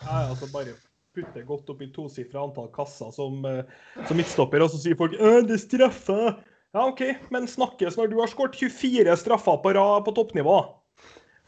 Ja, 0.03 0.29
altså 0.29 0.49
bare 0.53 0.75
putte 1.15 1.43
godt 1.45 1.69
opp 1.73 1.81
i 1.83 1.89
tosifra 1.93 2.43
antall 2.45 2.69
kasser 2.73 3.11
som, 3.15 3.43
eh, 3.47 3.63
som 4.07 4.19
midtstopper, 4.19 4.63
og 4.63 4.71
så 4.73 4.81
sier 4.81 4.99
folk 4.99 5.15
øh, 5.19 5.41
det 5.47 5.59
straffer. 5.63 6.39
Ja, 6.75 6.85
OK, 6.85 7.01
men 7.33 7.49
snakkes 7.49 7.97
når 7.97 8.11
du 8.11 8.19
har 8.21 8.29
skåret 8.29 8.57
24 8.59 9.15
straffer 9.17 9.57
på 9.63 9.73
på 10.05 10.15
toppnivå. 10.15 10.59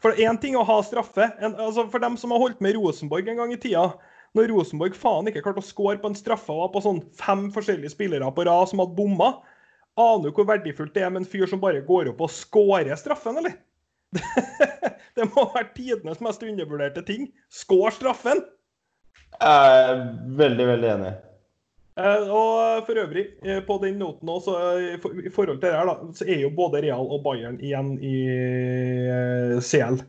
For 0.02 0.18
én 0.18 0.38
ting 0.42 0.56
å 0.58 0.64
ha 0.66 0.80
straffe. 0.84 1.28
En, 1.38 1.54
altså 1.54 1.86
for 1.92 2.02
dem 2.02 2.18
som 2.18 2.34
har 2.34 2.42
holdt 2.42 2.62
med 2.64 2.74
Rosenborg 2.76 3.28
en 3.30 3.42
gang 3.42 3.54
i 3.54 3.60
tida. 3.60 3.86
Når 4.36 4.48
Rosenborg 4.50 4.96
faen 4.96 5.28
ikke 5.28 5.42
klarte 5.44 5.62
å 5.62 5.66
score 5.66 5.98
på 6.00 6.10
en 6.10 6.16
straffe 6.18 6.52
og 6.54 6.64
var 6.64 6.70
på 6.74 6.84
sånn 6.86 7.02
fem 7.18 7.48
forskjellige 7.52 7.92
spillere 7.92 8.30
på 8.34 8.46
rad 8.48 8.70
som 8.70 8.80
hadde 8.80 8.96
bomma, 8.96 9.34
aner 10.00 10.30
du 10.30 10.32
hvor 10.32 10.48
verdifullt 10.48 10.94
det 10.96 11.04
er 11.04 11.12
med 11.12 11.22
en 11.22 11.28
fyr 11.28 11.44
som 11.50 11.60
bare 11.62 11.84
går 11.84 12.14
opp 12.14 12.24
og 12.24 12.32
scorer 12.32 12.96
straffen, 12.96 13.36
eller? 13.42 13.58
det 15.16 15.28
må 15.34 15.44
være 15.52 15.68
tidenes 15.76 16.22
mest 16.24 16.42
undervurderte 16.44 17.04
ting. 17.08 17.28
Skår 17.52 17.92
straffen! 17.98 18.40
Jeg 19.36 19.84
er 19.92 20.02
veldig, 20.40 20.66
veldig 20.74 20.90
enig. 20.96 21.12
Eh, 21.92 22.30
og 22.32 22.86
for 22.86 22.96
øvrig, 23.02 23.26
eh, 23.44 23.60
på 23.66 23.76
den 23.82 23.98
noten 24.00 24.28
også, 24.28 24.54
eh, 24.78 25.26
i 25.26 25.30
forhold 25.30 25.60
til 25.60 25.68
det 25.68 25.76
her, 25.76 25.84
da, 25.84 26.12
så 26.16 26.24
er 26.24 26.40
jo 26.40 26.50
både 26.56 26.80
Real 26.82 27.04
og 27.04 27.20
Bayern 27.24 27.60
igjen 27.60 27.98
i 28.00 29.60
CL. 29.60 30.00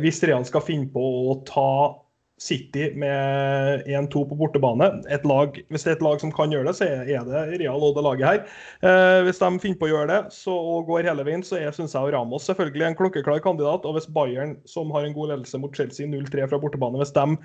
Hvis 0.00 0.22
Real 0.24 0.44
skal 0.44 0.62
finne 0.64 0.88
på 0.88 1.00
å 1.00 1.34
ta 1.44 2.00
City 2.40 2.90
med 2.96 3.84
1-2 3.86 4.24
på 4.28 4.36
bortebane 4.36 5.02
et 5.12 5.24
lag, 5.24 5.52
Hvis 5.68 5.84
det 5.84 5.90
er 5.90 5.96
et 5.96 6.02
lag 6.02 6.20
som 6.20 6.32
kan 6.32 6.50
gjøre 6.50 6.66
det, 6.66 6.76
så 6.76 6.84
er 6.88 7.24
det 7.28 7.60
Real 7.60 7.76
og 7.76 7.94
det 7.94 8.04
laget 8.04 8.26
her. 8.26 9.22
Hvis 9.24 9.38
de 9.38 9.60
finner 9.60 9.78
på 9.78 9.86
å 9.86 9.92
gjøre 9.92 10.08
det 10.08 10.32
så, 10.32 10.50
og 10.50 10.86
går 10.86 11.04
hele 11.04 11.24
veien, 11.24 11.44
så 11.44 11.60
syns 11.72 11.92
jeg 11.92 12.12
Ramos 12.14 12.48
selvfølgelig 12.48 12.86
en 12.86 12.96
klokkeklar 12.96 13.44
kandidat. 13.44 13.84
Og 13.84 13.94
hvis 13.94 14.08
Bayern, 14.08 14.56
som 14.64 14.90
har 14.90 15.04
en 15.04 15.14
god 15.14 15.28
ledelse 15.28 15.60
mot 15.60 15.76
Chelsea 15.76 16.06
0-3 16.06 16.48
fra 16.48 16.58
bortebane, 16.58 16.98
hvis 16.98 17.12
de 17.12 17.36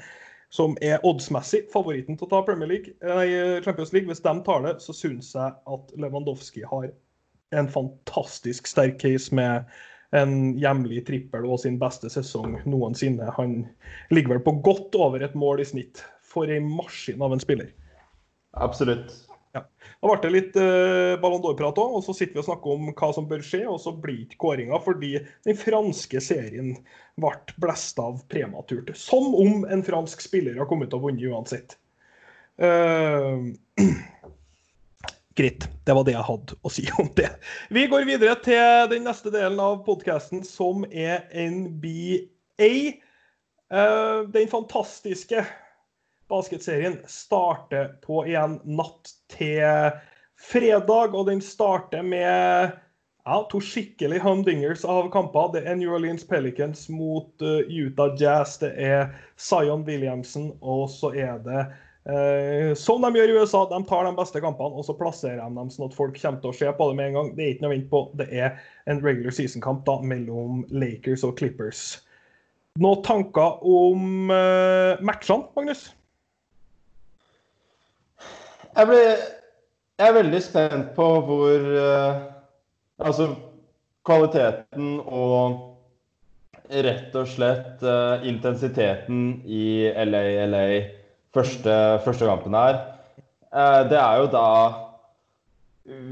som 0.54 0.74
er 0.82 1.04
oddsmessig 1.06 1.66
favoritten 1.74 2.18
til 2.18 2.26
å 2.26 2.32
ta 2.32 2.40
Premier 2.46 2.72
League, 2.72 2.96
nei, 3.06 3.28
Champions 3.66 3.94
League. 3.94 4.10
Hvis 4.10 4.24
de 4.26 4.34
tar 4.46 4.66
det, 4.66 4.80
så 4.82 4.96
syns 4.98 5.36
jeg 5.36 5.54
at 5.54 5.94
Lewandowski 6.00 6.64
har 6.66 6.90
en 7.56 7.70
fantastisk 7.70 8.70
sterk 8.70 8.98
case 9.02 9.34
med 9.36 9.70
en 10.18 10.56
hjemlig 10.58 11.04
trippel 11.06 11.46
og 11.46 11.62
sin 11.62 11.78
beste 11.82 12.10
sesong 12.10 12.58
noensinne. 12.70 13.30
Han 13.38 13.62
ligger 14.14 14.36
vel 14.36 14.46
på 14.48 14.56
godt 14.66 14.98
over 14.98 15.22
et 15.26 15.38
mål 15.38 15.62
i 15.62 15.68
snitt 15.70 16.02
for 16.26 16.50
ei 16.50 16.62
maskin 16.64 17.22
av 17.26 17.34
en 17.34 17.42
spiller. 17.42 17.70
Absolutt. 18.58 19.14
Ja. 19.58 19.64
Da 20.00 20.08
ble 20.08 20.18
det 20.22 20.30
litt 20.34 20.58
eh, 20.62 21.16
Ballon 21.22 21.42
d'Or-prat 21.42 21.80
òg, 21.82 21.96
og 21.98 22.04
så 22.06 22.14
sitter 22.14 22.38
vi 22.38 22.44
og 22.44 22.48
snakker 22.52 22.76
om 22.76 22.92
hva 22.94 23.10
som 23.16 23.28
bør 23.30 23.42
skje. 23.46 23.64
Og 23.70 23.80
så 23.82 23.94
blir 23.96 24.22
ikke 24.26 24.42
kåringa 24.46 24.80
fordi 24.86 25.16
den 25.48 25.58
franske 25.58 26.22
serien 26.24 26.76
ble 27.20 27.34
blest 27.62 28.00
av 28.02 28.22
prematurt. 28.32 28.94
Som 28.98 29.34
om 29.34 29.66
en 29.66 29.84
fransk 29.86 30.22
spiller 30.24 30.60
har 30.62 30.70
kommet 30.70 30.94
og 30.96 31.08
vunnet 31.08 31.26
uansett. 31.32 31.78
Uh, 32.62 33.50
Greit. 35.40 35.66
Det 35.88 35.96
var 35.96 36.06
det 36.06 36.14
jeg 36.14 36.28
hadde 36.28 36.58
å 36.62 36.72
si 36.74 36.86
om 37.02 37.10
det. 37.18 37.30
Vi 37.74 37.88
går 37.90 38.06
videre 38.06 38.36
til 38.44 38.90
den 38.92 39.06
neste 39.08 39.32
delen 39.34 39.60
av 39.64 39.82
podkasten, 39.88 40.44
som 40.46 40.84
er 40.92 41.26
NBA. 41.34 43.00
Uh, 43.70 44.28
den 44.30 44.50
fantastiske 44.52 45.46
basketserien 46.30 47.00
starter 47.10 47.96
på 48.06 48.24
igjen 48.28 48.60
natt 48.70 49.16
til 49.34 49.92
fredag. 50.40 51.16
Og 51.16 51.28
den 51.30 51.42
starter 51.44 52.06
med 52.06 52.72
ja, 53.26 53.48
to 53.52 53.62
skikkelig 53.62 54.22
humdingers 54.24 54.86
av 54.86 55.10
kamper. 55.14 55.52
Det 55.54 55.66
er 55.68 55.78
New 55.78 55.94
Orleans 55.94 56.26
Pelicans 56.28 56.88
mot 56.90 57.30
uh, 57.46 57.60
Utah 57.68 58.16
Jazz. 58.18 58.58
Det 58.62 58.72
er 58.78 59.12
Zion 59.38 59.86
Williamson, 59.88 60.54
og 60.62 60.88
så 60.94 61.12
er 61.14 61.38
det 61.46 61.66
uh, 62.10 62.74
som 62.80 63.06
de 63.06 63.12
gjør 63.20 63.34
i 63.34 63.38
USA, 63.38 63.66
de 63.70 63.82
tar 63.90 64.08
de 64.08 64.16
beste 64.18 64.42
kampene 64.42 64.80
og 64.80 64.88
så 64.88 64.96
plasserer 64.98 65.44
de 65.44 65.60
dem 65.60 65.70
sånn 65.74 65.90
at 65.90 65.98
folk 65.98 66.18
kommer 66.18 66.42
til 66.42 66.54
å 66.54 66.58
se 66.62 66.74
på 66.74 66.90
det 66.90 67.00
med 67.00 67.12
en 67.12 67.20
gang. 67.20 67.32
Det 67.38 67.46
er 67.46 67.54
ikke 67.54 67.68
noe 67.68 67.74
å 67.74 67.76
vente 67.76 67.94
på. 67.94 68.04
Det 68.22 68.30
er 68.34 68.60
en 68.90 69.04
regular 69.06 69.36
season-kamp 69.36 69.86
da 69.90 70.00
mellom 70.02 70.64
Lakers 70.74 71.28
og 71.28 71.38
Clippers. 71.42 71.84
Noen 72.80 73.04
tanker 73.04 73.62
om 73.68 74.32
uh, 74.32 74.98
matchene, 75.04 75.50
Magnus? 75.58 75.90
Jeg, 78.76 78.88
ble, 78.90 79.00
jeg 80.00 80.10
er 80.10 80.18
veldig 80.20 80.42
spent 80.46 80.92
på 80.98 81.08
hvor 81.26 81.66
uh, 81.74 82.22
Altså 83.00 83.32
kvaliteten 84.08 85.00
og 85.00 85.66
rett 86.70 87.16
og 87.18 87.30
slett 87.32 87.82
uh, 87.86 88.22
intensiteten 88.28 89.40
i 89.48 89.88
LA 89.90 90.24
LA 90.52 90.66
første, 91.34 91.74
første 92.04 92.28
kampen 92.28 92.58
her. 92.58 92.82
Uh, 93.50 93.88
det 93.90 93.98
er 93.98 94.20
jo 94.22 94.30
da 94.34 94.50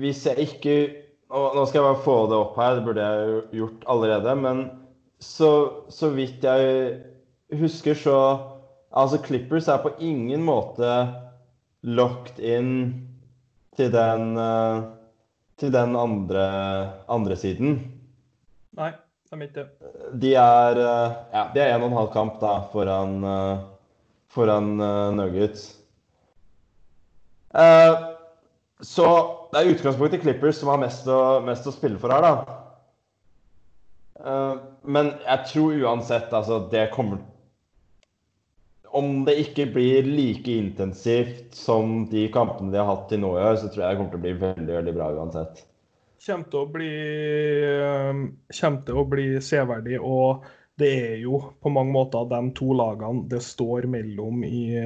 Hvis 0.02 0.26
jeg 0.26 0.48
ikke 0.48 0.78
og 1.28 1.58
Nå 1.58 1.66
skal 1.68 1.82
jeg 1.82 1.88
bare 1.90 2.04
få 2.06 2.18
det 2.32 2.38
opp 2.40 2.56
her, 2.56 2.78
det 2.78 2.84
burde 2.86 3.04
jeg 3.04 3.28
jo 3.28 3.40
gjort 3.60 3.82
allerede. 3.92 4.36
Men 4.40 4.62
så, 5.20 5.50
så 5.92 6.08
vidt 6.16 6.46
jeg 6.48 7.02
husker, 7.60 7.98
så 8.00 8.20
Altså 8.96 9.20
Clippers 9.26 9.68
er 9.68 9.82
på 9.84 9.92
ingen 10.00 10.46
måte 10.48 10.88
locked 11.88 12.40
in 12.44 12.72
til 13.78 13.92
den, 13.94 14.36
uh, 14.38 14.84
til 15.60 15.72
den 15.74 15.96
andre, 15.96 16.46
andre, 17.08 17.38
siden. 17.40 17.78
Nei, 18.78 18.92
de 19.30 19.38
er 19.38 19.48
ikke 19.48 19.64
det. 19.64 19.92
De 20.22 20.34
er, 20.42 20.82
uh, 20.82 21.16
ja, 21.34 21.46
de 21.54 21.64
er 21.64 21.76
en 21.76 21.86
og 21.86 21.92
en 21.92 22.00
halv 22.02 22.12
kamp 22.14 22.40
da, 22.44 22.58
foran, 22.74 23.18
uh, 23.24 23.66
foran 24.34 24.76
Nuggets. 25.18 25.74
så 28.86 29.06
det 29.50 29.60
er 29.60 29.70
utgangspunktet 29.72 30.22
Clippers 30.22 30.60
som 30.60 30.70
har 30.70 30.78
mest 30.82 31.08
å, 31.10 31.40
mest 31.42 31.66
å 31.66 31.72
spille 31.74 31.98
for 31.98 32.14
her, 32.14 32.22
da. 32.22 32.58
men 34.86 35.10
jeg 35.24 35.48
tror 35.50 35.80
uansett 35.88 36.36
altså, 36.36 36.60
det 36.70 36.84
kommer 36.94 37.24
om 38.98 39.24
det 39.28 39.38
ikke 39.44 39.68
blir 39.76 40.08
like 40.10 40.52
intensivt 40.52 41.56
som 41.56 42.04
de 42.12 42.28
kampene 42.34 42.74
de 42.74 42.82
har 42.82 42.90
hatt 42.90 43.08
til 43.12 43.22
nå 43.24 43.34
i 43.38 43.44
år, 43.46 43.58
så 43.62 43.70
tror 43.70 43.84
jeg 43.86 43.96
det 43.96 44.00
kommer 44.02 44.14
til 44.14 44.22
å 44.22 44.26
bli 44.26 44.36
veldig 44.44 44.78
veldig 44.80 44.96
bra 44.98 45.10
uansett. 45.16 45.64
Kommer 46.26 46.50
til 46.52 46.64
å 46.64 46.70
bli, 46.74 46.94
kommer 48.60 48.86
til 48.88 49.02
å 49.02 49.06
bli 49.12 49.28
severdig. 49.44 50.00
og 50.02 50.48
det 50.78 50.90
er 50.94 51.22
jo 51.24 51.40
på 51.64 51.72
mange 51.74 51.94
måter 51.94 52.28
de 52.30 52.40
to 52.58 52.70
lagene 52.78 53.24
det 53.32 53.40
står 53.42 53.88
mellom 53.90 54.44
i, 54.46 54.78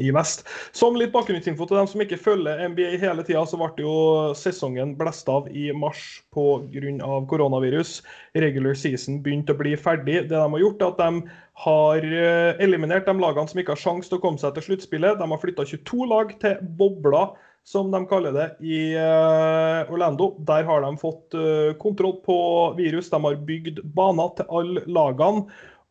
i 0.00 0.12
vest. 0.16 0.46
Som 0.76 0.96
litt 0.96 1.12
bakgrunnsinfo 1.12 1.66
til 1.68 1.76
dem 1.76 1.90
som 1.90 2.04
ikke 2.04 2.20
følger 2.20 2.62
NBA 2.72 2.94
hele 3.02 3.24
tida, 3.26 3.42
så 3.44 3.60
ble 3.60 3.84
jo 3.84 3.96
sesongen 4.38 4.94
blest 4.96 5.28
av 5.28 5.50
i 5.52 5.68
mars 5.76 6.22
pga. 6.32 7.20
koronavirus. 7.28 7.98
Regular 8.36 8.78
season 8.78 9.20
begynte 9.24 9.52
å 9.52 9.60
bli 9.60 9.76
ferdig. 9.76 10.22
Det 10.30 10.36
de 10.36 10.40
har 10.40 10.64
gjort, 10.64 10.80
er 10.80 10.94
at 10.94 11.02
de 11.04 11.36
har 11.66 12.04
eh, 12.04 12.62
eliminert 12.64 13.08
de 13.08 13.16
lagene 13.20 13.48
som 13.48 13.60
ikke 13.60 13.76
har 13.76 13.84
sjanse 13.84 14.08
til 14.08 14.18
å 14.18 14.24
komme 14.24 14.40
seg 14.40 14.56
til 14.56 14.70
sluttspillet. 14.70 15.20
De 15.20 15.28
har 15.28 15.42
flytta 15.42 15.68
22 15.68 16.08
lag 16.12 16.32
til 16.40 16.64
bobla 16.80 17.28
som 17.66 17.90
de 17.90 18.00
kaller 18.06 18.34
det, 18.34 18.46
i 18.62 18.94
eh, 18.94 19.90
Orlando. 19.90 20.30
Der 20.46 20.62
har 20.68 20.84
de 20.84 20.92
fått 21.00 21.34
eh, 21.34 21.72
kontroll 21.82 22.20
på 22.22 22.38
virus. 22.78 23.10
De 23.10 23.18
har 23.24 23.40
bygd 23.48 23.80
baner 23.96 24.30
til 24.38 24.52
alle 24.54 24.84
lagene. 24.86 25.48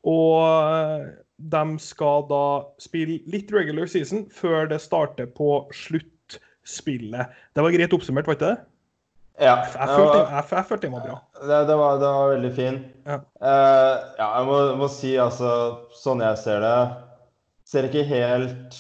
Og 0.08 0.38
eh, 0.46 1.10
de 1.52 1.64
skal 1.84 2.24
da 2.30 2.46
spille 2.80 3.20
litt 3.28 3.52
regular 3.52 3.92
season 3.92 4.24
før 4.32 4.72
det 4.72 4.80
starter 4.86 5.28
på 5.36 5.66
sluttspillet. 5.76 7.36
Det 7.52 7.68
var 7.68 7.76
greit 7.76 7.98
oppsummert, 7.98 8.32
var 8.32 8.40
ikke 8.40 8.54
det? 8.54 8.58
Ja. 9.44 9.58
Jeg 9.68 9.92
følte, 9.92 10.18
jeg, 10.32 10.48
jeg 10.56 10.68
følte 10.70 10.88
den 10.88 10.96
var 10.96 11.08
bra. 11.10 11.22
Det, 11.42 11.62
det, 11.68 11.80
var, 11.84 12.00
det 12.00 12.16
var 12.22 12.34
veldig 12.38 12.54
fin. 12.56 12.82
Ja. 13.04 13.20
uh, 13.44 13.96
ja, 14.16 14.30
jeg 14.30 14.48
må, 14.48 14.60
må 14.80 14.88
si 14.96 15.18
altså, 15.20 15.50
sånn 16.00 16.24
jeg 16.24 16.40
ser 16.40 16.64
det 16.64 16.78
Ser 17.68 17.88
ikke 17.90 18.06
helt 18.08 18.78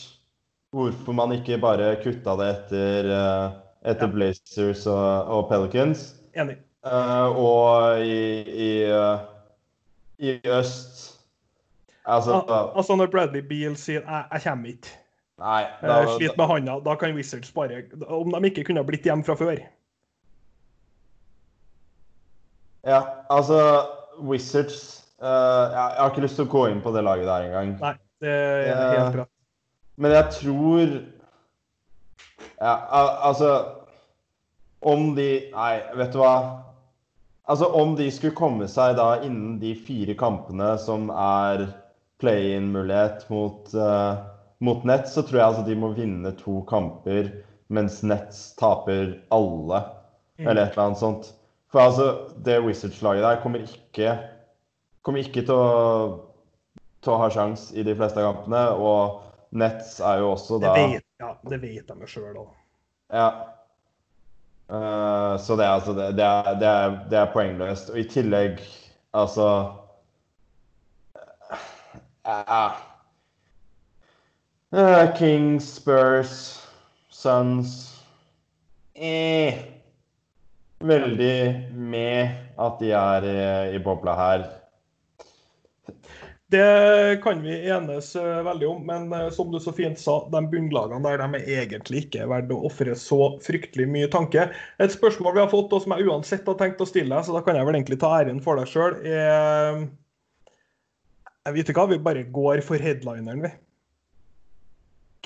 hvorfor 0.75 1.15
man 1.15 1.31
ikke 1.35 1.57
bare 1.61 1.95
kutta 2.03 2.35
det 2.39 2.49
etter, 2.51 3.11
eh, 3.15 3.55
etter 3.91 4.07
Ja. 4.09 4.11
Blazers 4.11 4.85
og, 4.91 5.31
og 5.31 5.49
Pelicans. 5.49 6.15
Enig. 6.35 6.57
Uh, 6.85 7.37
og 7.41 8.01
i, 8.05 8.43
i, 8.45 8.83
eh, 8.83 9.19
i 10.21 10.35
øst 10.45 11.15
Altså 12.05 12.35
Al 12.45 12.77
altså 12.77 12.95
Når 12.95 13.07
Bradley 13.09 13.41
Beal 13.41 13.73
sier 13.75 14.03
jeg, 14.05 14.25
jeg 14.31 14.41
kommer 14.43 14.69
ikke, 14.69 14.91
Nei. 15.41 15.63
da, 15.81 15.95
uh, 16.03 16.11
sliter 16.17 16.37
med 16.37 16.45
handa, 16.45 16.75
da 16.85 16.95
kan 16.95 17.15
Wizards 17.17 17.49
bare 17.51 17.81
Om 18.05 18.35
de 18.37 18.51
ikke 18.51 18.67
kunne 18.69 18.85
blitt 18.85 19.01
hjemme 19.01 19.25
fra 19.25 19.33
før. 19.33 19.57
ja, 22.85 23.01
altså 23.33 23.57
Wizards 24.21 25.05
uh, 25.23 25.25
jeg, 25.25 25.73
jeg 25.73 26.03
har 26.03 26.13
ikke 26.13 26.21
lyst 26.27 26.37
til 26.37 26.45
å 26.45 26.53
gå 26.53 26.67
inn 26.69 26.85
på 26.85 26.93
det 26.93 27.01
laget 27.03 27.25
der 27.25 27.47
engang. 27.47 27.73
Nei, 27.81 27.95
det 28.21 28.29
er 28.29 28.99
helt 28.99 29.17
rett. 29.23 29.34
Men 29.95 30.11
jeg 30.11 30.31
tror 30.35 30.93
Ja, 32.59 32.73
altså 33.29 33.51
Om 34.81 35.15
de 35.15 35.29
Nei, 35.53 35.73
vet 35.95 36.13
du 36.13 36.19
hva? 36.21 36.35
Altså, 37.45 37.67
om 37.77 37.91
de 37.97 38.07
skulle 38.11 38.33
komme 38.33 38.65
seg 38.71 38.95
da 38.97 39.19
innen 39.21 39.59
de 39.61 39.75
fire 39.77 40.15
kampene 40.17 40.71
som 40.81 41.11
er 41.13 41.67
play-in-mulighet 42.17 43.27
mot, 43.29 43.69
uh, 43.77 44.17
mot 44.65 44.81
Nets, 44.89 45.13
så 45.13 45.21
tror 45.21 45.37
jeg 45.37 45.45
altså 45.51 45.65
de 45.67 45.75
må 45.77 45.91
vinne 45.93 46.31
to 46.39 46.63
kamper, 46.65 47.29
mens 47.69 47.99
Nets 48.01 48.47
taper 48.57 49.19
alle, 49.35 49.83
Mm. 50.39 50.47
eller 50.47 50.61
et 50.65 50.73
eller 50.73 50.83
annet 50.87 50.99
sånt. 50.99 51.27
For 51.71 51.79
altså, 51.85 52.07
det 52.43 52.57
Wizards-laget 52.65 53.23
der 53.23 53.37
kommer 53.43 53.61
ikke 53.61 54.17
kommer 55.05 55.21
ikke 55.21 55.45
til 55.45 55.53
å, 55.53 56.25
til 57.05 57.13
å 57.13 57.19
ha 57.21 57.29
sjans 57.29 57.69
i 57.77 57.85
de 57.85 57.93
fleste 57.95 58.25
kampene, 58.25 58.65
og 58.73 59.21
Nets 59.55 59.99
er 60.03 60.19
jo 60.19 60.31
også 60.33 60.59
Det 60.59 60.67
da 60.67 60.73
vet, 60.75 61.05
ja, 61.21 61.31
det 61.49 61.59
vet 61.61 61.87
de 61.87 61.95
jo 62.01 62.09
sjøl 62.09 62.39
òg. 62.41 62.49
Ja. 63.13 63.29
Uh, 64.65 65.37
så 65.39 65.55
det 65.55 65.65
er 65.65 65.75
altså 65.77 65.93
det, 65.93 66.09
det, 66.17 66.25
er, 66.25 66.59
det, 66.59 66.67
er, 66.67 66.97
det 67.11 67.19
er 67.21 67.31
poengløst. 67.33 67.91
Og 67.93 68.01
i 68.01 68.05
tillegg, 68.09 68.59
altså 69.15 69.47
uh, 72.25 72.75
uh, 74.75 75.05
Kings, 75.15 75.69
Spurs, 75.77 76.35
Suns 77.13 77.77
eh. 78.95 79.63
Veldig 80.85 81.71
med 81.71 82.35
at 82.59 82.81
de 82.81 82.91
er 82.91 83.25
i, 83.25 83.37
i 83.75 83.79
bobla 83.79 84.13
her. 84.19 84.43
Det 86.47 87.21
kan 87.23 87.41
vi 87.41 87.55
enes 87.73 88.11
eh, 88.15 88.41
veldig 88.45 88.67
om, 88.69 88.81
men 88.85 89.13
eh, 89.13 89.29
som 89.33 89.49
du 89.51 89.57
så 89.59 89.71
fint 89.73 89.97
sa, 89.97 90.19
de 90.29 90.41
bunnlagene 90.51 91.01
der 91.01 91.23
de 91.23 91.39
er 91.39 91.63
egentlig 91.63 92.03
ikke 92.03 92.27
verdt 92.29 92.53
å 92.53 92.59
ofre 92.69 92.93
så 93.01 93.19
fryktelig 93.41 93.87
mye 93.89 94.09
tanke. 94.13 94.51
Et 94.77 94.93
spørsmål 94.93 95.33
vi 95.33 95.41
har 95.41 95.49
fått, 95.49 95.73
og 95.73 95.81
som 95.81 95.95
jeg 95.95 96.05
uansett 96.05 96.45
har 96.45 96.59
tenkt 96.59 96.83
å 96.85 96.89
stille 96.89 97.09
deg, 97.09 97.25
så 97.25 97.33
da 97.33 97.41
kan 97.45 97.57
jeg 97.57 97.65
vel 97.65 97.79
egentlig 97.79 97.97
ta 98.03 98.13
æren 98.19 98.43
for 98.45 98.61
deg 98.61 98.69
sjøl, 98.69 98.99
er 99.01 99.87
Jeg 101.45 101.57
vet 101.57 101.69
ikke 101.69 101.81
hva, 101.81 101.89
vi 101.93 102.01
bare 102.05 102.27
går 102.37 102.61
for 102.65 102.81
headlineren, 102.81 103.41
vi. 103.47 103.51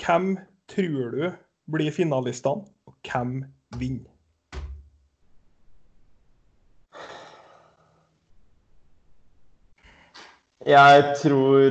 Hvem 0.00 0.32
tror 0.72 1.12
du 1.12 1.28
blir 1.68 1.92
finalistene, 1.92 2.64
og 2.88 2.96
hvem 3.04 3.42
vinner? 3.76 4.19
Jeg 10.66 11.04
tror 11.16 11.70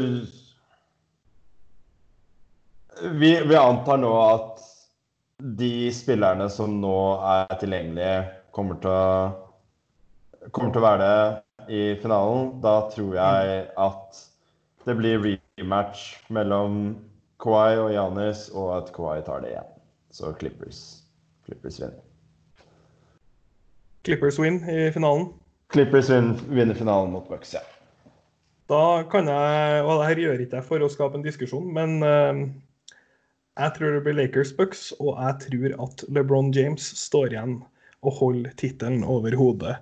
vi, 3.01 3.29
vi 3.45 3.55
antar 3.55 3.99
nå 4.01 4.09
at 4.21 4.63
de 5.39 5.91
spillerne 5.93 6.49
som 6.51 6.79
nå 6.81 6.95
er 7.21 7.53
tilgjengelige, 7.61 8.23
kommer 8.55 8.79
til 8.81 8.89
å, 8.89 10.49
kommer 10.49 10.73
til 10.73 10.81
å 10.81 10.87
være 10.87 11.05
det 11.05 11.69
i 11.69 11.83
finalen. 12.01 12.49
Da 12.65 12.75
tror 12.89 13.15
jeg 13.19 13.61
at 13.77 14.25
det 14.89 14.97
blir 14.97 15.21
rematch 15.21 16.09
mellom 16.33 16.97
Kawhi 17.39 17.77
og 17.79 17.93
Giannis, 17.93 18.47
og 18.57 18.73
at 18.81 18.93
Kawhi 18.95 19.21
tar 19.23 19.45
det 19.45 19.53
igjen. 19.53 19.73
Så 20.11 20.33
Clippers, 20.41 20.81
Clippers 21.45 21.77
vinner. 21.79 22.01
Clippers 24.03 24.39
win 24.41 24.63
i 24.65 24.89
finalen. 24.91 25.29
Clippers 25.69 26.09
win, 26.09 26.33
vinner 26.49 26.75
finalen 26.75 27.13
mot 27.13 27.29
Bucks, 27.29 27.53
ja. 27.53 27.61
Da 28.69 29.03
kan 29.09 29.29
jeg, 29.31 29.83
og 29.83 29.99
det 29.99 30.09
her 30.11 30.21
gjør 30.23 30.41
ikke 30.43 30.59
jeg 30.59 30.67
for 30.67 30.85
å 30.85 30.89
skape 30.93 31.17
en 31.17 31.25
diskusjon, 31.25 31.65
men 31.73 32.03
uh, 32.05 32.43
jeg 33.59 33.75
tror 33.75 33.95
det 33.95 34.03
blir 34.05 34.17
Lakers 34.19 34.53
Bucks, 34.55 34.89
og 35.01 35.15
jeg 35.17 35.39
tror 35.47 35.73
at 35.87 36.03
LeBron 36.13 36.51
James 36.55 36.85
står 36.99 37.33
igjen 37.33 37.57
og 38.05 38.13
holder 38.21 38.53
tittelen 38.59 39.01
over 39.03 39.33
hodet. 39.35 39.73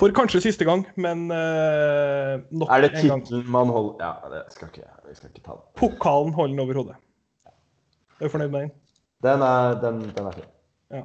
For 0.00 0.12
kanskje 0.14 0.44
siste 0.46 0.64
gang, 0.68 0.84
men 1.00 1.26
uh, 1.32 2.38
nok 2.54 2.70
Er 2.70 2.86
det 2.86 2.92
en 2.94 3.24
tittelen 3.24 3.50
man 3.52 3.72
holder 3.72 4.04
Ja, 4.04 4.30
det 4.32 4.44
skal 4.54 4.70
ikke, 4.70 4.86
vi 5.08 5.18
skal 5.18 5.32
ikke 5.32 5.42
ta 5.42 5.58
det. 5.58 5.66
Pokalen 5.80 6.36
holder 6.36 6.54
den 6.54 6.64
over 6.64 6.80
hodet. 6.80 7.00
Er 8.20 8.28
du 8.28 8.32
fornøyd 8.32 8.52
med 8.54 8.60
den? 8.68 8.74
Den 9.26 9.42
er, 9.42 9.74
den, 9.82 10.00
den 10.14 10.30
er 10.30 10.38
fin. 10.38 10.48
Ja. 10.94 11.02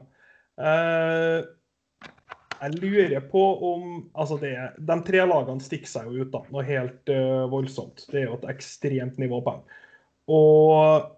Eh, 0.61 1.37
jeg 2.61 2.77
lurer 2.77 3.23
på 3.31 3.41
om 3.65 3.85
Altså, 4.13 4.37
det, 4.41 4.53
de 4.77 4.97
tre 5.07 5.23
lagene 5.25 5.63
stikker 5.63 5.89
seg 5.89 6.09
jo 6.09 6.25
ut, 6.25 6.33
da. 6.33 6.43
Noe 6.53 6.65
helt 6.67 7.13
uh, 7.13 7.47
voldsomt. 7.51 8.05
Det 8.11 8.21
er 8.21 8.27
jo 8.29 8.37
et 8.37 8.49
ekstremt 8.53 9.17
nivå 9.21 9.41
på 9.45 9.55
dem. 9.55 9.79
Og 10.31 11.09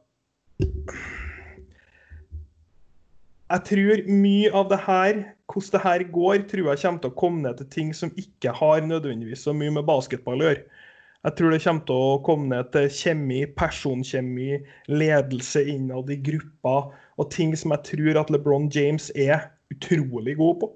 jeg 3.53 3.65
tror 3.69 4.05
mye 4.09 4.53
av 4.55 4.69
det 4.71 4.79
her, 4.87 5.19
hvordan 5.51 5.73
det 5.75 5.81
her 5.83 6.05
går, 6.15 6.45
tror 6.49 6.69
jeg 6.71 6.81
kommer 6.81 7.03
til 7.03 7.11
å 7.11 7.19
komme 7.19 7.43
ned 7.43 7.59
til 7.59 7.69
ting 7.75 7.91
som 7.93 8.13
ikke 8.17 8.53
har 8.55 8.81
nødvendigvis 8.87 9.43
så 9.45 9.53
mye 9.53 9.73
med 9.75 9.85
basketball 9.89 10.41
å 10.41 10.47
gjøre. 10.47 10.63
Jeg 11.23 11.37
tror 11.37 11.53
det 11.53 11.59
kommer 11.63 11.85
til 11.87 11.99
å 12.03 12.21
komme 12.25 12.49
ned 12.51 12.71
til 12.73 12.89
kjemi, 12.91 13.43
personkjemi, 13.59 14.57
ledelse 14.91 15.61
innad 15.71 16.09
i 16.11 16.17
grupper, 16.19 16.89
og 17.19 17.29
ting 17.31 17.53
som 17.55 17.75
jeg 17.75 17.85
tror 17.91 18.19
at 18.23 18.33
LeBron 18.33 18.71
James 18.73 19.11
er 19.15 19.45
utrolig 19.71 20.35
god 20.39 20.63
på. 20.63 20.71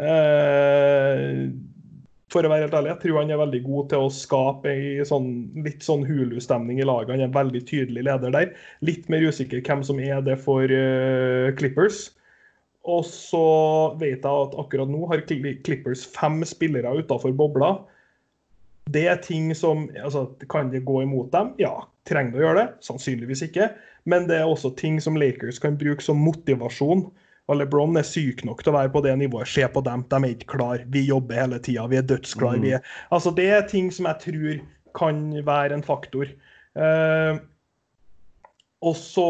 Eh, 0.00 1.50
for 2.32 2.46
å 2.46 2.48
være 2.48 2.64
helt 2.64 2.76
ærlig, 2.78 2.92
jeg 2.94 3.00
tror 3.02 3.18
han 3.20 3.32
er 3.34 3.40
veldig 3.42 3.60
god 3.66 3.90
til 3.90 4.06
å 4.06 4.14
skape 4.14 4.72
ei 4.72 5.04
sånn, 5.04 5.28
litt 5.66 5.84
sånn 5.84 6.06
Hulu-stemning 6.08 6.80
i 6.80 6.88
laget. 6.88 7.12
Han 7.12 7.24
er 7.24 7.28
en 7.28 7.36
veldig 7.36 7.62
tydelig 7.68 8.06
leder 8.08 8.32
der. 8.32 8.54
Litt 8.84 9.10
mer 9.12 9.26
usikker 9.28 9.60
hvem 9.66 9.84
som 9.84 10.00
er 10.00 10.24
det 10.24 10.38
for 10.40 10.64
eh, 10.64 11.52
Clippers. 11.58 12.06
Og 12.88 13.04
så 13.06 13.46
vet 14.00 14.24
jeg 14.24 14.26
at 14.26 14.56
akkurat 14.58 14.90
nå 14.90 15.06
har 15.12 15.22
Clippers 15.28 16.06
fem 16.16 16.40
spillere 16.48 16.96
utafor 16.98 17.34
bobla. 17.36 17.76
Det 18.90 19.04
er 19.06 19.20
ting 19.22 19.52
som 19.54 19.84
altså, 20.02 20.24
Kan 20.50 20.72
det 20.72 20.82
gå 20.88 21.02
imot 21.04 21.30
dem? 21.34 21.52
Ja. 21.62 21.84
Trenger 22.08 22.34
det 22.34 22.40
å 22.40 22.46
gjøre 22.48 22.58
det? 22.58 22.70
Sannsynligvis 22.82 23.44
ikke. 23.46 23.68
Men 24.10 24.26
det 24.26 24.40
er 24.40 24.48
også 24.50 24.72
ting 24.74 24.96
som 24.98 25.14
Lakers 25.20 25.60
kan 25.62 25.76
bruke 25.78 26.02
som 26.02 26.18
motivasjon. 26.18 27.04
Og 27.52 27.58
LeBron 27.60 27.98
er 28.00 28.06
syk 28.08 28.46
nok 28.48 28.62
til 28.64 28.72
å 28.72 28.78
være 28.78 28.92
på 28.94 29.02
det 29.04 29.12
nivået. 29.20 29.50
Se 29.52 29.66
på 29.68 29.82
dem, 29.84 30.06
de 30.08 30.18
er 30.22 30.32
ikke 30.32 30.54
klar. 30.54 30.84
Vi 30.94 31.04
jobber 31.04 31.36
hele 31.36 31.60
tida, 31.60 31.84
vi 31.92 32.00
er 32.00 32.06
dødsklare. 32.08 32.78
Er... 32.78 32.92
Altså, 33.12 33.32
det 33.36 33.48
er 33.52 33.66
ting 33.68 33.92
som 33.92 34.08
jeg 34.08 34.22
tror 34.24 34.62
kan 34.96 35.22
være 35.44 35.76
en 35.76 35.84
faktor. 35.84 36.32
Eh, 36.80 37.40
og 38.82 38.96
så 38.96 39.28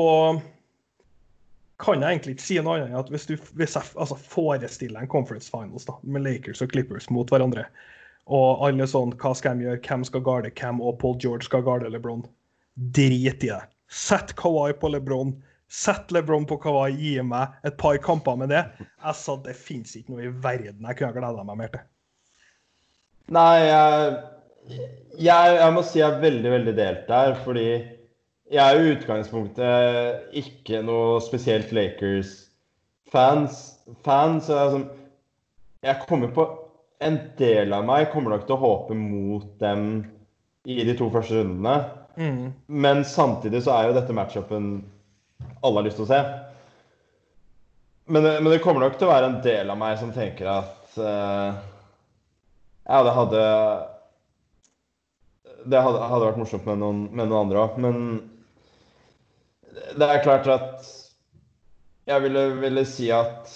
kan 1.83 1.99
jeg 1.99 2.15
egentlig 2.15 2.37
ikke 2.37 2.47
si 2.47 2.59
noe 2.63 2.79
annet 2.79 2.93
enn 2.93 3.01
at 3.01 3.11
hvis 3.11 3.27
du 3.27 3.35
hvis 3.59 3.75
jeg 3.75 3.95
altså, 3.99 4.15
forestiller 4.15 5.03
en 5.03 5.11
conference 5.11 5.51
finals 5.51 5.89
da, 5.89 5.97
med 6.07 6.23
Lakers 6.23 6.63
og 6.63 6.71
Clippers 6.71 7.09
mot 7.11 7.31
hverandre, 7.33 7.67
og 8.31 8.63
alle 8.63 8.87
sånn 8.87 9.17
Hva 9.19 9.33
skal 9.35 9.59
de 9.59 9.67
gjøre? 9.67 9.81
Hvem 9.83 10.05
skal 10.07 10.23
garde 10.23 10.53
hvem? 10.55 10.79
Og 10.79 11.01
Paul 11.01 11.17
George 11.19 11.49
skal 11.49 11.65
garde 11.67 11.91
LeBron. 11.91 12.23
Drit 12.95 13.43
i 13.43 13.51
det. 13.51 13.59
Sett 13.91 14.31
Kawhi 14.39 14.77
på 14.79 14.93
LeBron. 14.95 15.35
Sett 15.73 16.13
LeBron 16.13 16.45
på 16.49 16.59
Kawai, 16.61 16.91
Gi 16.93 17.15
meg 17.25 17.55
et 17.65 17.79
par 17.81 17.97
kamper 18.05 18.37
med 18.37 18.53
det. 18.53 18.61
Jeg 18.83 19.17
sa 19.17 19.39
det 19.41 19.57
fins 19.57 19.97
ikke 19.97 20.13
noe 20.13 20.27
i 20.27 20.35
verden 20.45 20.85
jeg 20.85 20.99
kunne 20.99 21.17
gleda 21.17 21.47
meg 21.49 21.61
mer 21.63 21.73
til. 21.73 21.87
Nei, 23.33 23.59
jeg, 23.65 24.13
jeg, 25.17 25.57
jeg 25.63 25.73
må 25.73 25.85
si 25.87 26.03
jeg 26.03 26.11
er 26.11 26.21
veldig, 26.21 26.51
veldig 26.59 26.75
delt 26.77 27.07
der, 27.09 27.37
fordi 27.47 27.67
jeg 28.53 28.61
er 28.61 28.79
i 28.79 28.93
utgangspunktet 28.93 30.37
ikke 30.43 30.83
noe 30.85 31.21
spesielt 31.25 31.73
Lakers 31.73 32.35
fans, 33.13 33.79
fans 34.05 34.51
altså, 34.51 34.85
Jeg 35.83 36.05
kommer 36.09 36.33
på 36.37 36.45
En 37.03 37.17
del 37.39 37.73
av 37.75 37.87
meg 37.89 38.11
kommer 38.13 38.37
nok 38.37 38.45
til 38.47 38.55
å 38.59 38.63
håpe 38.63 38.95
mot 38.95 39.49
dem 39.59 40.05
i 40.69 40.85
de 40.87 40.93
to 40.95 41.09
første 41.11 41.41
rundene. 41.41 41.73
Mm. 42.15 42.53
Men 42.71 43.01
samtidig 43.03 43.65
så 43.65 43.73
er 43.75 43.89
jo 43.89 43.97
dette 43.97 44.15
matchupen 44.15 44.69
alle 45.63 45.81
har 45.81 45.87
lyst 45.87 46.01
til 46.01 46.07
å 46.07 46.11
se. 46.11 46.21
Men, 48.13 48.27
men 48.27 48.51
det 48.51 48.61
kommer 48.65 48.83
nok 48.85 48.99
til 48.99 49.09
å 49.09 49.13
være 49.13 49.31
en 49.31 49.41
del 49.45 49.71
av 49.73 49.79
meg 49.79 49.99
som 50.01 50.11
tenker 50.15 50.49
at 50.51 50.97
uh, 50.99 51.55
Ja, 52.83 52.99
det 53.07 53.13
hadde 53.15 53.43
Det 55.71 55.83
hadde, 55.87 56.01
hadde 56.11 56.27
vært 56.27 56.41
morsomt 56.43 56.67
med 56.67 56.83
noen, 56.83 57.05
med 57.13 57.31
noen 57.31 57.45
andre 57.47 57.63
òg, 57.63 57.79
men 57.83 58.01
det 59.73 60.05
er 60.05 60.25
klart 60.25 60.49
at 60.53 60.89
jeg 62.11 62.25
ville, 62.25 62.43
ville 62.61 62.83
si 62.85 63.07
at 63.15 63.49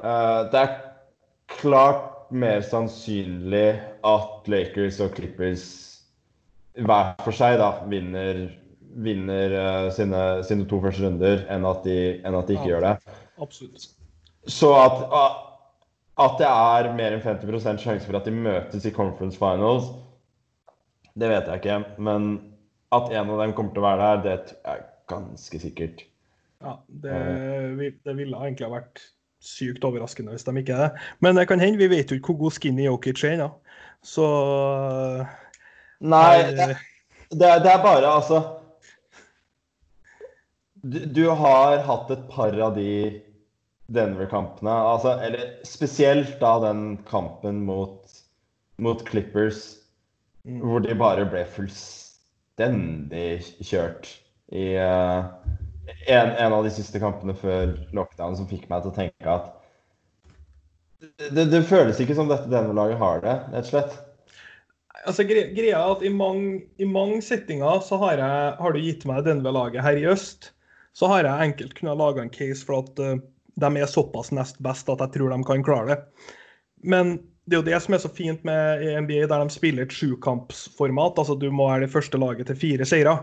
uh, 0.00 0.48
det 0.50 0.62
er 0.62 0.72
klart 1.60 2.32
mer 2.34 2.64
sannsynlig 2.66 3.76
at 4.08 4.48
Lakers 4.50 4.98
og 5.04 5.12
Clippers 5.14 5.66
hver 6.74 7.12
for 7.22 7.36
seg 7.36 7.60
da, 7.60 7.70
vinner, 7.90 8.48
vinner 9.02 9.54
uh, 9.58 9.88
sine, 9.94 10.20
sine 10.46 10.66
to 10.70 10.78
første 10.82 11.02
runder, 11.06 11.42
enn 11.50 11.66
at 11.66 11.82
de, 11.86 11.96
enn 12.22 12.38
at 12.38 12.46
de 12.48 12.56
ikke 12.58 12.68
Ja. 12.68 12.74
gjør 12.76 12.86
det. 12.86 13.18
Absolutt. 13.42 13.88
Så 14.46 14.70
at, 14.76 15.04
at 16.20 16.34
det 16.38 16.46
er 16.48 16.90
mer 16.94 17.16
enn 17.16 17.22
50% 17.24 17.80
sjanse 17.82 18.06
for 18.06 18.18
at 18.20 18.26
de 18.28 18.34
møtes 18.36 18.84
i 18.86 18.92
conference 18.94 19.40
finals, 19.40 19.88
det 21.18 21.30
vet 21.30 21.48
jeg 21.48 21.62
ikke. 21.62 21.78
Men 21.98 22.34
at 22.94 23.10
en 23.10 23.30
av 23.34 23.40
dem 23.42 23.54
kommer 23.56 23.74
til 23.74 23.82
å 23.82 23.88
være 23.88 24.10
der, 24.22 24.22
det 24.44 24.58
er 24.70 24.84
ganske 25.10 25.60
sikkert. 25.62 26.04
Ja, 26.64 26.76
det, 26.88 27.18
det 28.06 28.14
ville 28.16 28.38
egentlig 28.38 28.68
ha 28.68 28.72
vært 28.78 29.02
sykt 29.44 29.84
overraskende 29.84 30.32
hvis 30.32 30.46
de 30.46 30.54
ikke 30.60 30.72
er 30.76 30.86
det. 30.86 31.06
Men 31.20 31.36
det 31.36 31.48
kan 31.50 31.60
hende, 31.60 31.80
vi 31.82 31.90
vet 31.92 32.10
jo 32.10 32.16
ikke 32.16 32.32
hvor 32.32 32.46
god 32.46 32.54
skinny 32.56 32.86
Jokic 32.86 33.24
er 33.24 33.34
ennå. 33.36 33.50
Så 34.04 34.24
Nei, 36.04 36.36
eh, 36.40 36.52
det, 36.56 36.76
det, 37.32 37.50
det 37.64 37.72
er 37.72 37.82
bare 37.84 38.08
altså 38.08 38.40
du, 40.84 40.98
du 41.16 41.24
har 41.32 41.80
hatt 41.88 42.12
et 42.14 42.26
par 42.32 42.56
av 42.68 42.76
de 42.76 42.90
Denver-kampene, 43.94 44.72
altså, 44.94 45.16
eller 45.24 45.58
spesielt 45.68 46.38
da 46.40 46.54
den 46.62 46.84
kampen 47.08 47.64
mot, 47.66 48.20
mot 48.80 49.02
Clippers, 49.08 49.74
Mm. 50.44 50.60
hvor 50.60 50.82
de 50.84 50.92
bare 51.00 51.24
ble 51.24 51.40
fullstendig 51.48 53.28
kjørt 53.64 54.10
i 54.52 54.74
uh, 54.76 55.24
en, 56.04 56.34
en 56.36 56.52
av 56.52 56.66
de 56.66 56.72
siste 56.74 57.00
kampene 57.00 57.32
før 57.38 57.72
lockdown, 57.96 58.36
som 58.36 58.48
fikk 58.50 58.66
meg 58.68 58.84
til 58.84 58.92
å 58.92 58.96
tenke 58.98 59.36
at 59.38 59.46
det, 61.32 61.46
det 61.48 61.62
føles 61.68 61.96
ikke 62.00 62.16
som 62.16 62.28
dette 62.28 62.50
Denver-laget 62.52 63.00
har 63.00 63.24
det, 63.24 63.38
rett 63.54 63.64
og 63.64 63.70
slett. 63.72 63.96
altså, 65.06 65.24
greia 65.24 65.80
er 65.80 65.94
at 65.96 66.04
i 66.04 66.12
mange, 66.12 66.60
i 66.76 66.88
mange 66.88 67.22
settinger 67.24 67.80
så 67.84 67.96
har, 68.04 68.20
jeg, 68.20 68.52
har 68.60 68.76
du 68.76 68.80
gitt 68.84 69.08
meg 69.08 69.24
Denver-laget 69.24 69.84
her 69.84 70.00
i 70.00 70.06
øst. 70.12 70.52
Så 70.94 71.10
har 71.10 71.26
jeg 71.26 71.50
enkelt 71.50 71.74
kunnet 71.78 71.98
lage 71.98 72.22
en 72.22 72.32
case 72.32 72.62
for 72.66 72.84
at 72.84 73.00
uh, 73.02 73.16
de 73.60 73.70
er 73.78 73.90
såpass 73.90 74.32
nest 74.34 74.60
best 74.62 74.90
at 74.90 75.02
jeg 75.02 75.16
tror 75.16 75.34
de 75.34 75.40
kan 75.46 75.64
klare 75.66 75.94
det. 75.94 76.28
Men 76.82 77.16
det 77.44 77.56
er 77.56 77.60
jo 77.60 77.68
det 77.68 77.80
som 77.84 77.94
er 77.96 78.02
så 78.02 78.10
fint 78.12 78.44
med 78.46 78.82
NBA, 79.04 79.26
der 79.28 79.42
de 79.42 79.52
spiller 79.52 79.84
et 79.84 79.94
sjukampsformat. 79.94 81.18
Altså 81.20 81.36
du 81.36 81.50
må 81.52 81.68
være 81.68 81.84
det 81.84 81.92
første 81.92 82.20
laget 82.20 82.48
til 82.48 82.60
fire 82.60 82.88
seire. 82.88 83.18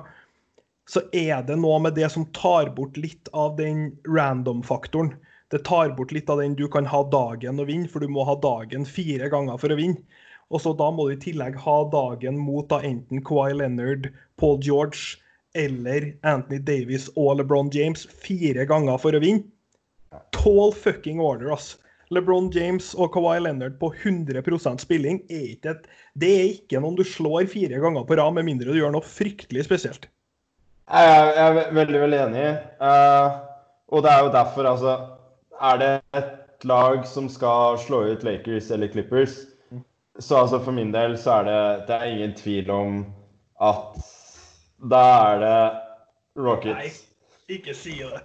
Så 0.90 1.04
er 1.16 1.42
det 1.48 1.58
noe 1.62 1.80
med 1.82 1.96
det 1.98 2.10
som 2.14 2.28
tar 2.36 2.72
bort 2.76 3.00
litt 3.00 3.32
av 3.34 3.56
den 3.58 3.92
random-faktoren. 4.08 5.16
Det 5.52 5.64
tar 5.68 5.96
bort 5.98 6.14
litt 6.16 6.30
av 6.32 6.40
den 6.42 6.56
du 6.56 6.68
kan 6.72 6.86
ha 6.88 7.02
dagen 7.12 7.60
og 7.60 7.68
vinne, 7.68 7.90
for 7.92 8.04
du 8.04 8.12
må 8.12 8.24
ha 8.28 8.38
dagen 8.40 8.86
fire 8.88 9.28
ganger 9.32 9.60
for 9.62 9.74
å 9.74 9.80
vinne. 9.80 10.04
Og 10.52 10.62
så 10.64 10.74
da 10.76 10.90
må 10.92 11.08
du 11.08 11.16
i 11.16 11.22
tillegg 11.22 11.58
ha 11.64 11.78
dagen 11.92 12.40
mot 12.40 12.68
da 12.72 12.82
enten 12.88 13.24
Kawhi 13.26 13.56
Leonard, 13.56 14.10
Paul 14.40 14.60
George 14.64 15.18
eller 15.58 16.14
Anthony 16.28 16.60
Davis 16.60 17.10
og 17.16 17.38
LeBron 17.40 17.72
James 17.74 18.06
fire 18.24 18.66
ganger 18.70 19.00
for 19.02 19.16
å 19.16 19.22
vinne. 19.24 19.48
Tall 20.36 20.74
fucking 20.76 21.22
order, 21.24 21.52
ass. 21.56 21.76
LeBron 22.12 22.50
James 22.52 22.90
og 23.00 23.14
Kawhi 23.14 23.40
Leonard 23.40 23.78
på 23.80 23.94
100 23.94 24.44
spilling 24.82 25.22
er 25.32 25.54
ikke 25.54 25.76
et, 25.76 25.86
det 26.20 26.32
er 26.32 26.48
ikke 26.58 26.82
noen 26.84 26.98
du 27.00 27.06
slår 27.08 27.48
fire 27.52 27.80
ganger 27.80 28.04
på 28.04 28.18
rad, 28.20 28.36
med 28.36 28.50
mindre 28.50 28.74
du 28.74 28.80
gjør 28.80 28.92
noe 28.96 29.08
fryktelig 29.08 29.64
spesielt. 29.70 30.10
Jeg 30.92 31.32
er, 31.40 31.72
veldig, 31.72 32.00
veldig 32.04 32.20
enig. 32.26 32.48
Uh, 32.84 33.40
og 33.96 34.04
det 34.04 34.12
er 34.12 34.26
jo 34.26 34.34
derfor, 34.34 34.68
altså 34.68 34.98
Er 35.62 35.78
det 35.78 35.92
et 36.18 36.66
lag 36.68 37.06
som 37.08 37.30
skal 37.30 37.78
slå 37.80 38.04
ut 38.12 38.24
Lakers 38.24 38.72
eller 38.72 38.92
Clippers, 38.92 39.36
så 40.20 40.42
altså 40.42 40.60
for 40.60 40.76
min 40.76 40.92
del 40.92 41.14
så 41.18 41.40
er 41.40 41.44
det, 41.48 41.62
det 41.88 41.96
er 41.96 42.10
ingen 42.10 42.34
tvil 42.36 42.72
om 42.74 42.98
at 43.62 44.02
da 44.90 45.02
er 45.34 45.40
det 45.40 45.72
Rockets. 46.42 46.78
Nei, 47.48 47.56
ikke 47.58 47.74
si 47.76 47.98
det. 48.00 48.22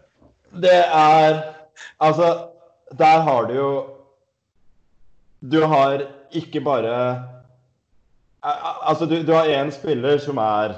Det 0.63 0.77
er 0.95 1.43
Altså, 2.01 2.49
der 2.99 3.21
har 3.21 3.43
du 3.47 3.53
jo 3.55 3.71
Du 5.53 5.61
har 5.67 6.07
ikke 6.33 6.61
bare 6.61 6.93
Al- 8.43 8.61
al- 8.63 8.83
Altså, 8.89 9.07
du, 9.07 9.23
du 9.27 9.33
har 9.33 9.45
én 9.45 9.71
spiller 9.71 10.19
som 10.19 10.37
er 10.39 10.75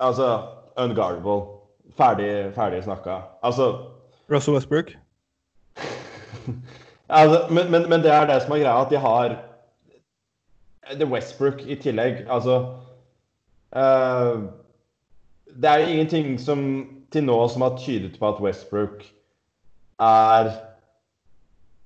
altså 0.00 0.42
unguardable. 0.76 1.58
Ferdig, 1.96 2.54
ferdig 2.54 2.84
snakka. 2.84 3.18
Altså, 3.42 3.84
Russell 4.30 4.54
Westbrook? 4.54 4.90
altså 7.08 7.46
men, 7.50 7.70
men, 7.70 7.88
men 7.90 8.00
det 8.02 8.12
er 8.12 8.26
det 8.26 8.42
som 8.42 8.52
er 8.52 8.58
greia, 8.62 8.80
at 8.84 8.90
de 8.90 8.96
har 8.98 9.36
Det 10.90 11.02
er 11.02 11.10
Westbrook 11.12 11.60
i 11.66 11.74
tillegg. 11.74 12.24
Altså 12.30 12.76
eh, 13.76 14.38
Det 15.60 15.68
er 15.68 15.82
jo 15.82 15.92
ingenting 15.92 16.38
som 16.40 16.60
til 17.12 17.26
nå 17.26 17.36
som 17.52 17.64
har 17.66 17.76
tydet 17.76 18.14
på 18.18 18.28
at 18.28 18.40
Westbrook 18.40 19.02
er 20.00 20.50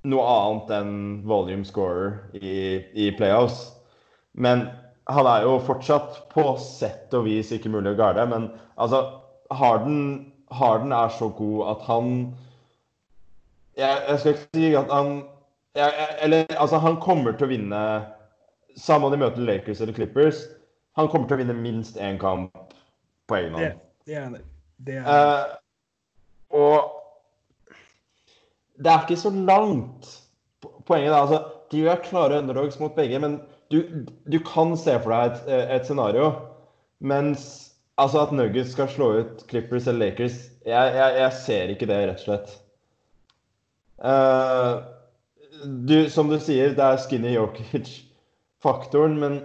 noe 0.06 0.24
annet 0.30 0.72
enn 0.76 0.94
volume 1.26 1.66
scorer 1.66 2.20
i, 2.36 2.84
i 2.94 3.08
playoffs. 3.16 3.72
Men 4.36 4.68
han 5.10 5.26
er 5.26 5.46
jo 5.48 5.56
fortsatt 5.64 6.20
på 6.32 6.44
sett 6.60 7.14
og 7.16 7.26
vis 7.26 7.50
ikke 7.56 7.72
mulig 7.72 7.94
å 7.94 7.98
garde. 7.98 8.26
Men 8.30 8.50
altså, 8.76 9.00
Harden, 9.50 10.32
Harden 10.54 10.94
er 10.94 11.10
så 11.16 11.32
god 11.34 11.74
at 11.74 11.86
han 11.88 12.10
jeg, 13.74 14.02
jeg 14.06 14.18
skal 14.20 14.36
ikke 14.36 14.48
si 14.54 14.68
at 14.78 14.92
han 14.92 15.16
jeg, 15.74 16.06
Eller 16.22 16.44
altså, 16.54 16.78
han 16.78 17.00
kommer 17.02 17.34
til 17.34 17.48
å 17.48 17.50
vinne 17.50 17.80
Samme 18.78 19.08
om 19.08 19.14
de 19.14 19.18
møter 19.18 19.42
Lakers 19.42 19.80
eller 19.82 19.94
Clippers. 19.94 20.40
Han 20.98 21.06
kommer 21.10 21.28
til 21.30 21.36
å 21.36 21.40
vinne 21.42 21.54
minst 21.58 21.98
én 21.98 22.18
kamp 22.18 22.73
på 23.28 23.38
egen 23.38 23.54
Det, 23.56 23.68
hånd. 23.70 23.80
det 24.06 24.16
er 24.20 24.28
det. 24.34 24.42
det 24.86 24.94
er, 25.00 25.04
Eh, 25.08 25.44
og 26.54 26.90
det 28.78 28.90
er 28.90 29.04
ikke 29.04 29.16
så 29.20 29.30
langt. 29.34 30.10
Poenget 30.86 31.12
er 31.12 31.18
altså 31.20 31.42
De 31.72 31.80
er 31.88 32.02
klare 32.04 32.38
underdogs 32.42 32.78
mot 32.80 32.94
begge, 32.94 33.18
men 33.18 33.38
du, 33.72 33.80
du 34.30 34.38
kan 34.46 34.76
se 34.78 34.98
for 35.02 35.10
deg 35.14 35.32
et, 35.32 35.70
et 35.78 35.86
scenario. 35.88 36.28
Mens 37.00 37.72
altså 37.98 38.20
at 38.26 38.32
Nuggets 38.36 38.72
skal 38.76 38.88
slå 38.92 39.08
ut 39.20 39.44
Clippers 39.50 39.86
eller 39.90 40.06
Lakers 40.10 40.36
Jeg, 40.66 40.94
jeg, 40.94 41.16
jeg 41.20 41.32
ser 41.40 41.72
ikke 41.72 41.86
det, 41.90 41.98
rett 42.08 42.20
og 42.20 42.26
slett. 42.28 42.52
Eh, 44.04 44.72
du, 45.88 45.96
som 46.10 46.28
du 46.30 46.38
sier, 46.42 46.74
det 46.76 46.84
er 46.84 47.00
skinny 47.02 47.34
Jokic-faktoren, 47.34 49.18
men 49.20 49.36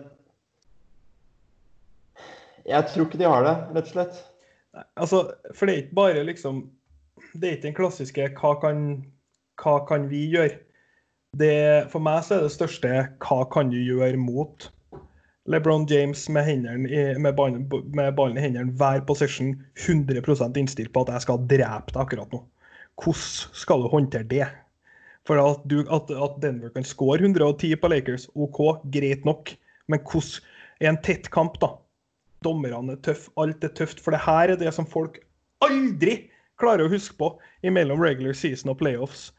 jeg 2.69 2.89
tror 2.89 3.08
ikke 3.08 3.19
de 3.21 3.29
har 3.29 3.45
det, 3.45 3.55
rett 3.75 3.88
og 3.88 3.93
slett. 3.93 4.19
altså, 4.95 5.23
for 5.55 5.65
det 5.65 5.73
er 5.73 5.84
ikke 5.84 5.97
bare 5.97 6.23
liksom 6.27 6.67
Det 7.34 7.47
er 7.47 7.55
ikke 7.58 7.67
den 7.67 7.75
klassiske 7.75 8.26
'hva 8.32 8.53
kan, 8.61 9.05
hva 9.59 9.86
kan 9.88 10.09
vi 10.09 10.30
gjøre'? 10.32 10.59
Det, 11.38 11.91
for 11.91 11.99
meg 11.99 12.24
så 12.24 12.38
er 12.38 12.45
det 12.45 12.51
største 12.51 12.91
'hva 13.20 13.43
kan 13.51 13.70
du 13.70 13.78
gjøre 13.78 14.17
mot'? 14.17 14.72
LeBron 15.49 15.86
James 15.89 16.30
med, 16.30 16.45
hendene 16.45 16.89
i, 16.89 17.17
med, 17.17 17.34
ballen, 17.36 17.65
med 17.93 18.15
ballen 18.15 18.38
i 18.38 18.41
hendene 18.41 18.72
hver 18.78 19.01
possession 19.09 19.55
100% 19.82 20.57
innstilt 20.57 20.93
på 20.93 21.01
at 21.01 21.13
jeg 21.13 21.26
skal 21.26 21.45
drepe 21.49 21.93
deg 21.93 22.01
akkurat 22.03 22.32
nå. 22.32 22.43
Hvordan 23.01 23.55
skal 23.57 23.82
du 23.82 23.88
håndtere 23.89 24.30
det? 24.30 24.47
For 25.28 25.41
at, 25.41 25.65
du, 25.70 25.82
at, 25.89 26.11
at 26.11 26.38
Denver 26.41 26.70
kan 26.70 26.86
score 26.86 27.17
110 27.17 27.76
på 27.82 27.88
Lakers, 27.91 28.30
OK, 28.36 28.61
greit 28.93 29.26
nok. 29.26 29.55
Men 29.88 29.99
hvordan 30.05 30.45
er 30.80 30.93
en 30.93 31.01
tett 31.05 31.30
kamp, 31.34 31.57
da? 31.61 31.74
Dommerne 32.46 32.96
er 32.96 33.02
tøffe, 33.06 33.32
alt 33.38 33.64
er 33.64 33.74
tøft. 33.76 34.04
For 34.04 34.16
det 34.16 34.24
her 34.26 34.54
er 34.54 34.60
det 34.60 34.74
som 34.76 34.88
folk 34.88 35.20
aldri 35.66 36.30
klarer 36.60 36.86
å 36.86 36.92
huske 36.92 37.16
på 37.20 37.34
imellom 37.68 38.02
regular 38.04 38.36
season 38.38 38.74
og 38.74 38.80
playoffs. 38.82 39.30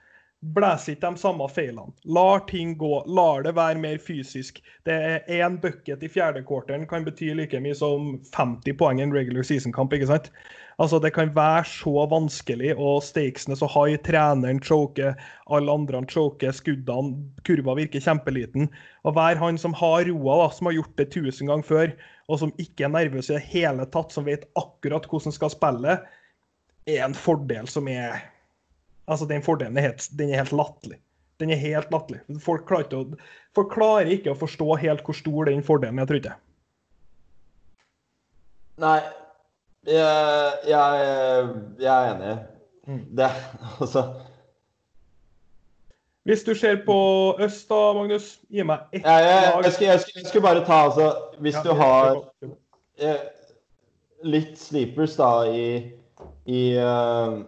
Blæser 0.57 0.95
ikke 0.95 1.11
de 1.13 1.21
samme 1.21 1.45
feilene. 1.53 1.93
Lar 2.09 2.47
ting 2.49 2.73
gå. 2.81 3.03
Lar 3.05 3.43
det 3.45 3.53
være 3.59 3.81
mer 3.83 3.99
fysisk. 4.01 4.63
Det 4.89 4.95
er 4.95 5.27
én 5.37 5.59
bucket 5.61 6.01
i 6.01 6.09
fjerde 6.09 6.41
quarteren 6.49 6.87
kan 6.89 7.05
bety 7.05 7.35
like 7.37 7.61
mye 7.61 7.77
som 7.77 8.15
50 8.33 8.79
poeng 8.81 9.03
i 9.03 9.05
en 9.05 9.13
regular 9.13 9.45
season-kamp. 9.45 9.93
ikke 9.93 10.09
sant? 10.09 10.31
Altså, 10.81 10.99
Det 10.99 11.13
kan 11.13 11.35
være 11.37 11.65
så 11.65 12.07
vanskelig, 12.09 12.73
og 12.79 13.03
stakesene 13.05 13.57
så 13.57 13.69
high. 13.69 13.99
Treneren 14.01 14.63
choker, 14.65 15.13
alle 15.51 15.73
andre 15.73 16.01
choker, 16.09 16.53
skuddene, 16.57 17.21
kurva 17.45 17.77
virker 17.77 18.01
kjempeliten. 18.01 18.71
Å 19.05 19.13
være 19.13 19.37
han 19.37 19.59
som 19.59 19.77
har 19.77 20.09
roa, 20.09 20.47
da, 20.47 20.49
som 20.57 20.67
har 20.67 20.79
gjort 20.79 20.97
det 20.97 21.11
tusen 21.13 21.53
ganger 21.53 21.69
før, 21.69 21.93
og 22.31 22.39
som 22.39 22.53
ikke 22.63 22.87
er 22.87 22.93
nervøs 22.95 23.31
i 23.31 23.37
det 23.37 23.45
hele 23.51 23.87
tatt, 23.91 24.15
som 24.15 24.27
vet 24.29 24.47
akkurat 24.59 25.07
hvordan 25.11 25.35
skal 25.35 25.53
spille, 25.53 25.97
er 26.89 27.03
en 27.05 27.17
fordel 27.17 27.69
som 27.71 27.89
er 27.91 28.21
Altså, 29.11 29.27
Den 29.27 29.43
fordelen 29.43 29.75
er 29.75 29.89
helt, 29.89 30.05
den 30.15 30.31
er 30.31 30.39
helt 30.39 30.53
latterlig. 30.55 31.01
Den 31.43 31.51
er 31.51 31.59
helt 31.59 31.89
latterlig. 31.91 32.21
Folk, 32.45 32.69
folk, 32.69 33.73
klarer 33.73 34.07
ikke 34.15 34.31
å 34.31 34.39
forstå 34.39 34.77
helt 34.79 35.03
hvor 35.03 35.17
stor 35.19 35.49
den 35.49 35.65
fordelen 35.67 35.99
er, 35.99 36.07
tror 36.07 36.21
jeg. 36.29 36.37
Nei, 38.79 39.01
jeg, 39.89 40.61
jeg, 40.71 41.09
jeg 41.83 41.91
er 41.91 42.13
enig. 42.13 42.37
Mm. 42.87 43.03
Det 43.19 43.31
altså 43.83 44.05
Hvis 46.29 46.43
du 46.45 46.55
ser 46.55 46.83
på 46.87 46.97
øst, 47.41 47.69
da, 47.71 47.93
Magnus, 47.97 48.35
gi 48.53 48.65
meg 48.67 48.83
ett 48.93 49.07
lag. 49.07 49.23
Jeg, 49.25 49.65
jeg, 49.65 49.73
jeg, 49.81 50.01
jeg, 50.17 50.27
skulle 50.27 50.43
bare 50.45 50.65
ta 50.67 50.83
altså 50.91 51.07
Hvis 51.41 51.57
ja, 51.57 51.63
du 51.65 51.71
har 51.79 52.19
eh, 53.01 53.23
litt 54.29 54.59
sleepers 54.61 55.17
da 55.17 55.31
i, 55.49 55.65
i, 56.45 56.63
uh, 56.77 57.41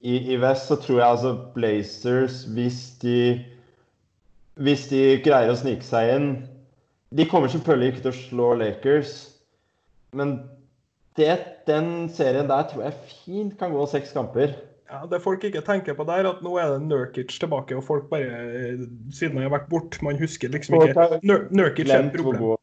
i, 0.00 0.16
i, 0.32 0.38
vest, 0.40 0.70
så 0.70 0.78
tror 0.80 1.02
jeg 1.02 1.08
altså 1.08 1.34
Blazers, 1.54 2.42
hvis 2.56 2.80
de 3.02 3.18
hvis 4.58 4.88
de 4.90 5.20
greier 5.22 5.52
å 5.52 5.58
snike 5.58 5.86
seg 5.86 6.08
inn 6.16 6.30
De 7.14 7.28
kommer 7.30 7.52
selvfølgelig 7.52 7.92
ikke 7.92 8.04
til 8.06 8.10
å 8.10 8.22
slå 8.22 8.48
Lakers, 8.58 9.12
men 10.16 10.40
det, 11.18 11.36
den 11.68 12.08
serien 12.14 12.48
der 12.50 12.66
tror 12.70 12.82
jeg 12.84 13.12
fint 13.12 13.54
kan 13.58 13.72
gå 13.74 13.84
seks 13.90 14.12
kamper. 14.14 14.52
Ja, 14.88 15.06
Det 15.06 15.20
folk 15.20 15.44
ikke 15.44 15.60
tenker 15.64 15.96
på 15.96 16.06
der, 16.08 16.26
at 16.30 16.38
nå 16.44 16.54
er 16.60 16.70
det 16.74 16.86
Nurkic 16.88 17.34
tilbake, 17.40 17.76
og 17.76 17.84
folk 17.84 18.08
bare 18.08 18.78
Siden 19.12 19.36
han 19.36 19.44
har 19.48 19.52
vært 19.58 19.68
borte, 19.68 20.00
man 20.04 20.16
husker 20.20 20.48
liksom 20.52 20.78
ikke 20.80 21.10
Nurkic 21.52 21.90
er 21.92 22.06
et 22.06 22.16
problem. 22.16 22.56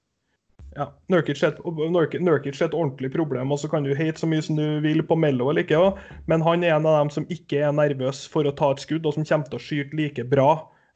Ja, 0.76 0.90
Nurkic 1.08 1.40
er, 1.46 1.54
et, 1.54 2.74
ordentlig 2.76 3.12
problem, 3.14 3.52
og 3.54 3.62
så 3.62 3.70
kan 3.72 3.86
du 3.86 3.94
hate 3.96 4.20
så 4.20 4.28
mye 4.28 4.44
som 4.44 4.58
du 4.60 4.82
vil 4.84 5.04
på 5.08 5.16
Mello 5.16 5.48
eller 5.50 5.64
ikke, 5.64 5.80
men 6.28 6.44
han 6.44 6.66
er 6.66 6.76
en 6.76 6.88
av 6.90 6.98
dem 7.00 7.12
som 7.14 7.28
ikke 7.32 7.62
er 7.64 7.76
nervøs 7.78 8.26
for 8.32 8.44
å 8.44 8.52
ta 8.52 8.74
et 8.74 8.84
skudd, 8.84 9.06
og 9.06 9.16
som 9.16 9.28
kommer 9.28 9.48
til 9.52 9.62
å 9.62 9.64
skyte 9.64 9.96
like 9.96 10.26
bra 10.28 10.50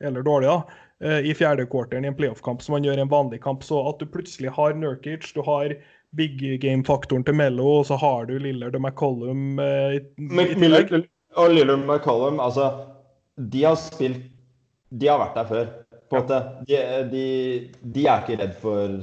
eller 0.04 0.26
dårlig 0.26 0.50
da, 0.50 0.82
eh, 1.06 1.30
i 1.32 1.36
fjerde 1.38 1.68
quarteren 1.72 2.04
i 2.04 2.12
en 2.12 2.18
playoff-kamp 2.18 2.66
som 2.66 2.76
han 2.76 2.90
gjør 2.90 3.00
i 3.00 3.06
en 3.06 3.14
vanlig 3.14 3.40
kamp. 3.46 3.64
Så 3.64 3.80
at 3.88 4.02
du 4.02 4.10
plutselig 4.10 4.52
har 4.58 4.76
Nurkic, 4.76 5.32
du 5.36 5.42
har 5.48 5.78
big 6.18 6.42
game-faktoren 6.60 7.24
til 7.24 7.38
Mello, 7.40 7.80
og 7.80 7.88
så 7.88 8.00
har 8.00 8.28
du 8.28 8.36
Lillard 8.40 8.76
og 8.76 8.84
McCollum 8.84 9.62
eh, 9.64 10.00
i 10.00 10.50
tillegg. 10.58 11.08
Og 11.38 11.54
Lillum 11.54 11.86
McCollum, 11.86 12.40
altså 12.40 12.72
De 13.38 13.64
har 13.64 13.78
spilt 13.80 14.26
De 14.90 15.10
har 15.10 15.20
vært 15.22 15.38
der 15.38 15.50
før, 15.50 15.68
på 16.10 16.18
en 16.18 16.24
måte. 16.24 16.40
De, 16.66 16.78
de, 17.12 17.26
de, 17.84 18.06
er 18.08 18.24
ikke 18.24 18.40
redd 18.42 18.56
for 18.58 18.96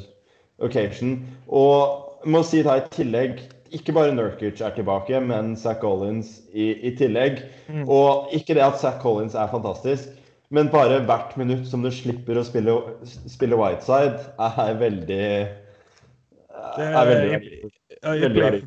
occasion. 0.67 1.21
Og 1.47 2.25
jeg 2.25 2.33
må 2.35 2.41
si 2.43 2.63
da 2.67 2.81
i 2.81 2.89
tillegg 2.91 3.45
ikke 3.77 3.95
bare 3.95 4.15
Nurkic 4.15 4.61
er 4.63 4.75
tilbake, 4.75 5.21
men 5.23 5.55
Zack 5.59 5.79
Collins 5.85 6.41
i, 6.51 6.73
i 6.89 6.93
tillegg. 6.99 7.45
Mm. 7.69 7.85
Og 7.87 8.35
ikke 8.35 8.57
det 8.59 8.65
at 8.67 8.81
Zack 8.81 8.99
Collins 9.03 9.37
er 9.39 9.51
fantastisk, 9.53 10.11
men 10.51 10.71
bare 10.73 11.03
hvert 11.07 11.37
minutt 11.39 11.67
som 11.71 11.83
du 11.87 11.91
slipper 11.95 12.39
å 12.39 12.45
spille, 12.47 12.75
spille 13.31 13.59
Whiteside, 13.59 14.27
er 14.43 14.83
veldig 14.83 15.31
det 16.77 16.85
er 16.87 17.09
veldig, 17.09 17.39
veldig 18.03 18.63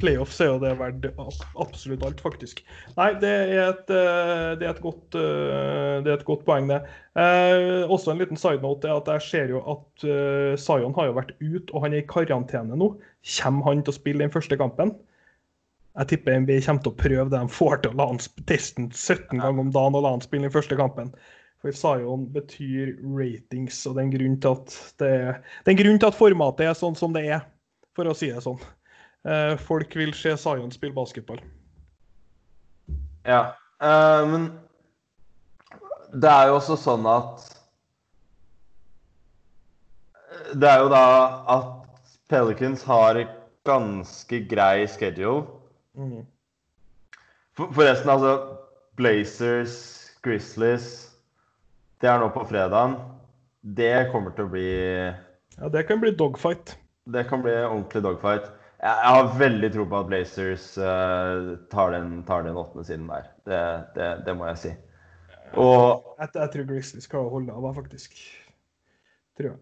Playoffs 0.00 0.40
er 0.40 0.48
jo 0.50 0.60
det 0.62 0.72
verdt 0.78 1.06
absolutt 1.60 2.04
alt, 2.06 2.22
faktisk. 2.24 2.62
Nei, 2.96 3.10
det 3.20 3.30
er 3.30 3.60
et, 3.66 3.92
eh, 3.92 4.46
det 4.60 4.66
er 4.66 4.72
et, 4.72 4.82
godt, 4.84 5.16
eh, 5.18 6.00
det 6.04 6.10
er 6.10 6.16
et 6.16 6.26
godt, 6.28 6.46
poeng, 6.46 6.70
det. 6.70 6.80
Eh, 7.20 7.84
også 7.84 8.12
en 8.12 8.22
liten 8.22 8.40
side 8.40 8.62
note 8.64 8.88
er 8.88 8.96
at 8.96 9.10
jeg 9.14 9.26
ser 9.26 9.52
jo 9.54 9.60
at 9.74 10.06
uh, 10.06 10.56
Zion 10.60 10.94
har 10.96 11.10
jo 11.10 11.16
vært 11.18 11.34
ute, 11.40 11.68
og 11.74 11.84
han 11.84 11.94
er 11.94 12.04
i 12.04 12.08
karantene 12.08 12.78
nå. 12.78 12.94
Kommer 13.36 13.68
han 13.68 13.84
til 13.84 13.92
å 13.94 13.98
spille 13.98 14.24
den 14.24 14.34
første 14.34 14.58
kampen? 14.60 14.94
Jeg 15.98 16.12
tipper 16.12 16.38
NBA 16.40 16.60
kommer 16.64 16.84
til 16.84 16.94
å 16.94 17.00
prøve 17.02 17.28
det 17.28 17.36
de 17.42 17.52
får 17.52 17.82
til 17.82 17.92
å 17.92 17.98
la 17.98 18.08
han 18.12 18.20
testen 18.48 18.88
17 18.94 19.42
ganger 19.42 19.64
om 19.64 19.72
dagen 19.74 19.98
og 19.98 20.04
la 20.06 20.14
han 20.14 20.24
spille 20.24 20.46
den 20.46 20.54
første 20.54 20.78
kampen. 20.78 21.12
For 21.60 21.76
Zion 21.76 22.24
betyr 22.32 22.94
ratings, 23.04 23.82
og 23.84 23.96
det 23.96 24.00
er 24.00 24.06
en 24.06 24.12
grunn 24.14 24.36
til 24.40 24.54
at 24.56 24.76
det 25.02 25.10
er, 25.12 25.40
det 25.60 25.68
er 25.68 25.74
en 25.74 25.80
grunn 25.82 25.98
til 26.00 26.08
at 26.08 26.16
formatet 26.16 26.70
er 26.70 26.78
sånn 26.78 26.96
som 26.96 27.12
det 27.16 27.26
er, 27.28 27.42
for 27.98 28.08
å 28.08 28.14
si 28.16 28.30
det 28.32 28.40
sånn. 28.46 28.62
Eh, 29.28 29.58
folk 29.58 29.96
vil 29.96 30.14
se 30.14 30.36
Zion 30.36 30.70
spille 30.72 30.94
basketball. 30.94 31.40
Ja, 33.26 33.52
uh, 33.84 34.24
men 34.30 34.46
det 36.12 36.30
er 36.30 36.48
jo 36.48 36.54
også 36.56 36.76
sånn 36.80 37.04
at 37.06 37.42
Det 40.56 40.66
er 40.66 40.80
jo 40.80 40.88
da 40.90 41.04
at 41.52 41.68
Pelicans 42.32 42.82
har 42.88 43.20
ganske 43.68 44.40
grei 44.50 44.86
schedule. 44.88 45.44
Mm. 45.94 46.24
Forresten, 47.60 48.08
altså 48.08 48.56
Blazers, 48.96 49.76
Grizzlies 50.24 51.10
det 52.00 52.08
er 52.08 52.20
nå 52.22 52.30
på 52.32 52.46
fredagen. 52.48 52.96
Det 53.60 54.08
kommer 54.12 54.32
til 54.32 54.46
å 54.46 54.52
bli 54.54 54.70
Ja, 54.72 55.68
det 55.68 55.84
kan 55.88 56.00
bli 56.00 56.14
dogfight. 56.16 56.72
Det 57.04 57.26
kan 57.28 57.42
bli 57.44 57.52
ordentlig 57.52 58.02
dogfight. 58.06 58.48
Jeg, 58.80 59.12
har 59.12 59.34
veldig 59.36 59.68
tro 59.74 59.84
på 59.88 59.98
at 59.98 60.06
Blazers 60.08 60.70
uh, 60.80 61.56
tar, 61.72 61.90
den, 61.92 62.22
tar 62.24 62.46
den 62.46 62.56
åttende 62.56 62.84
siden 62.88 63.10
der. 63.10 63.26
Det, 63.44 63.64
det, 63.96 64.06
det, 64.26 64.36
må 64.36 64.46
jeg 64.48 64.60
si. 64.62 64.70
Og 65.60 66.14
Jeg, 66.16 66.30
jeg 66.34 66.52
tror 66.54 66.68
Grizzlies 66.70 67.08
skal 67.08 67.28
holde 67.28 67.52
av, 67.52 67.66
faktisk. 67.76 68.16
Tror 69.36 69.52
jeg. 69.52 69.60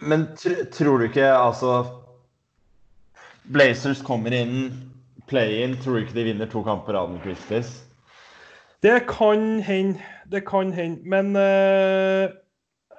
Men 0.00 0.26
tr 0.38 0.64
tror 0.74 0.98
du 0.98 1.06
ikke 1.06 1.28
altså 1.28 1.74
Blazers 3.52 4.00
kommer 4.02 4.32
inn 4.32 4.72
play-in. 5.28 5.76
Tror 5.82 5.98
du 5.98 6.06
ikke 6.06 6.16
de 6.16 6.28
vinner 6.30 6.48
to 6.48 6.64
kamper 6.64 6.96
av 6.96 7.12
den 7.12 7.20
Grizzlies? 7.24 7.76
Det 8.84 9.02
kan 9.10 9.60
hende. 9.64 10.00
Det 10.32 10.46
kan 10.48 10.72
hende. 10.72 11.04
Men 11.04 11.36
uh, 11.36 12.32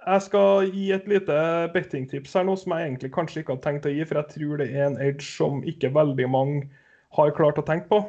jeg 0.06 0.22
skal 0.28 0.70
gi 0.74 0.90
et 0.94 1.08
lite 1.10 1.38
bettingtips 1.74 2.36
her 2.38 2.46
nå 2.46 2.56
som 2.60 2.76
jeg 2.76 2.90
egentlig 2.90 3.12
kanskje 3.16 3.42
ikke 3.42 3.56
hadde 3.56 3.66
tenkt 3.66 3.88
å 3.90 3.94
gi, 3.94 4.04
for 4.06 4.20
jeg 4.22 4.32
tror 4.36 4.62
det 4.62 4.68
er 4.72 4.90
en 4.90 5.00
edge 5.02 5.26
som 5.26 5.64
ikke 5.66 5.94
veldig 5.96 6.28
mange 6.30 6.66
har 7.18 7.34
klart 7.38 7.62
å 7.62 7.66
tenke 7.66 7.90
på. 7.90 8.02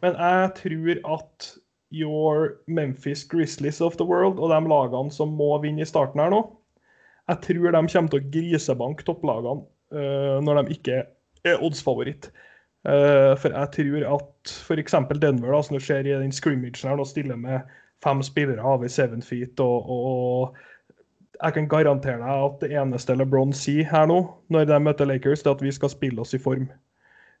Men 0.00 0.16
jeg 0.16 0.52
tror 0.56 1.02
at 1.18 1.50
your 1.90 2.60
Memphis 2.66 3.24
Grizzlies 3.24 3.80
of 3.80 3.98
the 3.98 4.06
world 4.06 4.38
og 4.38 4.52
de 4.52 4.60
lagene 4.70 5.12
som 5.12 5.34
må 5.36 5.50
vinne 5.62 5.82
i 5.82 5.88
starten 5.88 6.22
her 6.22 6.32
nå, 6.32 6.44
jeg 7.30 7.42
tror 7.46 7.74
de 7.74 7.82
kommer 7.92 8.12
til 8.12 8.20
å 8.20 8.30
grisebanke 8.34 9.06
topplagene 9.06 9.66
uh, 9.94 10.38
når 10.42 10.62
de 10.62 10.78
ikke 10.78 11.02
er 11.46 11.60
oddsfavoritt. 11.62 12.30
Uh, 12.88 13.36
for 13.36 13.52
jeg 13.52 13.70
tror 13.76 14.06
at 14.16 14.54
f.eks. 14.64 14.96
Denver, 15.20 15.52
da, 15.52 15.60
som 15.62 15.76
du 15.76 15.84
ser 15.84 16.08
i 16.08 16.16
den 16.16 16.32
scrimmagen 16.34 16.88
her, 16.88 16.96
nå 16.98 17.06
stiller 17.06 17.38
med 17.38 17.68
fem 18.02 18.22
spillere 18.24 18.64
over 18.64 18.88
seven 18.88 19.22
feet. 19.22 19.60
Og, 19.60 19.90
og, 19.90 20.56
jeg 21.40 21.56
kan 21.56 21.68
garantere 21.68 22.20
deg 22.20 22.44
at 22.46 22.62
det 22.62 22.70
eneste 22.76 23.16
LeBron 23.16 23.52
sier 23.56 23.88
her 23.88 24.06
nå, 24.10 24.20
når 24.52 24.68
de 24.68 24.78
møter 24.84 25.08
Lakers, 25.08 25.42
det 25.44 25.52
er 25.52 25.58
at 25.58 25.64
vi 25.64 25.72
skal 25.72 25.92
spille 25.92 26.20
oss 26.20 26.36
i 26.36 26.42
form. 26.42 26.68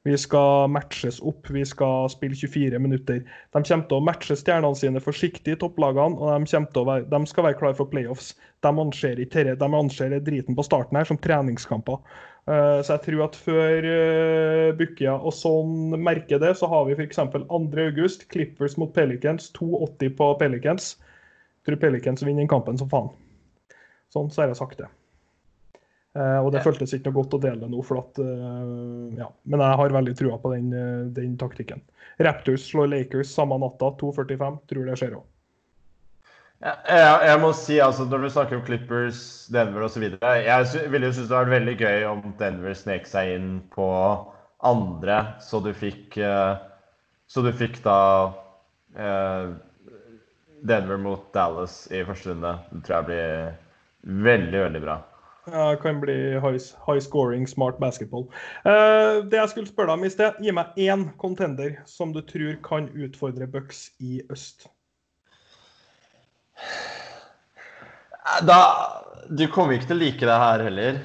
Vi 0.08 0.14
skal 0.16 0.70
matches 0.72 1.18
opp, 1.28 1.50
vi 1.52 1.60
skal 1.68 2.08
spille 2.08 2.36
24 2.36 2.78
minutter. 2.80 3.18
De 3.20 3.60
kommer 3.60 3.84
til 3.90 3.98
å 3.98 4.04
matche 4.06 4.36
stjernene 4.38 4.78
sine 4.78 5.02
forsiktig, 5.04 5.58
topplagene, 5.60 6.16
og 6.16 6.48
de, 6.48 6.84
være, 6.88 7.04
de 7.10 7.20
skal 7.28 7.44
være 7.44 7.58
klare 7.60 7.76
for 7.76 7.92
playoffs. 7.92 8.32
De 8.64 8.72
anser, 8.72 9.20
ikke, 9.20 9.44
de 9.60 9.70
anser 9.82 10.16
driten 10.24 10.56
på 10.56 10.64
starten 10.64 10.96
her 10.96 11.10
som 11.10 11.20
treningskamper. 11.20 12.00
Uh, 12.48 12.80
så 12.80 12.96
jeg 12.96 13.04
tror 13.04 13.26
at 13.26 13.36
før 13.36 13.84
uh, 13.84 14.72
Bukkia 14.78 15.18
og 15.20 15.36
sånn 15.36 15.92
merker 16.00 16.40
det, 16.40 16.54
så 16.56 16.70
har 16.72 16.88
vi 16.88 16.96
f.eks. 16.96 17.20
2.8, 17.20 18.30
Clippers 18.32 18.80
mot 18.80 18.96
Pelicans, 18.96 19.52
2,80 19.60 20.16
på 20.16 20.32
Pelicans. 20.40 20.94
Jeg 21.60 21.68
tror 21.68 21.84
Pelicans 21.84 22.24
vinner 22.24 22.46
den 22.46 22.48
kampen 22.48 22.80
som 22.80 22.88
faen. 22.88 23.12
Sånn, 24.10 24.30
så 24.30 24.42
har 24.42 24.50
jeg 24.50 24.58
sagt 24.58 24.80
det. 24.82 24.88
Uh, 26.10 26.42
og 26.42 26.48
det 26.50 26.58
ja. 26.58 26.64
føltes 26.66 26.90
ikke 26.90 27.12
noe 27.12 27.20
godt 27.20 27.34
å 27.36 27.38
dele 27.44 27.60
det 27.62 27.68
nå, 27.70 27.82
for 27.86 28.00
at, 28.00 28.16
uh, 28.18 29.10
ja. 29.14 29.28
men 29.46 29.62
jeg 29.62 29.78
har 29.78 29.92
veldig 29.94 30.14
trua 30.18 30.38
på 30.42 30.50
den, 30.56 30.72
uh, 30.74 31.04
den, 31.14 31.36
taktikken. 31.38 31.84
Raptors 32.18 32.64
slår 32.66 32.90
Lakers 32.90 33.30
samme 33.30 33.60
natta, 33.62 33.92
2.45. 34.00 34.56
Tror 34.72 34.90
det 34.90 34.96
skjer 34.98 35.14
òg. 35.20 35.28
Ja, 36.60 36.74
jeg, 36.90 37.12
jeg, 37.30 37.38
må 37.40 37.52
si, 37.56 37.78
altså, 37.80 38.08
Når 38.10 38.26
du 38.26 38.32
snakker 38.34 38.58
om 38.58 38.66
Clippers, 38.66 39.22
Denver 39.54 39.86
osv. 39.86 40.08
Jeg 40.18 40.90
ville 40.92 41.08
jo 41.08 41.14
synes 41.14 41.30
det 41.30 41.38
hadde 41.38 41.46
vært 41.46 41.54
veldig 41.54 41.76
gøy 41.78 42.04
om 42.10 42.26
Denver 42.42 42.76
snek 42.76 43.06
seg 43.08 43.30
inn 43.38 43.48
på 43.72 43.88
andre, 44.66 45.22
så 45.40 45.62
du 45.64 45.70
fikk 45.72 46.18
Så 46.20 47.46
du 47.46 47.48
fikk 47.56 47.78
da 47.86 47.96
Denver 50.68 51.00
mot 51.00 51.30
Dallas 51.32 51.86
i 51.88 52.02
første 52.04 52.34
runde. 52.34 52.52
Det 52.74 52.82
tror 52.84 52.98
jeg 52.98 53.08
blir 53.08 53.56
veldig, 54.02 54.60
veldig 54.66 54.82
bra. 54.84 54.98
Ja, 55.50 55.70
det 55.70 55.80
kan 55.82 56.00
bli 56.00 56.14
high, 56.40 56.58
high 56.86 57.00
scoring, 57.00 57.46
smart 57.48 57.78
basketball. 57.80 58.26
Uh, 58.64 59.24
det 59.30 59.38
jeg 59.40 59.52
skulle 59.52 59.70
spørre 59.70 59.90
deg 59.90 59.98
om 59.98 60.04
i 60.04 60.12
sted, 60.12 60.42
gi 60.44 60.52
meg 60.54 60.76
én 60.78 61.06
contender 61.20 61.78
som 61.88 62.12
du 62.14 62.20
tror 62.26 62.58
kan 62.66 62.90
utfordre 62.92 63.48
Bucks 63.50 63.88
i 63.98 64.20
øst. 64.30 64.68
Da 68.46 68.60
Du 69.30 69.46
kommer 69.48 69.74
ikke 69.74 69.88
til 69.90 69.96
å 69.96 70.02
like 70.02 70.26
det 70.28 70.38
her 70.42 70.62
heller. 70.66 71.00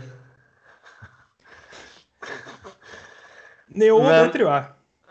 Jo, 3.75 3.99
men, 4.01 4.13
det 4.23 4.33
tror 4.35 4.49
jeg. 4.49 4.65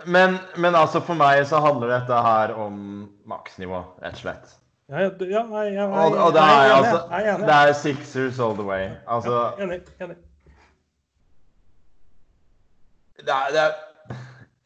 Men, 0.07 0.37
men, 0.57 0.74
altså 0.74 1.01
for 1.05 1.18
meg 1.18 1.43
så 1.49 1.61
handler 1.64 1.93
dette 1.93 2.20
her 2.26 2.55
om 2.59 2.76
maksnivå, 3.28 3.82
rett 4.03 4.16
og 4.18 4.22
slett. 4.24 4.55
Ja, 4.89 5.01
ja, 5.01 5.11
ja 5.20 5.62
jeg, 5.64 5.74
jeg, 5.74 5.85
og, 5.89 6.16
og 6.26 6.32
det, 6.32 6.41
er, 6.41 6.72
altså, 6.74 6.99
det 7.41 7.55
er 7.55 7.72
Sixers 7.72 8.41
all 8.41 8.55
the 8.55 8.66
way. 8.66 8.91
Altså 9.09 9.53
Enig. 9.59 9.80
Enig. 10.01 10.16
Det 13.16 13.32
er, 13.32 13.47
det 13.55 13.62
er 13.62 13.72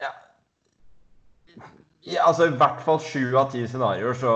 ja. 0.03 0.11
ja. 2.07 2.27
Altså 2.27 2.49
i 2.49 2.57
hvert 2.57 2.83
fall 2.83 2.99
sju 3.05 3.37
av 3.39 3.53
ti 3.53 3.63
scenarioer 3.69 4.19
så 4.19 4.35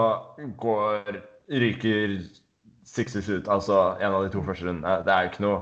går 0.63 1.19
ryker 1.51 2.19
Sixers 2.87 3.29
ut. 3.33 3.51
Altså 3.51 3.83
en 3.99 4.15
av 4.15 4.23
de 4.23 4.31
to 4.37 4.45
første 4.47 4.69
rundene. 4.69 5.01
Det 5.03 5.17
er 5.17 5.27
jo 5.27 5.33
ikke 5.33 5.47
noe 5.49 5.61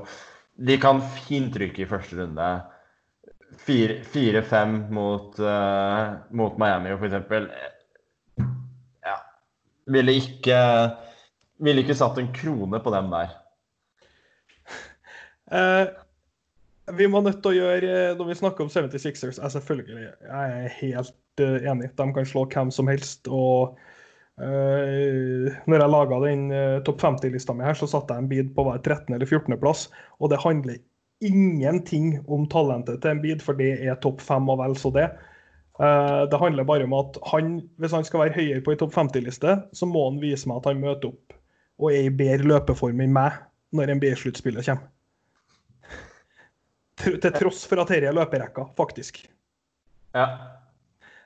De 0.69 0.77
kan 0.77 1.01
fint 1.25 1.57
ryke 1.57 1.81
i 1.81 1.89
første 1.89 2.21
runde. 2.21 2.53
4-5 3.65 4.77
mot, 4.93 5.39
uh, 5.39 6.13
mot 6.29 6.57
Miami, 6.61 6.93
for 6.97 7.09
Ja. 7.09 7.71
Ville 9.91 10.17
ikke 10.21 10.57
Ville 11.61 11.83
ikke 11.83 11.97
satt 11.97 12.17
en 12.17 12.31
krone 12.33 12.79
på 12.81 12.93
dem 12.93 13.11
der. 13.13 13.33
Uh, 15.51 15.85
vi 16.97 17.07
må 17.11 17.21
nødt 17.21 17.41
til 17.43 17.51
å 17.51 17.57
gjøre 17.59 18.15
Når 18.17 18.29
vi 18.29 18.37
snakker 18.39 18.65
om 18.65 18.71
76ers, 18.71 19.37
er 19.37 19.53
selvfølgelig 19.53 19.99
jeg 20.01 20.59
er 20.63 20.77
helt 20.79 21.43
uh, 21.43 21.57
enig. 21.73 21.91
De 21.97 22.07
kan 22.15 22.27
slå 22.27 22.47
hvem 22.49 22.73
som 22.73 22.91
helst. 22.91 23.29
og 23.29 23.77
Uh, 24.41 25.51
når 25.69 25.83
jeg 25.83 25.91
laga 25.91 26.17
den 26.23 26.45
uh, 26.49 26.79
topp 26.87 27.03
50-lista 27.03 27.53
mi 27.53 27.65
her, 27.67 27.75
så 27.77 27.85
satte 27.89 28.15
jeg 28.15 28.23
en 28.23 28.29
bid 28.31 28.47
på 28.55 28.63
hver 28.65 28.79
13. 28.79 29.13
eller 29.13 29.27
14. 29.27 29.53
plass. 29.61 29.83
Og 30.17 30.31
det 30.31 30.39
handler 30.41 30.79
ingenting 31.21 32.15
om 32.25 32.47
talentet 32.49 33.03
til 33.03 33.13
en 33.13 33.21
bid, 33.21 33.43
for 33.45 33.57
det 33.59 33.75
er 33.85 33.99
topp 34.01 34.23
fem 34.23 34.49
og 34.49 34.57
vel 34.63 34.73
så 34.79 34.89
det. 34.95 35.11
Uh, 35.79 36.27
det 36.29 36.39
handler 36.41 36.67
bare 36.67 36.85
om 36.85 36.93
at 36.97 37.17
han, 37.31 37.53
hvis 37.81 37.93
han 37.95 38.05
skal 38.05 38.25
være 38.25 38.35
høyere 38.35 38.63
på 38.65 38.73
ei 38.73 38.79
topp 38.79 38.93
50-liste, 38.97 39.55
så 39.73 39.87
må 39.89 40.03
han 40.09 40.19
vise 40.21 40.49
meg 40.49 40.61
at 40.61 40.71
han 40.71 40.81
møter 40.83 41.13
opp 41.13 41.37
og 41.81 41.93
er 41.95 42.05
i 42.05 42.13
bedre 42.13 42.45
løpeform 42.45 42.99
enn 43.01 43.13
meg 43.15 43.39
når 43.73 43.95
NBA-sluttspillet 43.97 44.67
kommer. 44.67 44.89
Til, 47.01 47.31
tross 47.33 47.63
for 47.65 47.81
at 47.81 47.89
dette 47.89 48.11
er 48.11 48.13
løperekka, 48.13 48.67
faktisk. 48.77 49.23
Ja. 50.13 50.27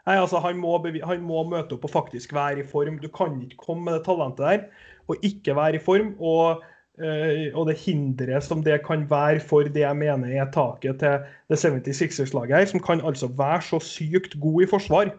Nei, 0.06 0.16
altså, 0.22 0.40
han 0.40 0.60
må, 0.62 0.78
han 0.80 1.26
må, 1.26 1.42
møte 1.50 1.76
opp 1.76 1.88
og 1.90 1.92
faktisk 1.92 2.36
være 2.38 2.62
i 2.62 2.68
form. 2.70 3.02
Du 3.02 3.10
kan 3.12 3.36
ikke 3.42 3.60
komme 3.66 3.90
med 3.90 3.98
det 3.98 4.06
talentet 4.06 4.46
der 4.46 4.94
og 5.12 5.26
ikke 5.26 5.56
være 5.58 5.80
i 5.80 5.84
form. 5.84 6.14
Og, 6.22 6.64
og 6.98 7.68
det 7.68 7.76
hinderet 7.82 8.46
som 8.46 8.62
det 8.64 8.78
kan 8.86 9.04
være 9.10 9.42
for 9.44 9.68
det 9.68 9.84
jeg 9.84 9.98
mener 10.00 10.32
er 10.32 10.52
taket 10.54 11.02
til 11.02 11.26
det 11.52 11.60
76ers-laget 11.60 12.56
her, 12.56 12.66
som 12.72 12.84
kan 12.84 13.04
altså 13.04 13.28
være 13.28 13.62
så 13.62 13.80
sykt 13.84 14.40
god 14.40 14.64
i 14.64 14.70
forsvar 14.72 15.12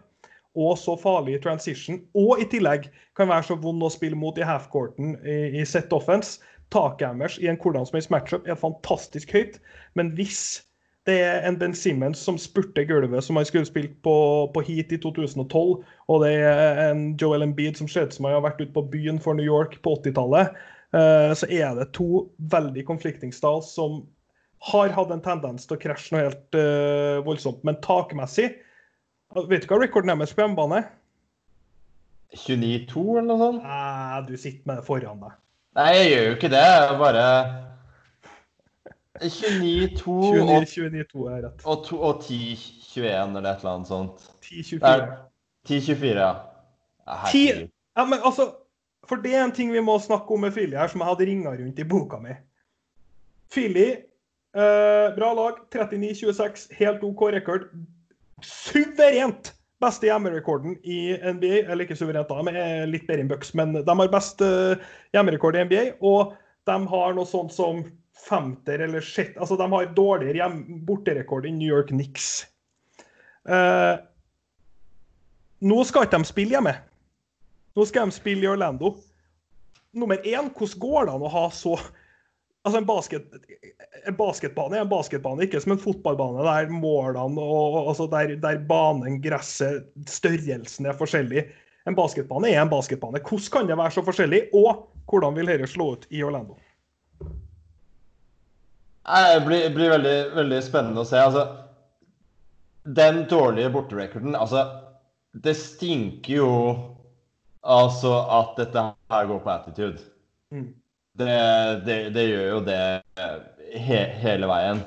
og 0.57 0.77
så 0.77 0.95
farlig 0.97 1.35
i 1.35 1.41
transition, 1.41 1.99
og 2.17 2.41
i 2.41 2.47
tillegg 2.49 2.87
kan 3.17 3.29
være 3.29 3.45
så 3.49 3.57
vond 3.61 3.83
å 3.85 3.91
spille 3.93 4.17
mot 4.17 4.37
i 4.37 4.45
halfcourten 4.47 5.13
i, 5.21 5.61
i 5.61 5.65
set 5.65 5.93
offense. 5.93 6.39
Taket 6.73 7.13
deres 7.19 7.37
i 7.37 7.47
en 7.47 7.59
hvordan 7.61 7.85
som 7.85 7.99
helst 7.99 8.11
matchup 8.11 8.47
er 8.49 8.57
fantastisk 8.59 9.31
høyt, 9.37 9.61
men 9.95 10.09
hvis 10.17 10.63
det 11.07 11.21
er 11.23 11.45
en 11.47 11.55
Ben 11.59 11.75
Simmons 11.75 12.19
som 12.19 12.35
spurter 12.41 12.83
gulvet 12.83 13.23
som 13.23 13.37
han 13.39 13.45
skulle 13.47 13.69
spilt 13.69 13.93
på, 14.03 14.15
på 14.53 14.63
Heat 14.67 14.91
i 14.91 14.97
2012. 14.99 15.85
Og 16.11 16.23
det 16.23 16.33
er 16.43 16.81
en 16.89 17.13
Joel 17.21 17.45
Embiid 17.45 17.79
som 17.79 17.87
ser 17.87 18.09
ut 18.09 18.17
som 18.17 18.27
han 18.27 18.35
har 18.35 18.43
vært 18.43 18.59
ute 18.59 18.73
på 18.75 18.83
byen 18.91 19.21
for 19.23 19.37
New 19.37 19.47
York 19.47 19.77
på 19.85 19.95
80-tallet. 20.01 20.51
Uh, 20.95 21.33
så 21.35 21.49
er 21.51 21.73
det 21.75 21.89
to 21.97 22.27
veldig 22.51 22.85
konfliktingsdal 22.87 23.59
som 23.65 24.05
har 24.69 24.93
hatt 24.95 25.11
en 25.13 25.23
tendens 25.23 25.67
til 25.67 25.75
å 25.75 25.81
krasje 25.81 26.15
noe 26.15 26.23
helt 26.29 26.57
uh, 26.57 27.19
voldsomt. 27.27 27.59
Men 27.67 27.81
takmessig 27.83 28.53
Vet 29.35 29.65
du 29.65 29.67
hva 29.67 29.81
rekorden 29.81 30.13
deres 30.13 30.31
på 30.31 30.39
hjemmebane? 30.39 30.85
29-2 32.31 33.01
eller 33.19 33.27
noe 33.27 33.39
sånt? 33.41 33.65
Nei, 33.65 34.21
du 34.27 34.37
sitter 34.39 34.69
med 34.69 34.79
det 34.79 34.85
foran 34.87 35.19
deg. 35.19 35.33
Nei, 35.77 35.89
jeg 35.97 36.07
gjør 36.11 36.23
jo 36.23 36.35
ikke 36.37 36.51
det. 36.53 36.63
Jeg 36.63 36.99
bare 37.01 37.25
29-2 39.21 40.15
og, 40.15 41.27
er 41.33 41.43
rett. 41.47 41.65
og, 41.65 41.91
og 41.97 42.23
10-21 42.23 43.01
eller 43.03 43.49
et 43.51 43.63
eller 43.63 43.73
annet 43.73 43.91
sånt. 43.91 44.27
10-24. 44.47 45.17
10-24, 45.67 46.13
ja. 46.15 46.31
Herregud. 47.07 47.69
Ja, 47.97 48.05
men 48.05 48.19
altså, 48.23 48.47
for 49.07 49.23
det 49.23 49.33
er 49.35 49.45
en 49.45 49.55
ting 49.55 49.71
vi 49.73 49.83
må 49.83 49.97
snakke 50.03 50.33
om 50.33 50.45
med 50.45 50.55
Philly 50.55 50.77
her, 50.77 50.91
som 50.91 51.03
jeg 51.03 51.11
hadde 51.11 51.27
ringa 51.29 51.53
rundt 51.57 51.79
i 51.79 51.87
boka 51.87 52.19
mi. 52.23 52.35
Philly, 53.53 53.89
eh, 54.55 55.05
bra 55.15 55.29
lag. 55.37 55.61
39-26, 55.73 56.67
helt 56.79 57.05
OK 57.07 57.23
rekord. 57.35 57.69
Suverent 58.43 59.53
beste 59.83 60.09
hjemmerekorden 60.09 60.75
i 60.83 61.15
NBA. 61.15 61.63
Eller 61.67 61.85
ikke 61.85 61.97
suverent, 61.97 62.29
da, 62.29 62.41
er 62.51 62.89
litt 62.89 63.07
bedre 63.07 63.25
enn 63.25 63.31
Bucks, 63.31 63.53
men 63.57 63.75
de 63.77 63.85
har 63.87 64.11
best 64.13 64.41
uh, 64.43 64.75
hjemmerekord 65.15 65.57
i 65.57 65.63
NBA. 65.69 65.85
Og 66.05 66.35
de 66.67 66.77
har 66.91 67.15
noe 67.15 67.29
sånt 67.29 67.53
som 67.55 67.85
femter 68.27 68.81
eller 68.81 69.03
sjett 69.05 69.37
Altså, 69.37 69.57
de 69.59 69.67
har 69.71 69.91
dårligere 69.95 70.41
hjem, 70.41 70.61
borterekord 70.87 71.45
enn 71.47 71.59
New 71.61 71.69
York 71.69 71.93
Knicks. 71.93 72.47
Eh, 73.47 73.95
nå 75.67 75.77
skal 75.87 76.07
ikke 76.07 76.19
de 76.19 76.29
spille 76.29 76.57
hjemme. 76.57 76.73
Nå 77.77 77.85
skal 77.85 78.09
de 78.09 78.17
spille 78.17 78.45
i 78.47 78.49
Orlando. 78.49 78.95
Nummer 79.93 80.17
én, 80.25 80.49
hvordan 80.49 80.81
går 80.81 81.07
det 81.07 81.15
an 81.15 81.25
å 81.25 81.33
ha 81.37 81.47
så 81.53 81.77
Altså, 82.67 82.81
en, 82.81 82.87
basket, 82.87 83.27
en 84.09 84.15
basketbane 84.17 84.75
er 84.75 84.81
en 84.83 84.89
basketbane, 84.91 85.45
ikke 85.45 85.61
som 85.63 85.71
en 85.71 85.79
fotballbane 85.79 86.43
der 86.43 86.73
målene 86.73 87.39
og 87.39 87.77
altså 87.93 88.09
der, 88.11 88.33
der 88.43 88.57
banen, 88.67 89.21
gresset, 89.23 89.85
størrelsen 90.11 90.89
er 90.89 90.97
forskjellig. 90.99 91.45
En 91.87 91.95
basketbane 91.95 92.49
er 92.51 92.59
en 92.59 92.73
basketbane. 92.73 93.21
Hvordan 93.23 93.53
kan 93.53 93.69
det 93.69 93.77
være 93.79 93.95
så 93.95 94.03
forskjellig, 94.03 94.41
og 94.51 94.89
hvordan 95.07 95.37
vil 95.37 95.53
dette 95.53 95.69
slå 95.71 95.93
ut 95.95 96.03
i 96.11 96.25
Orlando? 96.27 96.57
Det 99.07 99.39
blir, 99.47 99.69
blir 99.71 99.93
veldig, 99.95 100.17
veldig, 100.35 100.59
spennende 100.67 101.05
å 101.05 101.07
se. 101.07 101.23
Altså, 101.23 101.45
den 102.83 103.23
dårlige 103.31 103.71
borterekorden 103.71 104.35
Altså, 104.35 104.65
det 105.31 105.55
stinker 105.55 106.33
jo 106.41 106.51
altså 107.67 108.13
at 108.39 108.59
dette 108.59 108.83
her 109.11 109.29
går 109.29 109.39
på 109.43 109.53
attitude. 109.53 110.03
Mm. 110.53 110.67
Det, 111.17 111.33
det, 111.85 111.97
det, 112.15 112.25
gjør 112.29 112.47
jo 112.51 112.59
det 112.67 112.81
he, 113.73 114.01
hele 114.21 114.49
veien. 114.49 114.83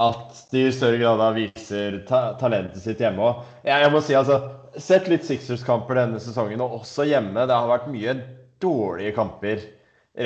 At 0.00 0.38
de 0.50 0.66
i 0.68 0.74
større 0.74 0.98
grad 0.98 1.22
viser 1.36 2.00
ta, 2.08 2.32
talentet 2.40 2.82
sitt 2.82 3.02
hjemme 3.02 3.22
òg. 3.28 3.42
Jeg, 3.62 3.84
jeg, 3.84 3.94
må 3.94 4.02
si, 4.02 4.16
altså 4.18 4.40
Sett 4.74 5.06
litt 5.06 5.22
Sixers-kamper 5.22 5.94
denne 6.00 6.18
sesongen, 6.18 6.62
og 6.64 6.80
også 6.80 7.04
hjemme. 7.06 7.44
Det 7.46 7.54
har 7.54 7.70
vært 7.70 7.90
mye 7.92 8.16
dårlige 8.62 9.12
kamper, 9.14 9.60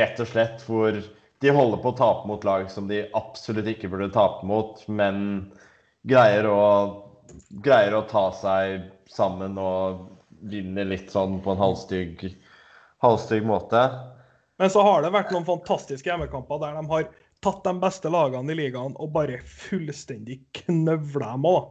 rett 0.01 0.23
og 0.25 0.31
slett, 0.31 0.63
hvor 0.65 0.97
de 1.43 1.53
holder 1.53 1.83
på 1.83 1.93
å 1.93 1.99
tape 1.99 2.29
mot 2.31 2.47
lag 2.49 2.71
som 2.73 2.89
de 2.89 3.03
absolutt 3.17 3.69
ikke 3.69 3.91
burde 3.93 4.09
tape 4.15 4.47
mot, 4.49 4.81
men 4.89 5.19
greier 6.09 6.49
å, 6.49 6.63
greier 7.65 7.99
å 7.99 8.07
ta 8.09 8.25
seg 8.41 8.89
sammen 9.13 9.61
og 9.61 10.07
vinner 10.41 10.89
litt 10.89 11.13
sånn 11.13 11.39
på 11.45 11.55
en 11.55 11.63
halvstygg, 11.63 12.25
halvstygg 13.05 13.47
måte. 13.49 13.83
Men 14.59 14.73
så 14.75 14.83
har 14.87 15.05
det 15.05 15.15
vært 15.15 15.33
noen 15.35 15.47
fantastiske 15.47 16.11
hjemmekamper 16.11 16.61
der 16.63 16.79
de 16.79 16.85
har 16.91 17.09
tatt 17.45 17.61
de 17.67 17.75
beste 17.79 18.11
lagene 18.11 18.55
i 18.55 18.59
ligaen 18.59 18.97
og 18.99 19.13
bare 19.15 19.39
fullstendig 19.47 20.41
knøvla 20.65 21.35
dem 21.37 21.47
òg. 21.49 21.69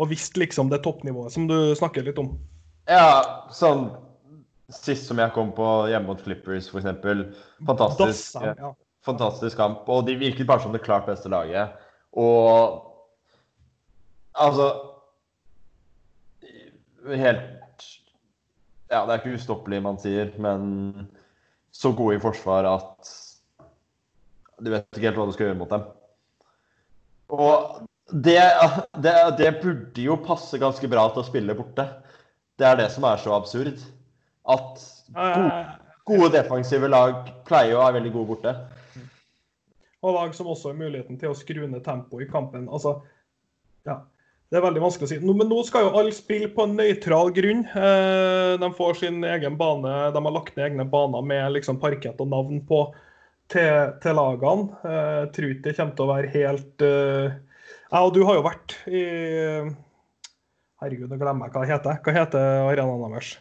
Og 0.00 0.10
visst 0.10 0.38
liksom 0.40 0.72
det 0.72 0.82
toppnivået 0.82 1.34
som 1.36 1.46
du 1.50 1.58
snakker 1.78 2.06
litt 2.06 2.18
om. 2.20 2.34
Ja, 2.90 3.22
sånn 3.54 3.92
Sist 4.72 5.10
som 5.10 5.18
jeg 5.20 5.28
kom 5.34 5.50
på 5.52 5.64
hjemme 5.92 6.08
mot 6.08 6.22
Flippers, 6.24 6.70
f.eks. 6.72 6.86
Fantastisk. 7.68 8.38
Ja 8.40 8.72
fantastisk 9.04 9.56
kamp. 9.56 9.88
Og 9.88 10.06
de 10.06 10.16
virket 10.18 10.48
bare 10.48 10.62
som 10.64 10.72
det 10.72 10.84
klart 10.84 11.06
beste 11.08 11.30
laget. 11.32 11.76
Og 12.12 12.80
altså 14.34 14.72
Helt 17.04 17.53
Ja, 18.92 19.04
det 19.04 19.14
er 19.14 19.20
ikke 19.20 19.36
ustoppelig, 19.38 19.80
man 19.84 19.98
sier, 20.00 20.32
men 20.42 21.08
så 21.74 21.90
gode 21.96 22.18
i 22.18 22.22
forsvar 22.22 22.68
at 22.68 23.12
du 24.62 24.70
vet 24.70 24.86
ikke 24.92 25.08
helt 25.08 25.18
hva 25.18 25.26
du 25.28 25.34
skal 25.34 25.48
gjøre 25.48 25.58
mot 25.58 25.72
dem. 25.72 25.86
Og 27.34 27.80
det, 28.12 28.38
det, 29.02 29.14
det 29.40 29.54
burde 29.62 30.04
jo 30.04 30.18
passe 30.22 30.60
ganske 30.60 30.88
bra 30.90 31.08
til 31.10 31.24
å 31.24 31.26
spille 31.26 31.56
borte. 31.58 31.88
Det 32.60 32.68
er 32.68 32.78
det 32.78 32.90
som 32.94 33.06
er 33.08 33.18
så 33.22 33.34
absurd. 33.34 33.80
At 34.44 34.82
Gode, 35.14 35.48
gode 36.08 36.30
defensive 36.36 36.88
lag 36.88 37.28
pleier 37.48 37.76
å 37.76 37.82
være 37.82 37.98
veldig 37.98 38.12
gode 38.14 38.30
borte. 38.34 38.54
Og 40.04 40.16
lag 40.16 40.34
som 40.36 40.48
også 40.52 40.70
har 40.70 40.78
muligheten 40.78 41.18
til 41.20 41.32
å 41.32 41.36
skru 41.38 41.64
ned 41.64 41.84
tempoet 41.84 42.26
i 42.26 42.30
kampen. 42.30 42.68
Altså, 42.68 42.98
ja. 43.88 44.02
Det 44.52 44.60
er 44.60 44.64
veldig 44.66 44.82
vanskelig 44.84 45.08
å 45.08 45.10
si. 45.10 45.18
Men 45.24 45.48
nå 45.50 45.62
skal 45.66 45.86
jo 45.86 45.94
alle 45.98 46.12
spille 46.14 46.50
på 46.54 46.66
en 46.66 46.76
nøytral 46.78 47.32
grunn. 47.34 47.64
Eh, 47.64 48.52
de 48.60 48.68
får 48.76 49.00
sin 49.00 49.24
egen 49.26 49.56
bane. 49.58 49.94
De 50.14 50.22
har 50.26 50.36
lagt 50.36 50.54
ned 50.56 50.68
egne 50.68 50.86
baner 50.90 51.24
med 51.26 51.56
liksom 51.56 51.80
parkett 51.82 52.20
og 52.22 52.30
navn 52.30 52.60
på 52.68 52.84
til, 53.50 53.96
til 54.04 54.16
lagene. 54.20 54.68
Eh, 54.84 55.22
tror 55.34 55.56
ikke 55.56 55.68
det 55.68 55.76
kommer 55.80 55.98
til 55.98 56.06
å 56.06 56.12
være 56.12 56.32
helt 56.36 56.86
eh, 56.86 57.40
og 57.94 58.14
du 58.14 58.24
har 58.26 58.38
jo 58.38 58.46
vært 58.46 58.74
i 58.90 59.02
Herregud, 60.82 61.06
nå 61.08 61.18
glemmer 61.20 61.46
jeg 61.46 61.54
hva 61.54 61.62
det 61.62 61.70
heter. 61.70 61.98
Hva 62.02 62.14
heter 62.16 62.64
arenaen 62.66 63.14
deres? 63.14 63.36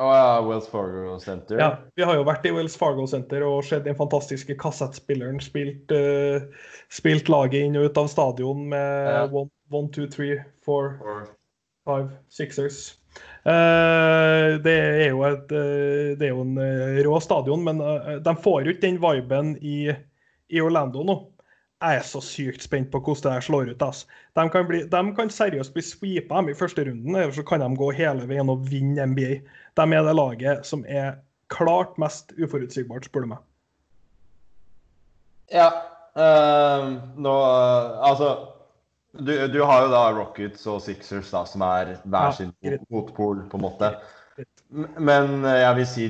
Og 0.00 0.08
ja, 0.14 0.40
Wells 0.46 0.68
Fargo 0.72 1.18
Center. 1.20 1.58
Ja, 1.60 1.68
vi 1.98 2.04
har 2.08 2.16
jo 2.16 2.24
vært 2.24 2.46
i 2.48 2.52
Wells 2.54 2.76
Fargo 2.80 3.04
Center 3.10 3.44
og 3.44 3.58
sett 3.68 3.84
den 3.84 3.96
fantastiske 3.98 4.56
kassettspilleren 4.60 5.40
spilt, 5.44 5.92
uh, 5.92 6.46
spilt 6.92 7.28
laget 7.32 7.66
inn 7.66 7.76
og 7.76 7.90
ut 7.90 8.00
av 8.00 8.08
stadion 8.08 8.64
med 8.72 9.10
Ja. 9.12 9.26
one, 9.28 9.50
one, 9.70 9.90
two, 9.92 10.06
three, 10.08 10.38
four, 10.64 10.96
four. 11.02 11.26
five, 11.84 12.08
sixers. 12.32 12.98
Uh, 13.44 14.56
det 14.64 14.78
er 14.78 15.08
jo 15.10 15.20
et 15.26 15.50
uh, 15.52 16.14
Det 16.16 16.24
er 16.24 16.32
jo 16.32 16.40
en 16.46 16.56
rå 17.04 17.20
stadion, 17.20 17.60
men 17.66 17.82
de 18.24 18.34
får 18.40 18.62
jo 18.64 18.72
ikke 18.72 18.86
den 18.86 19.00
viben 19.02 19.56
i, 19.60 19.92
i 20.48 20.60
Orlando 20.64 21.04
nå. 21.04 21.18
Jeg 21.82 21.98
er 21.98 22.04
så 22.06 22.20
sykt 22.22 22.62
spent 22.62 22.92
på 22.92 23.00
hvordan 23.02 23.24
det 23.24 23.32
her 23.32 23.44
slår 23.46 23.72
ut. 23.72 23.82
Altså. 23.82 24.06
De, 24.38 24.44
kan 24.54 24.66
bli, 24.68 24.84
de 24.86 25.00
kan 25.16 25.30
seriøst 25.34 25.74
bli 25.74 25.82
sweepa 25.82 26.42
i 26.46 26.54
første 26.54 26.84
runden, 26.86 27.16
eller 27.16 27.34
så 27.34 27.42
kan 27.42 27.60
de 27.60 27.70
gå 27.76 27.90
hele 27.98 28.28
veien 28.30 28.52
og 28.52 28.62
vinne 28.70 29.06
NBA. 29.10 29.40
De 29.76 29.86
er 29.88 30.06
det 30.06 30.14
laget 30.14 30.66
som 30.68 30.84
er 30.86 31.16
klart 31.52 31.98
mest 31.98 32.32
uforutsigbart, 32.38 33.08
spør 33.10 33.26
du 33.26 33.32
meg. 33.34 33.42
Ja. 35.52 35.68
ehm, 36.16 36.94
nå 37.20 37.32
Altså 38.08 38.30
du, 39.12 39.34
du 39.52 39.58
har 39.68 39.82
jo 39.82 39.90
da 39.92 40.02
Rockets 40.16 40.66
og 40.70 40.80
Sixers 40.80 41.30
da, 41.34 41.42
som 41.44 41.60
er 41.66 41.96
hver 42.04 42.30
sin 42.32 42.52
motpol, 42.88 43.42
på 43.50 43.58
en 43.58 43.64
måte. 43.66 43.90
Men 44.70 45.44
jeg 45.44 45.76
vil 45.76 45.86
si 45.86 46.06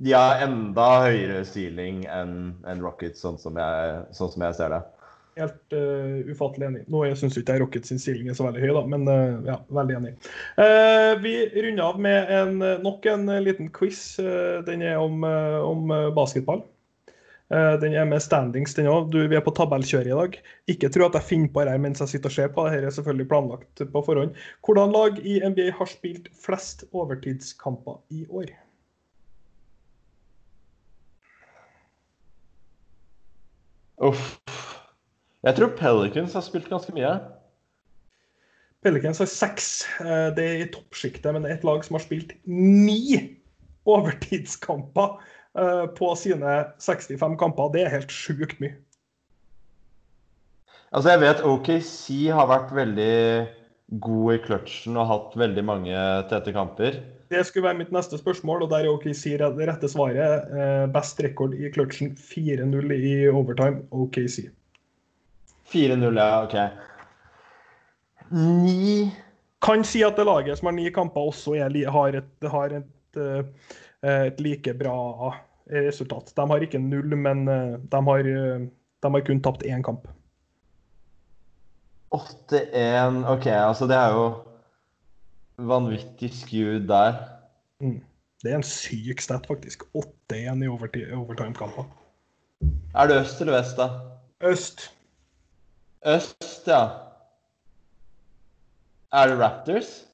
de 0.00 0.14
har 0.16 0.40
enda 0.46 0.86
høyere 1.04 1.42
ceiling 1.44 2.06
enn 2.08 2.32
en 2.68 2.80
Rockets, 2.80 3.20
sånn 3.20 3.36
som, 3.40 3.58
jeg, 3.60 4.00
sånn 4.16 4.32
som 4.32 4.44
jeg 4.46 4.56
ser 4.56 4.72
det. 4.72 4.80
Helt 5.38 5.74
uh, 5.76 6.32
ufattelig 6.32 6.66
enig. 6.66 6.82
Nå 6.90 7.04
syns 7.18 7.36
ikke 7.38 7.54
jeg 7.54 7.62
Rockets 7.62 7.92
sin 7.92 8.00
stilling 8.02 8.30
er 8.30 8.36
så 8.36 8.46
veldig 8.48 8.62
høy, 8.64 8.72
da, 8.76 8.82
men 8.90 9.04
uh, 9.08 9.36
ja, 9.46 9.58
veldig 9.76 9.96
enig. 10.00 10.12
Uh, 10.58 11.12
vi 11.22 11.34
runder 11.54 11.84
av 11.86 12.00
med 12.02 12.32
en, 12.34 12.58
nok 12.84 13.06
en 13.12 13.28
liten 13.44 13.70
quiz. 13.76 14.02
Den 14.66 14.84
er 14.84 15.00
om, 15.00 15.24
om 15.24 15.92
basketball. 16.16 16.64
Den 17.50 17.96
er 17.98 18.04
med 18.06 18.22
standings, 18.22 18.76
den 18.76 18.86
òg. 18.86 19.10
Vi 19.10 19.34
er 19.34 19.42
på 19.42 19.52
tabellkjøret 19.58 20.06
i 20.06 20.14
dag. 20.14 20.36
Ikke 20.70 20.90
tro 20.94 21.08
at 21.08 21.16
jeg 21.18 21.26
finner 21.32 21.50
på 21.50 21.64
det 21.66 21.74
her 21.74 21.82
mens 21.82 22.02
jeg 22.04 22.12
sitter 22.12 22.30
og 22.30 22.36
ser 22.36 22.52
på. 22.54 22.68
Dette 22.70 22.92
er 22.92 22.94
selvfølgelig 22.94 23.28
planlagt 23.32 23.84
på 23.90 24.04
forhånd. 24.06 24.38
Hvordan 24.62 24.94
lag 24.94 25.18
i 25.18 25.40
NBA 25.42 25.72
har 25.80 25.90
spilt 25.90 26.30
flest 26.46 26.86
overtidskamper 26.94 27.98
i 28.14 28.22
år? 28.30 28.54
Uff. 34.00 34.40
Jeg 35.44 35.56
tror 35.56 35.74
Pelicans 35.76 36.34
har 36.36 36.44
spilt 36.44 36.68
ganske 36.68 36.92
mye. 36.96 37.12
Pelicans 38.84 39.20
har 39.20 39.28
seks. 39.28 39.84
Eh, 40.00 40.30
Det 40.36 40.44
er 40.44 40.62
i 40.64 40.70
toppsjiktet, 40.72 41.32
men 41.32 41.44
det 41.44 41.50
er 41.50 41.58
et 41.58 41.68
lag 41.68 41.84
som 41.84 41.98
har 41.98 42.04
spilt 42.04 42.32
ni 42.48 43.36
overtidskamper 43.88 45.18
eh, 45.56 45.86
på 45.96 46.12
sine 46.16 46.56
65 46.80 47.36
kamper. 47.40 47.72
Det 47.72 47.84
er 47.84 47.94
helt 47.96 48.12
sjukt 48.12 48.60
mye. 48.60 48.76
Altså, 50.90 51.12
jeg 51.12 51.22
vet 51.22 51.44
OKC 51.46 52.04
har 52.34 52.48
vært 52.50 52.72
veldig 52.74 53.16
god 54.00 54.34
i 54.34 54.40
kløtsjen 54.42 54.96
og 54.98 55.08
hatt 55.10 55.36
veldig 55.38 55.64
mange 55.66 56.04
tette 56.30 56.54
kamper. 56.54 56.98
Det 57.30 57.44
skulle 57.46 57.68
være 57.68 57.78
mitt 57.78 57.92
neste 57.94 58.18
spørsmål, 58.18 58.64
og 58.64 58.70
der 58.72 58.84
er 58.84 58.90
OKC 58.90 59.36
det 59.38 59.66
rette 59.68 59.88
svaret. 59.88 60.48
Eh, 60.50 60.86
Best 60.90 61.20
rekord 61.22 61.54
i 61.54 61.70
clutchen 61.70 62.16
4-0 62.18 62.94
i 62.96 63.12
overtime, 63.28 63.84
OKC. 63.90 64.48
4-0, 65.70 66.18
ja, 66.18 66.42
OK. 66.42 66.56
Ni 68.34 69.10
Kan 69.60 69.84
si 69.84 70.00
at 70.02 70.16
det 70.16 70.24
laget 70.24 70.58
som 70.58 70.70
har 70.70 70.72
ni 70.72 70.90
kamper, 70.90 71.20
også 71.30 71.54
er, 71.54 71.74
har, 71.92 72.16
et, 72.16 72.48
har 72.48 72.72
et, 72.80 73.16
eh, 73.20 73.44
et 74.26 74.40
like 74.40 74.74
bra 74.74 75.34
resultat. 75.70 76.32
De 76.36 76.46
har 76.50 76.64
ikke 76.64 76.80
null, 76.80 77.16
men 77.16 77.48
eh, 77.48 77.76
de 77.92 78.00
har, 78.06 78.30
eh, 78.30 78.66
de 79.02 79.12
har 79.14 79.26
kun 79.26 79.42
tapt 79.44 79.62
én 79.62 79.84
kamp. 79.84 80.08
8-1 82.10 83.20
OK, 83.30 83.46
altså 83.46 83.86
det 83.86 83.96
er 83.96 84.16
jo 84.16 84.24
vanvittig 85.68 86.30
skew 86.34 86.78
der. 86.88 87.18
Mm. 87.80 88.00
Det 88.42 88.52
er 88.52 88.56
en 88.56 88.64
syk 88.66 89.20
stat, 89.20 89.46
faktisk. 89.46 89.82
8-1 89.94 90.64
i 90.64 90.68
overti- 90.68 91.12
overtime-kampen. 91.14 91.90
Er 92.94 93.06
det 93.06 93.20
øst 93.20 93.40
eller 93.40 93.58
vest, 93.58 93.76
da? 93.76 93.88
Øst. 94.48 94.86
Øst, 96.06 96.66
ja. 96.66 96.80
Er 99.12 99.26
det 99.28 99.38
Raptors? 99.40 100.06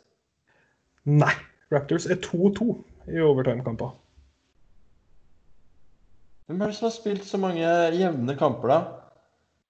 Nei. 1.04 1.32
Raptors 1.72 2.06
er 2.06 2.18
2-2 2.22 2.84
i 3.12 3.20
overtime-kamper. 3.20 3.94
Hvem 6.46 6.60
er 6.62 6.66
det 6.70 6.76
som 6.78 6.86
har 6.86 6.94
spilt 6.94 7.24
så 7.26 7.38
mange 7.42 7.66
jevne 7.98 8.36
kamper, 8.38 8.68
da? 8.70 8.80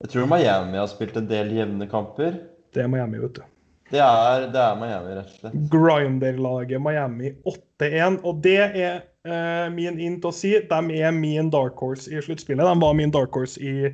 Jeg 0.05 0.13
tror 0.13 0.27
Miami 0.29 0.77
har 0.77 0.89
spilt 0.93 1.17
en 1.17 1.29
del 1.29 1.55
jevne 1.57 1.89
kamper. 1.89 2.37
Det 2.75 2.83
er 2.83 2.91
Miami, 2.93 3.19
vet 3.19 3.39
du. 3.39 3.43
Det 3.87 4.01
er, 4.03 4.49
det 4.51 4.59
er 4.59 4.79
Miami, 4.81 5.15
rett 5.15 5.29
og 5.31 5.41
slett. 5.41 5.59
Grinder-laget 5.71 6.83
Miami 6.83 7.31
8-1. 7.47 8.19
Og 8.27 8.41
det 8.43 8.59
er 8.65 9.05
eh, 9.27 9.67
min 9.75 10.01
int 10.03 10.27
å 10.27 10.33
si. 10.35 10.57
De 10.59 10.97
er 10.99 11.13
min 11.15 11.51
dark 11.55 11.79
horse 11.83 12.11
i 12.11 12.23
sluttspillet. 12.23 12.67
De 12.67 12.83
var 12.83 12.97
min 12.99 13.15
dark 13.15 13.37
horse 13.37 13.61
i, 13.63 13.93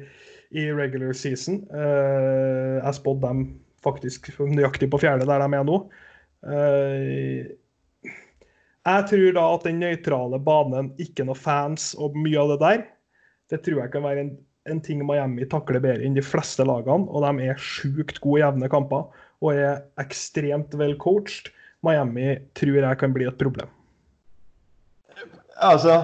i 0.56 0.68
regular 0.72 1.12
season. 1.16 1.60
Eh, 1.76 2.78
jeg 2.78 3.00
spådde 3.00 3.26
dem 3.26 3.42
faktisk 3.84 4.30
nøyaktig 4.40 4.88
på 4.92 5.02
fjerde, 5.02 5.26
der 5.28 5.44
de 5.44 5.58
er 5.58 5.66
nå. 5.68 5.82
Eh, 6.48 7.50
jeg 8.82 9.04
tror 9.10 9.36
da 9.36 9.44
at 9.58 9.66
den 9.68 9.82
nøytrale 9.82 10.40
banen, 10.42 10.88
ikke 11.02 11.26
noe 11.28 11.38
fans 11.38 11.92
og 12.00 12.16
mye 12.18 12.40
av 12.40 12.54
det 12.54 12.62
der, 12.62 12.80
det 13.52 13.60
tror 13.66 13.82
jeg 13.82 13.92
kan 13.92 14.06
være 14.06 14.24
en, 14.24 14.32
en 14.72 14.80
ting 14.82 15.04
Miami 15.04 15.44
takler 15.50 15.82
bedre 15.84 16.06
enn 16.06 16.16
de 16.16 16.24
fleste 16.24 16.64
lagene. 16.64 17.04
Og 17.12 17.26
de 17.26 17.50
er 17.50 17.60
sjukt 17.60 18.22
gode 18.24 18.40
i 18.40 18.42
jevne 18.46 18.72
kamper 18.72 19.28
og 19.42 19.58
er 19.58 19.82
ekstremt 20.00 20.74
vel 20.78 20.94
coached. 21.02 21.50
Miami 21.82 22.36
tror 22.54 22.78
jeg 22.78 22.98
kan 23.00 23.14
bli 23.14 23.26
et 23.26 23.40
problem. 23.40 23.70
Altså 25.62 25.98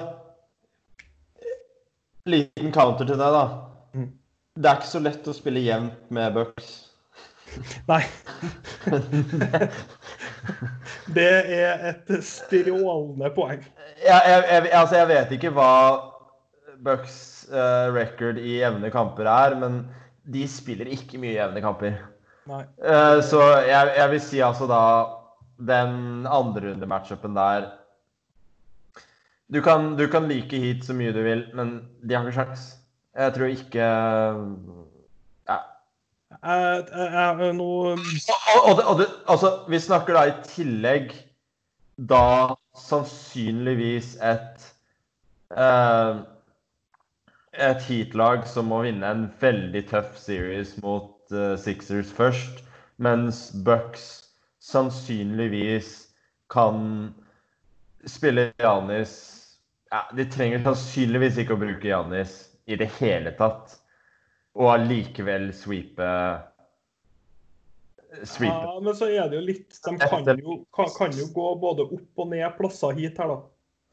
Liten 2.29 2.75
counter 2.75 3.07
til 3.09 3.17
deg, 3.17 3.33
da. 3.33 3.45
Mm. 3.97 4.11
Det 4.59 4.69
er 4.69 4.81
ikke 4.81 4.91
så 4.91 5.01
lett 5.01 5.31
å 5.31 5.37
spille 5.37 5.63
jevnt 5.65 6.11
med 6.13 6.35
Bucks. 6.37 6.75
Nei. 7.91 8.03
det 11.17 11.31
er 11.57 11.87
et 11.95 12.13
strålende 12.27 13.33
poeng. 13.33 13.65
Jeg, 14.03 14.21
jeg, 14.29 14.45
jeg, 14.45 14.69
altså 14.77 15.01
jeg 15.01 15.11
vet 15.15 15.35
ikke 15.39 15.55
hva 15.57 15.73
Bucks 16.85 17.17
uh, 17.49 17.89
record 17.95 18.43
i 18.43 18.59
jevne 18.59 18.93
kamper 18.93 19.31
er, 19.31 19.57
men 19.59 19.81
de 20.29 20.45
spiller 20.51 20.91
ikke 20.93 21.23
mye 21.23 21.39
jevne 21.39 21.65
kamper. 21.65 21.97
Eh, 22.49 23.21
så 23.25 23.43
jeg, 23.67 23.93
jeg 23.97 24.11
vil 24.13 24.21
si 24.25 24.41
altså 24.45 24.69
da 24.71 24.83
Den 25.59 26.27
andre 26.27 26.71
runde 26.71 26.87
matchupen 26.87 27.37
der 27.37 27.73
du 29.49 29.63
kan, 29.65 29.97
du 29.97 30.05
kan 30.13 30.29
like 30.29 30.57
hit 30.61 30.85
så 30.85 30.93
mye 30.93 31.13
du 31.13 31.23
vil, 31.25 31.47
men 31.57 31.71
de 32.05 32.13
har 32.15 32.27
ikke 32.27 32.35
sjans. 32.37 32.65
Jeg 33.17 33.33
tror 33.33 33.47
ikke 33.49 33.87
ja. 35.49 35.57
Uh, 36.45 36.85
uh, 36.93 37.41
nå 37.57 37.69
og, 37.97 38.69
og, 38.69 38.83
og 38.85 39.01
altså, 39.25 39.55
vi 39.73 39.81
snakker 39.81 40.19
da 40.19 40.27
i 40.29 40.35
tillegg 40.45 41.15
da 42.13 42.55
sannsynligvis 42.77 44.13
et 44.23 44.67
eh, 45.57 46.21
et 47.59 47.83
heatlag 47.89 48.45
som 48.47 48.69
må 48.71 48.85
vinne 48.85 49.09
en 49.11 49.25
veldig 49.41 49.83
tøff 49.91 50.19
series 50.21 50.77
mot 50.83 51.18
eh, 51.33 51.55
Sixers 51.61 52.13
først, 52.15 52.63
mens 52.97 53.49
Bucks 53.65 54.29
sannsynligvis 54.65 56.09
kan 56.53 57.11
spille 58.09 58.51
Janis 58.59 59.13
ja, 59.93 60.03
De 60.17 60.25
trenger 60.29 60.63
sannsynligvis 60.65 61.39
ikke 61.41 61.57
å 61.57 61.61
bruke 61.61 61.89
Janis 61.89 62.41
i 62.69 62.77
det 62.77 62.91
hele 62.99 63.33
tatt, 63.39 63.79
og 64.59 64.75
allikevel 64.75 65.49
sweepe 65.57 66.09
sweepe. 68.25 68.55
Ja, 68.55 68.81
men 68.81 68.97
så 68.97 69.09
er 69.09 69.29
det 69.29 69.39
jo 69.39 69.45
litt 69.45 69.79
De 69.85 69.95
kan 70.01 70.27
jo, 70.41 70.59
kan, 70.75 70.91
kan 70.97 71.17
jo 71.17 71.29
gå 71.35 71.49
både 71.61 71.87
opp 71.87 72.23
og 72.25 72.31
ned 72.33 72.47
plasser 72.59 72.97
hit 72.99 73.19
her, 73.21 73.33
da. 73.33 73.39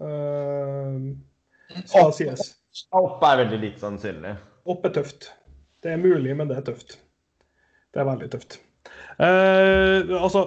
Uh, 0.05 1.79
skal 1.85 2.11
sies. 2.15 2.53
Opp 2.95 3.23
er 3.23 3.43
veldig 3.43 3.61
lite 3.61 3.83
sannsynlig. 3.83 4.35
Opp 4.67 4.85
er 4.87 4.95
tøft. 4.97 5.29
Det 5.83 5.93
er 5.93 6.01
mulig, 6.01 6.35
men 6.35 6.49
det 6.49 6.59
er 6.59 6.67
tøft. 6.71 6.97
Det 7.95 8.03
er 8.03 8.07
veldig 8.09 8.27
tøft. 8.33 8.57
Eh, 9.23 10.11
altså, 10.19 10.41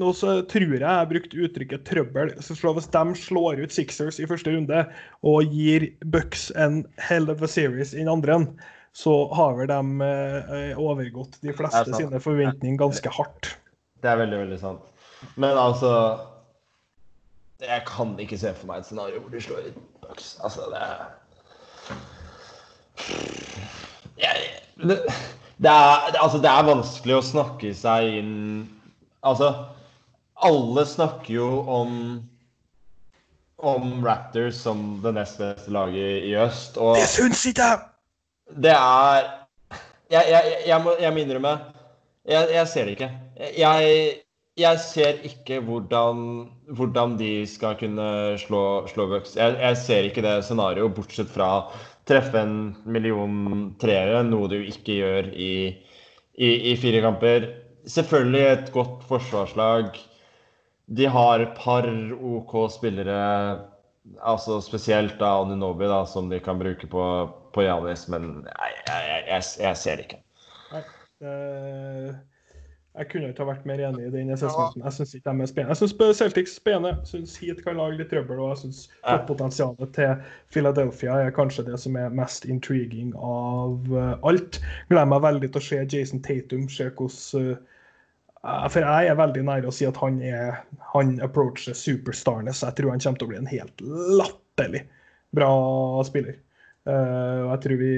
nå 0.00 0.12
så 0.16 0.38
tror 0.48 0.64
jeg 0.64 0.80
jeg 0.80 0.88
har 0.88 1.10
brukt 1.10 1.34
uttrykket 1.36 1.84
'trøbbel'. 1.84 2.32
Så 2.40 2.56
Hvis 2.56 2.88
de 2.94 3.04
slår 3.20 3.60
ut 3.60 3.74
Sixers 3.74 4.20
i 4.20 4.26
første 4.26 4.54
runde 4.54 4.86
og 5.22 5.52
gir 5.52 5.90
Bucks 6.04 6.48
en 6.56 6.86
hell 6.96 7.28
of 7.30 7.42
a 7.42 7.46
series 7.46 7.92
i 7.92 8.00
den 8.00 8.08
andre, 8.08 8.40
så 8.96 9.28
har 9.34 9.58
vel 9.58 9.68
de 9.68 10.08
eh, 10.08 10.78
overgått 10.80 11.36
de 11.44 11.52
fleste 11.52 11.92
sine 11.94 12.20
forventninger 12.20 12.80
ganske 12.80 13.12
hardt. 13.12 13.52
Det 14.02 14.08
er 14.08 14.22
veldig, 14.24 14.38
veldig 14.46 14.58
sant. 14.58 14.80
Men 15.36 15.58
altså 15.58 16.20
Jeg 17.58 17.82
kan 17.86 18.12
ikke 18.22 18.38
se 18.38 18.52
for 18.54 18.70
meg 18.70 18.80
et 18.80 18.86
scenario 18.86 19.20
hvor 19.20 19.32
de 19.34 19.40
slår 19.42 19.68
ut 19.68 19.78
Bucks. 20.00 20.38
Altså, 20.46 20.70
det 20.72 20.78
er 20.78 21.06
jeg, 24.18 24.46
det, 24.82 24.98
det, 25.58 25.70
er, 25.70 26.16
altså, 26.22 26.38
det 26.42 26.50
er 26.50 26.66
vanskelig 26.68 27.18
å 27.18 27.28
snakke 27.34 27.74
seg 27.76 28.18
inn 28.20 28.34
Altså, 29.26 29.48
alle 30.46 30.84
snakker 30.86 31.32
jo 31.34 31.46
om 31.66 31.94
om 33.58 34.04
Raptors 34.06 34.60
som 34.62 35.00
det 35.02 35.12
nest 35.16 35.40
beste 35.42 35.72
laget 35.74 36.28
i 36.28 36.36
øst. 36.38 36.76
Og 36.78 36.94
Det 36.94 37.08
syns 37.10 37.42
ikke 37.50 37.64
jeg! 37.66 37.80
det 38.62 38.70
er 38.70 39.26
Jeg, 40.08 40.24
jeg, 40.30 40.52
jeg, 40.66 40.80
må, 40.84 40.94
jeg 41.00 41.12
må 41.12 41.20
innrømme 41.20 41.50
jeg, 42.28 42.48
jeg 42.54 42.68
ser 42.68 42.84
det 42.84 42.94
ikke. 42.96 43.10
Jeg, 44.58 44.78
ser 44.84 45.20
ikke 45.24 45.60
hvordan, 45.64 46.48
hvordan 46.76 47.14
de 47.18 47.46
skal 47.48 47.76
kunne 47.80 48.38
slå, 48.40 48.62
slå 48.90 49.06
Bucks. 49.08 49.36
Jeg 49.36 49.76
ser 49.80 50.08
ikke 50.08 50.24
det 50.24 50.34
scenarioet, 50.44 50.92
bortsett 50.96 51.30
fra 51.32 51.68
treffe 52.08 52.40
en 52.40 52.54
million 52.88 53.72
treere, 53.80 54.22
noe 54.26 54.48
du 54.50 54.58
ikke 54.58 54.98
gjør 55.00 55.30
i, 55.32 55.52
i, 56.38 56.52
i 56.72 56.76
fire 56.80 57.02
kamper. 57.04 57.48
Selvfølgelig 57.88 58.44
et 58.46 58.70
godt 58.74 59.04
forsvarslag. 59.08 59.90
De 60.98 61.08
har 61.12 61.44
et 61.44 61.52
par 61.58 61.88
OK 61.88 62.54
spillere, 62.72 63.18
altså 64.24 64.60
spesielt 64.64 65.18
da 65.20 65.34
Anunobi, 65.42 65.88
da, 65.88 66.02
som 66.08 66.30
de 66.32 66.40
kan 66.40 66.60
bruke 66.60 66.88
på, 66.88 67.04
på 67.54 67.66
Janis, 67.66 68.06
men 68.12 68.30
jeg, 68.48 68.80
jeg, 68.88 69.22
jeg, 69.28 69.44
jeg 69.66 69.80
ser 69.82 70.04
ikke. 70.04 70.22
Eh, 71.18 72.12
jeg 72.98 73.08
kunne 73.12 73.28
ikke 73.30 73.44
ha 73.44 73.52
vært 73.52 73.66
mer 73.68 73.80
enig 73.86 74.08
i 74.08 74.10
den 74.10 74.32
assessmenten. 74.34 74.82
Jeg 74.82 74.96
syns 74.96 75.14
ikke 75.14 75.30
de 75.30 75.44
er 75.44 75.50
spennende. 75.50 75.74
Jeg 75.74 75.80
syns 75.80 76.18
Celtics 76.18 76.54
spennende. 76.58 76.90
Jeg 76.96 77.10
syns 77.12 77.36
Heat 77.38 77.60
kan 77.62 77.78
lage 77.78 78.00
litt 78.00 78.10
trøbbel. 78.10 78.40
Og 78.42 78.50
jeg 78.50 78.60
syns 78.64 78.80
potensialet 79.28 79.92
til 79.94 80.24
Philadelphia 80.54 81.20
er 81.22 81.34
kanskje 81.36 81.68
det 81.68 81.78
som 81.78 81.98
er 82.00 82.14
mest 82.18 82.48
intriguing 82.50 83.12
av 83.14 83.94
eh, 83.94 84.14
alt. 84.26 84.58
Gleder 84.90 85.12
meg 85.12 85.22
veldig 85.28 85.52
til 85.52 85.62
å 85.62 85.66
se 85.68 85.80
Jason 85.94 86.24
Tatum. 86.26 86.66
Se 86.72 86.88
hvordan 86.90 87.54
eh, 87.54 88.66
For 88.74 88.82
jeg 88.82 89.12
er 89.12 89.22
veldig 89.22 89.46
nær 89.46 89.70
å 89.70 89.74
si 89.78 89.86
at 89.86 90.02
han 90.02 90.18
er 90.24 90.58
han 90.96 91.16
approacher 91.22 91.78
superstarness. 91.78 92.64
Jeg 92.66 92.80
tror 92.80 92.96
han 92.96 93.04
kommer 93.04 93.22
til 93.22 93.30
å 93.30 93.32
bli 93.34 93.42
en 93.44 93.52
helt 93.54 93.88
latterlig 94.18 94.82
bra 95.38 95.52
spiller. 96.08 96.40
Eh, 96.88 97.40
og 97.44 97.50
jeg 97.52 97.62
tror 97.64 97.80
vi, 97.82 97.92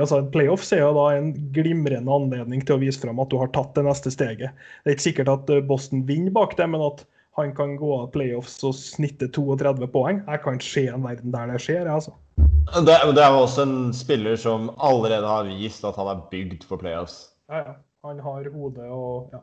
altså 0.00 0.20
Playoffs 0.32 0.70
er 0.72 0.80
jo 0.80 0.94
da 0.96 1.06
en 1.12 1.32
glimrende 1.52 2.14
anledning 2.14 2.62
til 2.64 2.78
å 2.78 2.80
vise 2.80 3.00
fram 3.02 3.20
at 3.20 3.32
du 3.32 3.36
har 3.40 3.50
tatt 3.52 3.74
det 3.76 3.84
neste 3.84 4.12
steget. 4.14 4.56
Det 4.80 4.88
er 4.88 4.96
ikke 4.96 5.08
sikkert 5.10 5.32
at 5.34 5.52
eh, 5.52 5.64
Boston 5.68 6.06
vinner 6.08 6.32
bak 6.34 6.56
det, 6.56 6.68
men 6.72 6.84
at 6.86 7.04
han 7.38 7.52
kan 7.56 7.76
gå 7.78 7.90
av 7.98 8.08
playoffs 8.14 8.58
og 8.66 8.74
snitte 8.76 9.28
32 9.32 9.90
poeng. 9.92 10.22
Jeg 10.24 10.42
kan 10.44 10.58
se 10.64 10.86
en 10.90 11.04
verden 11.04 11.34
der 11.34 11.52
det 11.52 11.60
skjer. 11.62 11.88
altså. 11.88 12.16
Det, 12.40 12.96
det 13.16 13.22
er 13.22 13.36
jo 13.36 13.44
også 13.44 13.66
en 13.66 13.76
spiller 13.96 14.40
som 14.40 14.72
allerede 14.78 15.28
har 15.28 15.48
vist 15.48 15.84
at 15.86 16.00
han 16.00 16.10
er 16.10 16.24
bygd 16.32 16.64
for 16.68 16.80
playoffs. 16.80 17.22
Ja, 17.52 17.64
ja. 17.66 17.78
Han 18.08 18.20
har 18.24 18.46
hode 18.48 18.86
og 18.88 19.34
ja, 19.34 19.42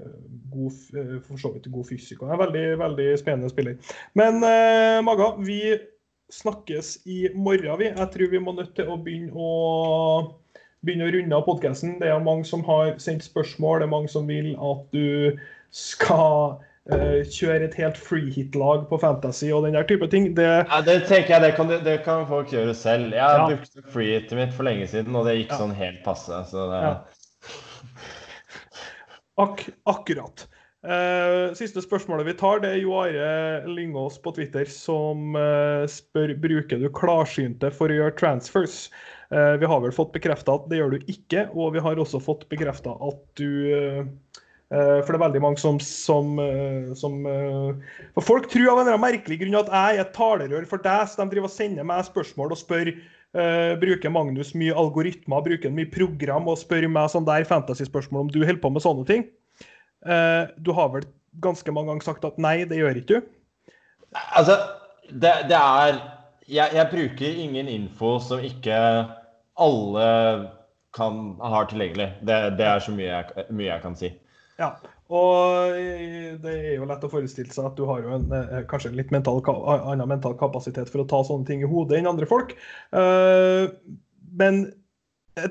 eh, 0.00 0.12
god, 0.48 0.76
for 1.26 1.40
så 1.40 1.50
vidt 1.52 1.68
god 1.68 1.84
fysikk. 1.84 2.22
Han 2.24 2.32
er 2.32 2.38
en 2.38 2.44
veldig, 2.46 2.66
veldig 2.80 3.08
spennende 3.20 3.52
spiller. 3.52 3.92
Men 4.16 4.40
eh, 4.40 5.00
Maga, 5.04 5.34
vi 5.44 5.60
snakkes 6.32 6.98
i 7.08 7.28
morgen, 7.34 7.78
vi. 7.80 7.88
Jeg 7.90 8.10
tror 8.14 8.30
vi 8.30 8.38
må 8.42 8.52
nødt 8.56 8.74
til 8.76 8.88
å 8.90 8.98
begynne 9.00 9.32
å 9.34 9.50
begynne 10.86 11.08
å 11.08 11.12
runde 11.14 11.34
av 11.36 11.44
podkasten. 11.46 11.98
Det 11.98 12.08
er 12.12 12.22
mange 12.22 12.46
som 12.46 12.62
har 12.68 12.94
sendt 13.02 13.26
spørsmål. 13.26 13.80
Det 13.80 13.88
er 13.88 13.94
mange 13.96 14.10
som 14.12 14.28
vil 14.30 14.52
at 14.62 14.84
du 14.94 15.38
skal 15.74 16.58
uh, 16.92 17.20
kjøre 17.26 17.66
et 17.66 17.74
helt 17.80 17.98
freehit-lag 17.98 18.86
på 18.90 19.00
Fantasy 19.02 19.50
og 19.52 19.66
den 19.66 19.74
der 19.74 19.88
type 19.88 20.06
ting. 20.12 20.30
Det, 20.38 20.46
Ja, 20.46 20.80
det 20.86 21.00
tenker 21.10 21.34
jeg, 21.34 21.42
det 21.48 21.54
kan, 21.56 21.72
det 21.84 21.96
kan 22.06 22.26
folk 22.30 22.52
gjøre 22.54 22.76
selv. 22.78 23.10
Jeg 23.10 23.18
Ja. 23.18 23.48
brukte 23.50 23.82
freehitet 23.92 24.38
mitt 24.38 24.54
for 24.54 24.68
lenge 24.68 24.86
siden, 24.86 25.16
og 25.18 25.26
det 25.26 25.34
gikk 25.40 25.56
Ja. 25.56 25.58
sånn 25.64 25.74
helt 25.74 26.04
passe. 26.06 26.44
Så 26.52 26.68
det. 26.70 26.94
Ak 29.38 29.66
akkurat. 29.86 30.46
Eh, 30.86 31.54
siste 31.58 31.82
spørsmålet 31.82 32.28
vi 32.28 32.36
tar, 32.38 32.60
det 32.62 32.68
er 32.70 32.82
Jo 32.84 32.92
Are 33.00 33.66
Lyngås 33.66 34.20
på 34.22 34.30
Twitter 34.36 34.68
som 34.70 35.34
eh, 35.34 35.88
spør 35.90 36.36
bruker 36.38 36.78
du 36.78 36.86
klarsynte 36.94 37.72
for 37.74 37.90
å 37.90 37.96
gjøre 37.96 38.14
transfers. 38.20 38.84
Eh, 39.34 39.56
vi 39.58 39.66
har 39.66 39.82
vel 39.82 39.94
fått 39.96 40.12
bekrefta 40.14 40.54
at 40.54 40.68
det 40.70 40.78
gjør 40.78 40.94
du 40.94 41.10
ikke, 41.10 41.48
og 41.50 41.74
vi 41.74 41.82
har 41.82 41.98
også 41.98 42.20
fått 42.22 42.46
bekrefta 42.52 42.94
at 42.94 43.22
du 43.40 44.14
For 44.68 45.08
det 45.08 45.16
er 45.16 45.22
veldig 45.22 45.40
mange 45.40 45.56
som, 45.56 45.78
som, 45.80 46.34
som 46.92 47.14
For 47.24 48.24
folk 48.26 48.50
tror 48.52 48.66
av 48.74 48.82
en 48.82 49.00
merkelig 49.00 49.38
grunn 49.40 49.56
at 49.62 49.70
jeg 49.72 49.96
er 49.96 50.02
et 50.02 50.10
talerør 50.12 50.66
for 50.68 50.84
deg, 50.84 51.06
så 51.08 51.22
de 51.22 51.32
driver 51.32 51.48
og 51.48 51.54
sender 51.54 51.88
meg 51.88 52.04
spørsmål 52.06 52.54
og 52.54 52.60
spør 52.60 52.92
Uh, 53.36 53.74
bruker 53.76 54.08
Magnus 54.08 54.54
mye 54.56 54.72
algoritmer, 54.72 55.42
bruker 55.44 55.68
mye 55.68 55.90
program 55.92 56.46
og 56.48 56.56
spør 56.62 56.86
meg 56.88 57.10
sånn 57.12 57.26
der 57.28 57.44
fantasy-spørsmål 57.44 58.22
om 58.24 58.30
du 58.32 58.38
holder 58.40 58.62
på 58.62 58.70
med 58.72 58.80
sånne 58.80 59.04
ting. 59.04 59.26
Eh, 60.06 60.44
du 60.56 60.72
har 60.76 60.92
vel 60.94 61.08
ganske 61.42 61.72
mange 61.74 61.92
ganger 61.92 62.06
sagt 62.06 62.26
at 62.28 62.38
nei, 62.42 62.62
det 62.68 62.78
gjør 62.80 63.00
ikke 63.00 63.18
du? 63.18 63.32
Altså, 64.36 64.58
det, 65.10 65.34
det 65.50 65.58
er 65.58 65.98
jeg, 66.48 66.72
jeg 66.74 66.88
bruker 66.92 67.42
ingen 67.44 67.68
info 67.68 68.16
som 68.24 68.44
ikke 68.44 68.78
alle 69.58 70.06
kan, 70.96 71.18
har 71.40 71.68
tilgjengelig. 71.68 72.08
Det, 72.24 72.38
det 72.58 72.68
er 72.68 72.80
så 72.84 72.94
mye 72.94 73.10
jeg, 73.10 73.48
mye 73.52 73.68
jeg 73.68 73.84
kan 73.84 73.98
si. 73.98 74.12
Ja. 74.58 74.72
Og 75.08 75.76
det 76.42 76.52
er 76.52 76.74
jo 76.76 76.88
lett 76.88 77.04
å 77.06 77.10
forestille 77.12 77.52
seg 77.54 77.70
at 77.70 77.78
du 77.78 77.86
har 77.88 78.02
jo 78.04 78.16
en, 78.18 78.26
eh, 78.34 78.64
kanskje 78.68 78.90
en 78.90 78.98
litt 78.98 79.12
mental, 79.14 79.40
annen 79.48 80.10
mental 80.10 80.34
kapasitet 80.40 80.90
for 80.92 81.04
å 81.04 81.08
ta 81.08 81.22
sånne 81.24 81.48
ting 81.48 81.62
i 81.64 81.70
hodet 81.70 82.00
enn 82.00 82.10
andre 82.10 82.28
folk. 82.28 82.52
Eh, 82.92 83.70
men 84.40 84.66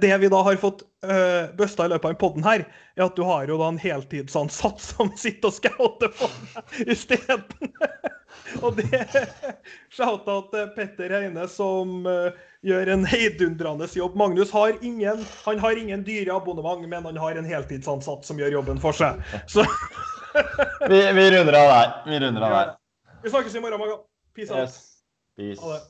det 0.01 0.17
vi 0.17 0.29
da 0.29 0.41
har 0.43 0.55
fått 0.61 0.83
uh, 1.05 1.47
bøsta 1.57 1.85
i 1.85 1.91
løpet 1.93 2.09
av 2.09 2.19
podden 2.21 2.45
her, 2.45 2.65
er 2.97 3.05
at 3.07 3.17
du 3.17 3.23
har 3.27 3.47
jo 3.49 3.59
da 3.59 3.71
en 3.71 3.79
heltidsansatt 3.81 4.81
som 4.91 5.11
sitter 5.19 5.51
og 5.51 5.57
scouter 5.57 6.13
for 6.17 6.33
deg 6.53 6.93
isteden. 6.95 7.71
og 8.63 8.77
det 8.79 9.01
Shout-out 9.93 10.51
til 10.53 10.69
Petter 10.75 11.13
Heine, 11.15 11.47
som 11.51 12.07
uh, 12.09 12.29
gjør 12.67 12.93
en 12.95 13.07
heidundrende 13.07 13.89
jobb. 13.93 14.17
Magnus 14.19 14.53
har 14.55 14.75
ingen, 14.81 15.23
han 15.45 15.63
har 15.63 15.79
ingen 15.79 16.05
dyre 16.07 16.35
abonnement, 16.35 16.85
men 16.87 17.07
han 17.11 17.19
har 17.21 17.39
en 17.39 17.47
heltidsansatt 17.47 18.27
som 18.27 18.39
gjør 18.41 18.59
jobben 18.59 18.81
for 18.83 18.97
seg. 18.97 19.21
Så 19.53 19.65
Vi, 20.87 20.99
vi 21.17 21.29
runder 21.33 21.55
av 21.57 21.71
der. 21.71 21.93
Vi 22.05 22.19
runder 22.21 22.43
av 22.45 22.57
der. 22.57 22.73
vi 23.23 23.29
snakkes 23.33 23.55
i 23.55 23.63
morgen, 23.63 23.81
Maga. 23.81 24.01
Peace 24.37 24.53
out. 24.53 24.67
Yes. 24.67 24.81
Peace. 25.37 25.87